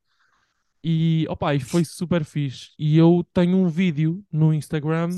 E, 0.84 1.26
opa, 1.30 1.54
e 1.54 1.60
foi 1.60 1.86
super 1.86 2.24
fixe. 2.26 2.70
E 2.78 2.98
eu 2.98 3.26
tenho 3.34 3.58
um 3.58 3.68
vídeo 3.70 4.24
no 4.32 4.54
Instagram 4.54 5.10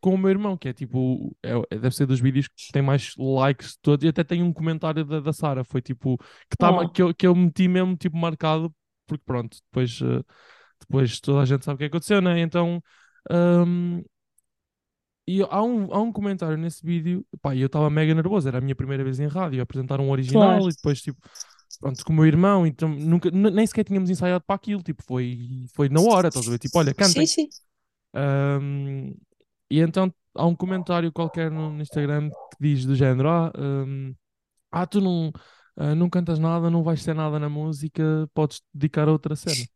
com 0.00 0.14
o 0.14 0.18
meu 0.18 0.30
irmão, 0.30 0.56
que 0.56 0.68
é 0.68 0.72
tipo, 0.72 1.36
é, 1.42 1.52
é- 1.70 1.78
deve 1.78 1.94
ser 1.94 2.06
dos 2.06 2.18
vídeos 2.20 2.48
que 2.48 2.72
tem 2.72 2.82
mais 2.82 3.14
likes 3.16 3.72
de 3.72 3.78
todos. 3.82 4.04
E 4.04 4.08
até 4.08 4.24
tem 4.24 4.42
um 4.42 4.52
comentário 4.52 5.04
da, 5.04 5.20
da 5.20 5.32
Sara, 5.32 5.62
foi 5.64 5.80
tipo, 5.80 6.18
que, 6.50 6.56
tá, 6.58 6.70
Oh. 6.70 6.88
que, 6.90 7.00
eu, 7.02 7.14
que 7.14 7.26
eu 7.26 7.34
meti 7.36 7.68
mesmo 7.68 7.96
tipo 7.96 8.16
marcado, 8.16 8.74
porque 9.06 9.22
pronto, 9.24 9.58
depois, 9.70 10.00
eh, 10.02 10.22
depois 10.80 11.20
toda 11.20 11.40
a 11.42 11.44
gente 11.44 11.64
sabe 11.64 11.76
o 11.76 11.78
que 11.78 11.84
aconteceu, 11.84 12.20
né? 12.20 12.40
Então, 12.40 12.82
hum, 13.30 14.02
e 15.26 15.40
há 15.42 15.62
um, 15.62 15.92
há 15.94 16.00
um 16.02 16.12
comentário 16.12 16.56
nesse 16.56 16.84
vídeo, 16.84 17.24
pá, 17.40 17.54
eu 17.54 17.66
estava 17.66 17.88
mega 17.88 18.12
nervoso, 18.14 18.48
era 18.48 18.58
a 18.58 18.60
minha 18.60 18.74
primeira 18.74 19.04
vez 19.04 19.20
em 19.20 19.26
rádio, 19.28 19.62
apresentar 19.62 20.00
um 20.00 20.10
original 20.10 20.58
Claro. 20.58 20.68
e 20.68 20.72
depois, 20.74 21.00
tipo, 21.00 21.18
pronto, 21.82 22.04
com 22.04 22.12
o 22.12 22.16
meu 22.16 22.26
irmão, 22.26 22.64
então 22.64 22.88
nunca, 22.88 23.28
nem 23.30 23.66
sequer 23.66 23.84
tínhamos 23.84 24.08
ensaiado 24.08 24.44
para 24.46 24.54
aquilo, 24.54 24.82
tipo, 24.82 25.02
foi, 25.02 25.66
foi 25.74 25.88
na 25.88 26.00
hora, 26.00 26.28
estás 26.28 26.46
a 26.46 26.50
ver? 26.50 26.58
Tipo, 26.58 26.78
olha, 26.78 26.94
cantem. 26.94 27.26
Sim, 27.26 27.48
sim. 27.48 27.48
Ahm, 28.14 29.14
e 29.68 29.80
então 29.80 30.12
há 30.34 30.46
um 30.46 30.54
comentário 30.54 31.10
qualquer 31.10 31.50
no, 31.50 31.80
Instagram 31.80 32.30
que 32.30 32.56
diz 32.60 32.86
do 32.86 32.94
género: 32.94 33.28
Ah, 33.28 33.52
ahm, 33.56 34.12
ah 34.70 34.86
tu 34.86 35.00
não, 35.00 35.32
ah, 35.76 35.94
não 35.94 36.08
cantas 36.08 36.38
nada, 36.38 36.70
não 36.70 36.84
vais 36.84 37.04
ter 37.04 37.14
nada 37.14 37.38
na 37.40 37.48
música, 37.48 38.28
podes 38.32 38.62
dedicar 38.72 39.08
a 39.08 39.12
outra 39.12 39.34
cena. 39.34 39.66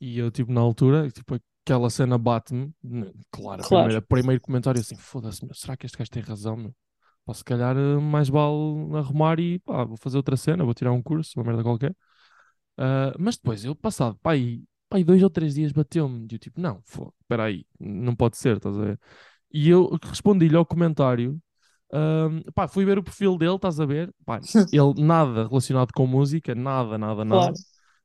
E 0.00 0.18
eu, 0.18 0.30
tipo, 0.30 0.50
na 0.50 0.60
altura, 0.60 1.10
tipo, 1.10 1.38
aquela 1.64 1.90
cena 1.90 2.16
bate-me. 2.16 2.72
Claro, 3.30 3.62
Claro. 3.62 3.68
primeira, 3.68 4.02
primeiro 4.02 4.40
comentário 4.40 4.80
assim: 4.80 4.96
foda-se, 4.96 5.46
será 5.52 5.76
que 5.76 5.84
este 5.84 5.98
gajo 5.98 6.10
tem 6.10 6.22
razão, 6.22 6.56
meu? 6.56 6.74
Pá, 7.30 7.34
se 7.34 7.44
calhar 7.44 7.76
eh, 7.76 7.96
mais 8.00 8.28
vale 8.28 8.96
arrumar 8.96 9.38
e 9.38 9.60
pá, 9.60 9.84
vou 9.84 9.96
fazer 9.96 10.16
outra 10.16 10.36
cena, 10.36 10.64
vou 10.64 10.74
tirar 10.74 10.90
um 10.92 11.00
curso, 11.02 11.38
uma 11.38 11.44
merda 11.46 11.62
qualquer. 11.62 11.94
Ah, 12.76 13.14
mas 13.18 13.36
depois, 13.36 13.64
eu 13.64 13.74
passado, 13.74 14.18
pá, 14.22 14.32
aí, 14.32 14.64
pá, 14.88 14.96
aí 14.96 15.04
dois 15.04 15.22
ou 15.22 15.30
três 15.30 15.54
dias 15.54 15.72
bateu-me. 15.72 16.26
E 16.30 16.34
eu 16.34 16.38
tipo, 16.40 16.60
não, 16.60 16.82
espera 17.22 17.44
aí, 17.44 17.64
não 17.78 18.16
pode 18.16 18.36
ser, 18.36 18.56
estás 18.56 18.76
a 18.76 18.82
ver? 18.84 19.00
E 19.52 19.68
eu 19.70 19.90
respondi-lhe 20.04 20.56
ao 20.56 20.66
comentário. 20.66 21.40
ahm, 21.92 22.42
pá, 22.54 22.68
fui 22.68 22.84
ver 22.84 22.98
o 22.98 23.04
perfil 23.04 23.38
dele, 23.38 23.56
estás 23.56 23.80
a 23.80 23.86
ver? 23.86 24.12
Pá, 24.26 24.40
ele 24.72 24.94
nada 24.98 25.46
relacionado 25.48 25.92
com 25.94 26.06
música, 26.06 26.54
nada, 26.54 26.98
nada, 26.98 27.24
nada. 27.24 27.52
Claro. 27.52 27.56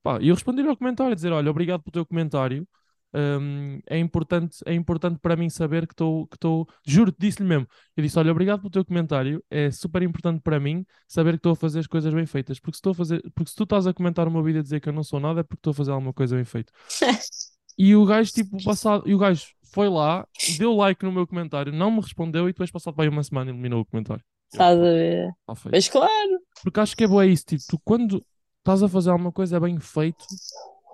Pá, 0.03 0.19
e 0.21 0.29
eu 0.29 0.35
respondi-lhe 0.35 0.69
ao 0.69 0.77
comentário, 0.77 1.15
dizer, 1.15 1.31
olha, 1.33 1.49
obrigado 1.51 1.81
pelo 1.83 1.93
teu 1.93 2.05
comentário. 2.05 2.67
Ahm, 3.15 3.79
é 3.87 3.97
importante, 3.97 4.57
é 4.65 4.73
importante 4.73 5.19
para 5.19 5.35
mim 5.35 5.49
saber 5.49 5.87
que 5.87 5.93
estou, 5.93 6.27
que 6.27 6.35
estou, 6.35 6.67
juro-te, 6.85 7.17
disse-lhe 7.19 7.47
mesmo. 7.47 7.67
Eu 7.95 8.03
disse, 8.03 8.19
olha, 8.19 8.31
obrigado 8.31 8.59
pelo 8.59 8.71
teu 8.71 8.85
comentário. 8.85 9.43
É 9.49 9.71
super 9.71 10.01
importante 10.03 10.41
para 10.41 10.59
mim 10.59 10.85
saber 11.07 11.31
que 11.31 11.37
estou 11.37 11.53
a 11.53 11.55
fazer 11.55 11.79
as 11.79 11.87
coisas 11.87 12.13
bem 12.13 12.25
feitas. 12.25 12.59
Porque 12.59 12.75
se 12.75 12.79
estou 12.79 12.91
a 12.91 12.95
fazer, 12.95 13.21
porque 13.33 13.49
se 13.49 13.55
tu 13.55 13.63
estás 13.63 13.87
a 13.87 13.93
comentar 13.93 14.27
o 14.27 14.31
meu 14.31 14.43
vídeo 14.43 14.59
a 14.59 14.63
dizer 14.63 14.79
que 14.79 14.89
eu 14.89 14.93
não 14.93 15.03
sou 15.03 15.19
nada, 15.19 15.41
é 15.41 15.43
porque 15.43 15.59
estou 15.59 15.71
a 15.71 15.73
fazer 15.73 15.91
alguma 15.91 16.13
coisa 16.13 16.35
bem 16.35 16.45
feita. 16.45 16.71
E 17.77 17.93
o 17.93 18.05
gajo, 18.05 18.31
tipo, 18.31 18.63
passado, 18.63 19.03
e 19.05 19.13
o 19.13 19.17
gajo 19.17 19.47
foi 19.73 19.89
lá, 19.89 20.25
deu 20.57 20.73
like 20.73 21.03
no 21.03 21.11
meu 21.11 21.27
comentário, 21.27 21.73
não 21.73 21.91
me 21.91 21.99
respondeu 21.99 22.47
e 22.47 22.53
depois, 22.53 22.71
passado 22.71 22.99
aí 23.01 23.09
uma 23.09 23.21
semana, 23.21 23.51
eliminou 23.51 23.81
o 23.81 23.85
comentário. 23.85 24.23
Estás 24.51 24.77
a 24.77 24.81
ver? 24.81 25.29
tá. 25.45 25.55
Mas 25.71 25.89
claro. 25.89 26.39
Porque 26.63 26.79
acho 26.79 26.95
que 26.95 27.03
é 27.03 27.07
boa 27.07 27.25
isso, 27.25 27.43
tipo, 27.45 27.63
tu 27.67 27.79
quando 27.83 28.25
estás 28.59 28.81
a 28.81 28.87
fazer 28.87 29.09
alguma 29.09 29.31
coisa 29.31 29.59
bem 29.59 29.77
feito, 29.79 30.25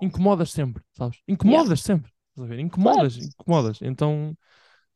incomodas 0.02 0.50
sempre, 0.50 0.82
sabes? 0.92 1.18
Incomodas 1.28 1.80
sempre, 1.80 2.10
estás 2.32 2.44
a 2.46 2.46
ver? 2.46 2.58
Incomodas, 2.60 3.16
incomodas. 3.18 3.80
Então, 3.82 4.36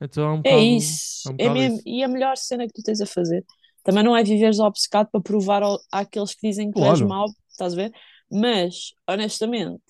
então 0.01 0.25
é 0.31 0.33
um 0.35 0.43
É 0.45 0.57
bocado, 0.59 1.01
isso. 1.27 1.27
é 1.27 1.31
um 1.31 1.39
É 1.39 1.49
mesmo. 1.49 1.59
isso. 1.59 1.85
E 1.85 2.03
a 2.05 2.09
melhor 2.09 2.37
cena 2.37 2.67
que 2.67 2.73
tu 2.73 2.83
tens 2.83 3.01
a 3.01 3.07
fazer 3.07 3.45
também 3.83 4.03
não 4.03 4.17
é 4.17 4.23
viveres 4.25 4.59
obcecado 4.59 5.09
para 5.11 5.21
provar 5.21 5.63
ao- 5.63 5.81
àqueles 5.93 6.35
que 6.35 6.47
dizem 6.49 6.71
que 6.71 6.77
tu 6.77 6.85
és 6.85 7.01
Claro. 7.01 7.03
mau, 7.03 7.27
estás 7.49 7.73
a 7.75 7.77
ver? 7.77 7.93
Mas, 8.31 8.93
honestamente, 9.09 9.83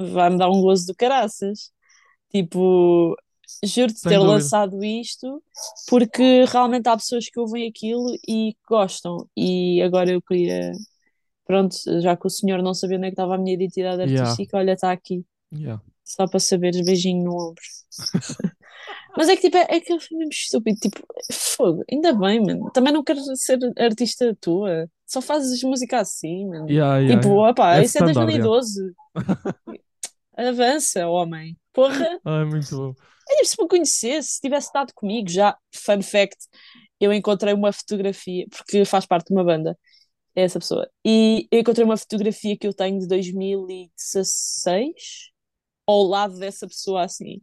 vai-me 0.00 0.38
dar 0.38 0.50
um 0.50 0.62
gozo 0.62 0.86
do 0.86 0.94
caraças. 0.96 1.72
Tipo, 2.30 3.16
juro-te 3.64 4.06
ter 4.06 4.18
dúvida. 4.18 4.20
lançado 4.20 4.84
isto 4.84 5.42
porque 5.86 6.44
realmente 6.46 6.88
há 6.88 6.96
pessoas 6.96 7.28
que 7.30 7.40
ouvem 7.40 7.68
aquilo 7.68 8.14
e 8.28 8.54
que 8.54 8.60
gostam. 8.68 9.28
E 9.36 9.82
agora 9.82 10.10
eu 10.12 10.22
queria, 10.22 10.72
pronto, 11.46 11.76
já 12.02 12.16
que 12.16 12.26
o 12.26 12.30
senhor 12.30 12.62
não 12.62 12.74
sabia 12.74 12.98
onde 12.98 13.06
é 13.08 13.10
que 13.10 13.14
estava 13.14 13.34
a 13.36 13.38
minha 13.38 13.54
identidade 13.54 14.02
Yeah. 14.02 14.36
artística, 14.42 14.56
olha, 14.58 14.72
está 14.74 14.92
aqui, 14.92 15.24
Yeah. 15.52 15.78
Só 16.14 16.26
para 16.26 16.40
saberes, 16.40 16.84
beijinho 16.84 17.24
no 17.24 17.34
ombro. 17.34 17.62
Mas 19.16 19.28
é 19.28 19.36
que 19.36 19.42
tipo, 19.42 19.56
é, 19.56 19.66
é 19.68 19.80
que 19.80 19.98
foi 19.98 20.18
mesmo 20.18 20.32
estúpido, 20.32 20.78
tipo, 20.78 21.00
fogo, 21.32 21.82
ainda 21.90 22.12
bem, 22.12 22.40
mano. 22.40 22.70
Também 22.72 22.92
não 22.92 23.02
quero 23.02 23.20
ser 23.36 23.58
artista 23.76 24.36
tua, 24.40 24.88
só 25.06 25.20
fazes 25.20 25.62
música 25.62 26.00
assim, 26.00 26.46
mano. 26.48 26.70
Yeah, 26.70 26.98
yeah, 26.98 27.20
Tipo, 27.20 27.34
yeah. 27.34 27.50
opá, 27.50 27.76
É 27.76 27.84
isso 27.84 27.98
é 27.98 28.10
standard, 28.10 28.32
yeah. 28.32 28.48
2012. 28.48 28.94
Avança, 30.36 31.06
homem. 31.08 31.56
Porra. 31.72 32.20
Ai, 32.24 32.44
muito 32.44 32.76
bom. 32.76 32.94
Se 33.44 33.60
me 33.60 33.68
conhecesse, 33.68 34.32
se 34.32 34.40
tivesse 34.40 34.66
estado 34.68 34.92
comigo 34.94 35.28
já, 35.28 35.56
fun 35.74 36.02
fact, 36.02 36.36
eu 37.00 37.12
encontrei 37.12 37.54
uma 37.54 37.72
fotografia, 37.72 38.46
porque 38.50 38.84
faz 38.84 39.06
parte 39.06 39.28
de 39.28 39.34
uma 39.34 39.44
banda, 39.44 39.78
é 40.34 40.42
essa 40.42 40.58
pessoa, 40.58 40.88
e 41.04 41.46
eu 41.50 41.60
encontrei 41.60 41.84
uma 41.84 41.96
fotografia 41.96 42.56
que 42.56 42.66
eu 42.66 42.74
tenho 42.74 42.98
de 42.98 43.06
2016 43.06 45.30
ao 45.90 46.04
lado 46.04 46.38
dessa 46.38 46.66
pessoa 46.66 47.04
assim. 47.04 47.40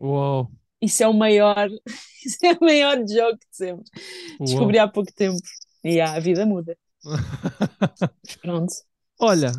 Uau. 0.00 0.50
Isso 0.80 1.02
é 1.02 1.08
o 1.08 1.14
maior, 1.14 1.68
isso 2.24 2.38
é 2.44 2.52
o 2.52 2.64
maior 2.64 2.96
joke 2.98 3.38
de 3.38 3.56
sempre. 3.56 3.84
Uau. 4.38 4.46
Descobri 4.46 4.78
há 4.78 4.88
pouco 4.88 5.12
tempo. 5.12 5.40
E 5.84 6.00
ah, 6.00 6.14
a 6.14 6.20
vida 6.20 6.44
muda. 6.46 6.76
Pronto. 8.42 8.72
Olha, 9.20 9.50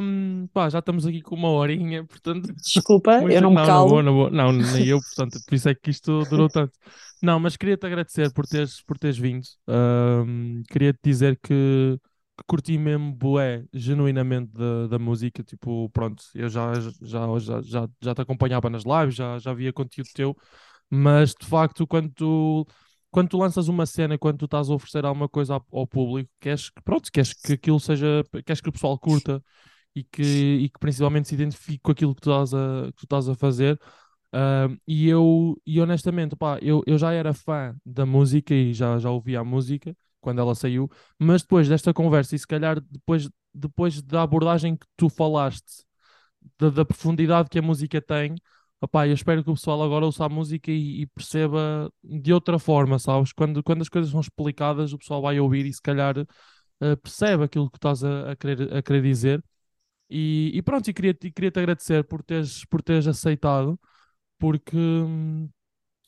hum, 0.00 0.48
pá, 0.52 0.68
já 0.68 0.78
estamos 0.78 1.04
aqui 1.04 1.20
com 1.20 1.34
uma 1.34 1.50
horinha, 1.50 2.06
portanto. 2.06 2.54
Desculpa, 2.54 3.20
eu 3.28 3.42
não 3.42 3.50
me 3.50 3.56
não, 3.56 3.66
calo. 3.66 3.88
vou, 3.88 4.02
não, 4.02 4.14
vou. 4.14 4.30
não, 4.30 4.52
nem 4.52 4.86
eu, 4.86 5.00
portanto, 5.00 5.40
por 5.44 5.54
isso 5.54 5.68
é 5.68 5.74
que 5.74 5.90
isto 5.90 6.24
durou 6.26 6.48
tanto. 6.48 6.72
Não, 7.20 7.40
mas 7.40 7.56
queria-te 7.56 7.84
agradecer 7.84 8.32
por 8.32 8.46
teres, 8.46 8.80
por 8.82 8.96
teres 8.96 9.18
vindo. 9.18 9.44
Ahm, 9.66 10.62
queria-te 10.70 11.00
dizer 11.02 11.38
que 11.42 11.98
curti 12.46 12.78
mesmo 12.78 13.12
bué, 13.14 13.64
genuinamente, 13.72 14.52
da, 14.52 14.86
da 14.88 14.98
música. 14.98 15.42
Tipo, 15.42 15.88
pronto, 15.90 16.22
eu 16.34 16.48
já, 16.48 16.72
já, 17.02 17.38
já, 17.38 17.62
já, 17.62 17.88
já 18.02 18.14
te 18.14 18.20
acompanhava 18.22 18.70
nas 18.70 18.84
lives, 18.84 19.14
já, 19.14 19.38
já 19.38 19.52
via 19.54 19.72
conteúdo 19.72 20.08
teu, 20.14 20.36
mas 20.90 21.34
de 21.34 21.46
facto, 21.46 21.86
quando 21.86 22.10
tu, 22.12 22.66
quando 23.10 23.28
tu 23.30 23.38
lanças 23.38 23.68
uma 23.68 23.86
cena, 23.86 24.18
quando 24.18 24.38
tu 24.38 24.44
estás 24.46 24.70
a 24.70 24.74
oferecer 24.74 25.04
alguma 25.04 25.28
coisa 25.28 25.54
ao, 25.54 25.66
ao 25.72 25.86
público, 25.86 26.30
queres 26.40 26.70
que, 26.70 26.82
pronto, 26.82 27.10
queres 27.12 27.32
que 27.34 27.52
aquilo 27.54 27.80
seja, 27.80 28.24
queres 28.46 28.60
que 28.60 28.68
o 28.68 28.72
pessoal 28.72 28.98
curta 28.98 29.42
e 29.94 30.04
que, 30.04 30.22
e 30.22 30.68
que 30.70 30.78
principalmente 30.78 31.28
se 31.28 31.34
identifique 31.34 31.80
com 31.82 31.92
aquilo 31.92 32.14
que 32.14 32.20
tu 32.22 32.30
estás 32.30 32.54
a, 32.54 32.86
que 32.88 32.94
tu 32.98 33.04
estás 33.04 33.28
a 33.28 33.34
fazer. 33.34 33.78
Ahm, 34.32 34.78
e 34.86 35.08
eu, 35.08 35.60
e 35.66 35.80
honestamente, 35.80 36.36
pá, 36.36 36.58
eu, 36.62 36.82
eu 36.86 36.96
já 36.98 37.12
era 37.12 37.34
fã 37.34 37.76
da 37.84 38.06
música 38.06 38.54
e 38.54 38.72
já, 38.74 38.98
já 38.98 39.10
ouvia 39.10 39.40
a 39.40 39.44
música 39.44 39.96
quando 40.20 40.40
ela 40.40 40.54
saiu, 40.54 40.88
mas 41.18 41.42
depois 41.42 41.68
desta 41.68 41.92
conversa 41.94 42.36
e 42.36 42.38
se 42.38 42.46
calhar 42.46 42.80
depois, 42.80 43.28
depois 43.54 44.02
da 44.02 44.22
abordagem 44.22 44.76
que 44.76 44.86
tu 44.96 45.08
falaste, 45.08 45.84
da, 46.58 46.70
da 46.70 46.84
profundidade 46.84 47.48
que 47.50 47.58
a 47.58 47.62
música 47.62 48.00
tem, 48.00 48.34
opá, 48.80 49.06
eu 49.06 49.14
espero 49.14 49.44
que 49.44 49.50
o 49.50 49.54
pessoal 49.54 49.82
agora 49.82 50.06
ouça 50.06 50.24
a 50.24 50.28
música 50.28 50.70
e, 50.70 51.02
e 51.02 51.06
perceba 51.08 51.90
de 52.02 52.32
outra 52.32 52.58
forma, 52.58 52.98
sabes? 52.98 53.32
Quando, 53.32 53.62
quando 53.62 53.82
as 53.82 53.88
coisas 53.88 54.10
são 54.10 54.20
explicadas, 54.20 54.92
o 54.92 54.98
pessoal 54.98 55.22
vai 55.22 55.38
ouvir 55.40 55.66
e 55.66 55.72
se 55.72 55.82
calhar 55.82 56.16
eh, 56.80 56.96
percebe 56.96 57.44
aquilo 57.44 57.70
que 57.70 57.78
estás 57.78 58.02
a, 58.04 58.32
a 58.32 58.36
querer, 58.36 58.74
a 58.76 58.82
querer 58.82 59.02
dizer. 59.02 59.44
E, 60.10 60.50
e 60.54 60.62
pronto, 60.62 60.88
e 60.90 60.94
queria-te 60.94 61.28
e 61.28 61.32
queria-te 61.32 61.58
agradecer 61.60 62.04
por 62.04 62.22
teres, 62.22 62.64
por 62.66 62.82
teres 62.82 63.06
aceitado, 63.06 63.78
porque, 64.38 64.76
hum, 64.76 65.48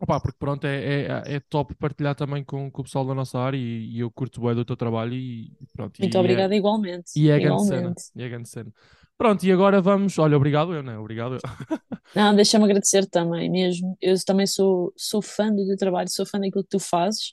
opá, 0.02 0.20
porque 0.20 0.36
pronto, 0.38 0.66
é, 0.66 1.02
é, 1.04 1.36
é 1.36 1.40
top 1.40 1.74
partilhar 1.76 2.14
também 2.14 2.44
com, 2.44 2.70
com 2.70 2.80
o 2.82 2.84
pessoal 2.84 3.06
da 3.06 3.14
nossa 3.14 3.38
área 3.38 3.56
e, 3.56 3.96
e 3.96 4.00
eu 4.00 4.10
curto 4.10 4.40
bem 4.40 4.54
do 4.54 4.64
teu 4.64 4.76
trabalho 4.76 5.14
e 5.14 5.52
e 5.60 5.66
pronto. 5.72 6.00
Muito 6.00 6.14
e 6.14 6.16
é- 6.16 6.20
obrigada 6.20 6.54
igualmente. 6.54 7.12
e 7.16 7.30
é 7.30 7.38
grande 7.38 7.66
cena. 7.66 7.94
E 8.14 8.22
é 8.22 8.28
grande 8.28 8.48
cena. 8.48 8.72
Pronto, 9.16 9.44
e 9.44 9.52
agora 9.52 9.80
vamos. 9.80 10.18
Olha, 10.18 10.36
obrigado 10.36 10.74
eu, 10.74 10.82
né? 10.82 10.98
Obrigado 10.98 11.34
eu. 11.36 11.40
Não, 12.14 12.34
deixa-me 12.34 12.64
agradecer 12.64 13.06
também 13.06 13.50
mesmo. 13.50 13.96
Eu 14.00 14.14
também 14.24 14.46
sou, 14.46 14.92
sou 14.96 15.22
fã 15.22 15.50
do 15.54 15.66
teu 15.66 15.76
trabalho, 15.76 16.10
sou 16.10 16.26
fã 16.26 16.38
daquilo 16.38 16.62
que 16.64 16.70
tu 16.70 16.78
fazes 16.78 17.32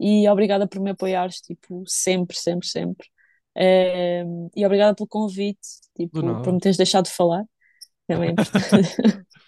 e 0.00 0.28
obrigada 0.28 0.66
por 0.66 0.80
me 0.80 0.90
apoiares, 0.90 1.40
tipo, 1.40 1.84
sempre, 1.86 2.36
sempre, 2.36 2.66
sempre. 2.66 3.06
Ehm, 3.56 4.48
e 4.54 4.64
obrigada 4.66 4.94
pelo 4.94 5.08
convite, 5.08 5.60
tipo, 5.96 6.20
por 6.42 6.52
me 6.52 6.58
teres 6.60 6.76
deixado 6.76 7.04
de 7.06 7.12
falar. 7.12 7.44
Também 8.08 8.30
é 8.30 8.32
importante. 8.32 8.68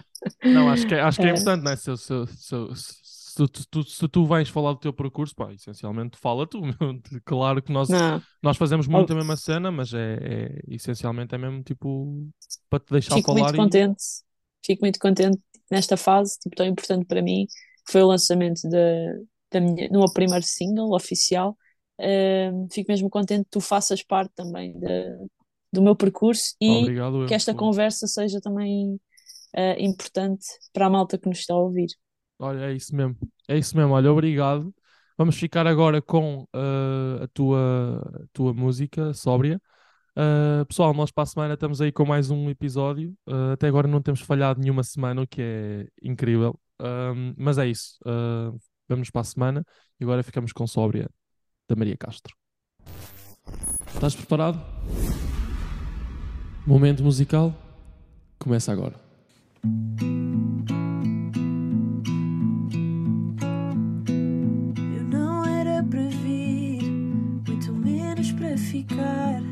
Não, 0.50 0.68
acho 0.70 0.86
que 0.86 0.94
é, 0.94 1.00
acho 1.00 1.20
que 1.20 1.26
é 1.26 1.30
É. 1.30 1.32
importante, 1.32 1.62
né? 1.62 1.76
Se, 1.76 1.94
se, 1.96 2.14
se, 2.26 3.46
tu, 3.70 3.82
se 3.84 4.08
tu 4.08 4.26
vais 4.26 4.48
falar 4.48 4.72
do 4.72 4.78
teu 4.80 4.92
percurso, 4.92 5.34
pá, 5.34 5.52
essencialmente 5.52 6.16
fala 6.18 6.46
tu. 6.46 6.60
Claro 7.24 7.62
que 7.62 7.72
nós, 7.72 7.88
Não, 7.88 8.26
nós 8.42 8.56
fazemos 8.56 8.86
muito 8.86 9.12
a 9.12 9.16
mesma 9.16 9.36
cena, 9.36 9.70
mas 9.70 9.92
é, 9.94 10.16
é- 10.20 10.60
essencialmente 10.68 11.34
é 11.34 11.38
mesmo 11.38 11.62
tipo 11.62 12.28
para 12.70 12.80
te 12.80 12.92
deixar 12.92 13.18
fico 13.18 13.30
falar 13.30 13.32
muito 13.32 13.54
e- 13.56 13.70
contente, 13.70 14.02
fico 14.64 14.82
muito 14.84 14.98
contente 14.98 15.40
nesta 15.70 15.96
fase, 15.96 16.38
tipo, 16.40 16.56
tão 16.56 16.66
importante 16.66 17.04
para 17.06 17.22
mim, 17.22 17.46
que 17.86 17.92
foi 17.92 18.02
o 18.02 18.06
lançamento 18.06 18.68
da, 18.68 18.78
da 19.52 19.60
minha, 19.60 19.88
no 19.88 20.00
meu 20.00 20.12
primeiro 20.12 20.44
single 20.44 20.94
oficial. 20.94 21.56
Ehm, 21.98 22.68
fico 22.72 22.90
mesmo 22.90 23.10
contente 23.10 23.44
que 23.44 23.50
tu 23.50 23.60
faças 23.60 24.02
parte 24.02 24.32
também 24.34 24.78
da- 24.78 24.88
do 25.72 25.82
meu 25.82 25.96
percurso 25.96 26.54
e 26.60 26.92
Obrigado 26.92 27.20
eu. 27.24 27.26
que 27.26 27.34
esta 27.34 27.54
Pô. 27.54 27.56
conversa 27.56 28.06
seja 28.06 28.40
também 28.40 29.00
eh, 29.54 29.82
importante 29.82 30.46
para 30.72 30.86
a 30.86 30.90
malta 30.90 31.18
que 31.18 31.28
nos 31.28 31.38
está 31.38 31.54
a 31.54 31.58
ouvir. 31.58 31.88
Olha, 32.38 32.66
é 32.66 32.72
isso 32.72 32.94
mesmo. 32.94 33.16
É 33.48 33.56
isso 33.58 33.76
mesmo. 33.76 33.92
Olha, 33.92 34.12
obrigado. 34.12 34.72
Vamos 35.16 35.36
ficar 35.36 35.66
agora 35.66 36.00
com 36.00 36.46
eh, 36.54 37.24
a 37.24 37.28
tua, 37.28 38.00
a 38.14 38.26
tua 38.32 38.54
música 38.54 39.12
sóbria. 39.12 39.60
Uh, 40.18 40.66
pessoal, 40.66 40.92
nós 40.92 41.12
para 41.12 41.22
a 41.22 41.26
semana 41.26 41.54
estamos 41.54 41.80
aí 41.80 41.92
com 41.92 42.04
mais 42.04 42.28
um 42.28 42.50
episódio. 42.50 43.16
Uh, 43.24 43.52
até 43.52 43.68
agora 43.68 43.86
não 43.86 44.02
temos 44.02 44.20
falhado 44.20 44.60
nenhuma 44.60 44.82
semana, 44.82 45.22
o 45.22 45.26
que 45.28 45.40
é 45.40 45.86
incrível. 46.02 46.58
Um, 46.80 47.34
mas 47.36 47.56
é 47.56 47.68
isso. 47.68 47.98
Uh, 48.04 48.58
vamos 48.88 49.10
para 49.10 49.20
a 49.20 49.24
semana 49.24 49.64
e 50.00 50.02
agora 50.02 50.24
ficamos 50.24 50.52
com 50.52 50.66
Sóbria 50.66 51.08
da 51.68 51.76
Maria 51.76 51.96
Castro. 51.96 52.34
Estás 53.94 54.16
preparado? 54.16 54.60
Momento 56.66 57.04
musical 57.04 57.54
começa 58.40 58.72
agora. 58.72 59.07
Eu 64.96 65.04
não 65.04 65.44
era 65.44 65.82
para 65.82 66.08
vir, 66.08 66.82
muito 67.46 67.72
menos 67.72 68.32
para 68.32 68.56
ficar. 68.56 69.42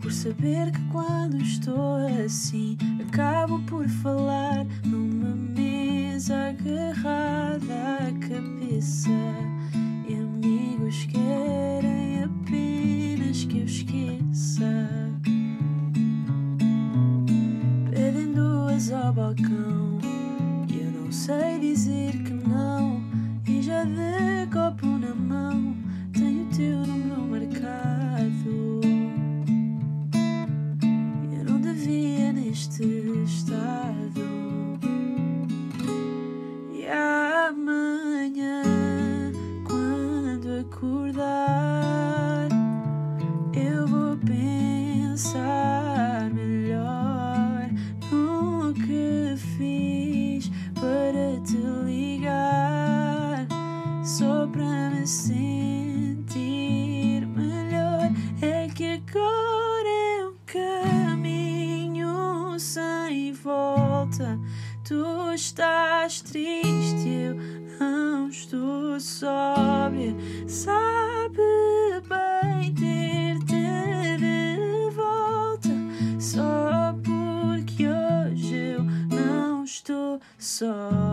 Por 0.00 0.12
saber 0.12 0.70
que 0.70 0.82
quando 0.92 1.36
estou 1.38 1.96
assim, 2.24 2.76
acabo 3.08 3.58
por 3.60 3.88
falar 3.88 4.66
numa 4.84 5.34
mesa 5.34 6.50
agarrada 6.50 8.08
à 8.08 8.12
cabeça. 8.28 9.08
E 10.08 10.14
amigos 10.14 11.06
querem 11.06 12.24
apenas 12.24 13.44
que 13.44 13.58
eu 13.58 13.64
esqueça. 13.64 15.13
Duas 18.74 18.90
ao 18.90 19.12
balcão. 19.12 20.00
E 20.68 20.80
eu 20.80 20.90
não 20.90 21.12
sei 21.12 21.60
dizer 21.60 22.10
que 22.24 22.32
não. 22.32 23.00
E 23.46 23.62
já 23.62 23.84
de 23.84 24.50
copo 24.52 24.84
na 24.84 25.14
mão 25.14 25.76
tenho 26.12 26.42
o 26.42 26.48
teu 26.48 26.78
número 26.78 27.22
marcado. 27.22 28.80
Eu 31.38 31.44
não 31.44 31.60
devia 31.60 32.32
neste 32.32 32.82
estado. 33.24 34.20
E 36.72 36.84
amanhã, 36.88 38.03
estás 65.54 66.20
triste, 66.20 67.08
eu 67.08 67.36
não 67.78 68.28
estou 68.28 68.98
sóbria. 68.98 70.12
Sabe 70.48 71.38
bem 72.08 72.74
ter-te 72.74 74.16
de 74.18 74.90
volta, 74.96 75.68
só 76.18 76.92
porque 77.04 77.86
hoje 77.86 78.56
eu 78.56 78.84
não 79.16 79.62
estou 79.62 80.20
sóbria. 80.40 81.03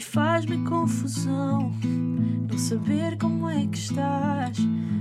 Faz-me 0.00 0.58
confusão 0.64 1.72
não 2.54 2.58
saber 2.58 3.18
como 3.18 3.50
é 3.50 3.66
que 3.66 3.76
estás. 3.76 4.58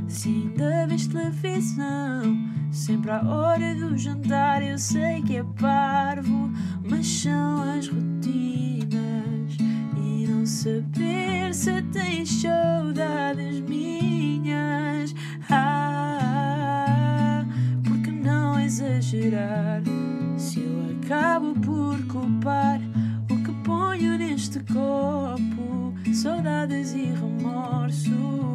Se 0.07 0.29
ainda 0.29 0.87
vês 0.87 1.05
televisão, 1.05 2.35
sempre 2.71 3.11
à 3.11 3.21
hora 3.23 3.75
do 3.75 3.95
jantar. 3.95 4.63
Eu 4.63 4.79
sei 4.79 5.21
que 5.21 5.37
é 5.37 5.43
parvo, 5.59 6.51
mas 6.89 7.05
são 7.05 7.61
as 7.77 7.87
rotinas. 7.87 9.57
E 9.97 10.27
não 10.27 10.45
saber 10.45 11.53
se 11.53 11.81
tens 11.83 12.41
saudades 12.41 13.61
minhas. 13.61 15.13
Ah, 15.49 17.45
porque 17.83 18.09
não 18.11 18.59
exagerar? 18.59 19.83
Se 20.37 20.59
eu 20.61 20.97
acabo 20.97 21.53
por 21.59 22.03
culpar 22.07 22.81
copo, 24.73 25.93
saudades 26.11 26.93
e 26.93 27.05
remorsos 27.05 28.52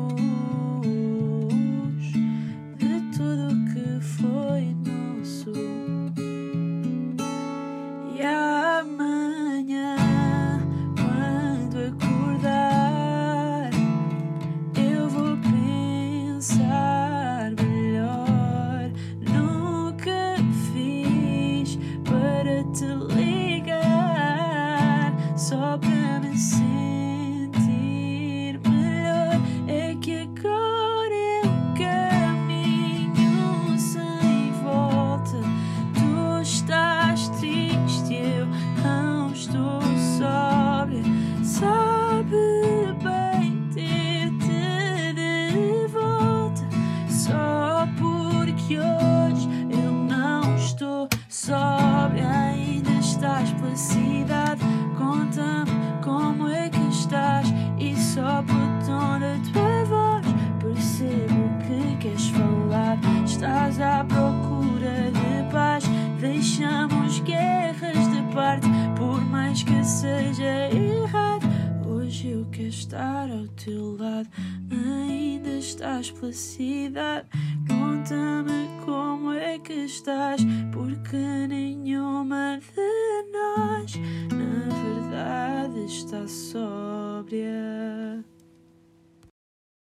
estar 72.88 73.30
ao 73.30 73.46
teu 73.48 73.96
lado. 73.98 74.28
Ainda 74.70 75.50
estás 75.58 76.10
pela 76.10 76.32
cidade. 76.32 77.28
Conta-me 77.68 78.68
como 78.84 79.32
é 79.32 79.58
que 79.58 79.84
estás, 79.84 80.40
porque 80.72 81.16
nenhuma 81.16 82.58
de 82.58 83.30
nós, 83.30 83.94
na 84.32 84.74
verdade, 85.10 85.84
está 85.84 86.26
sóbria. 86.26 88.24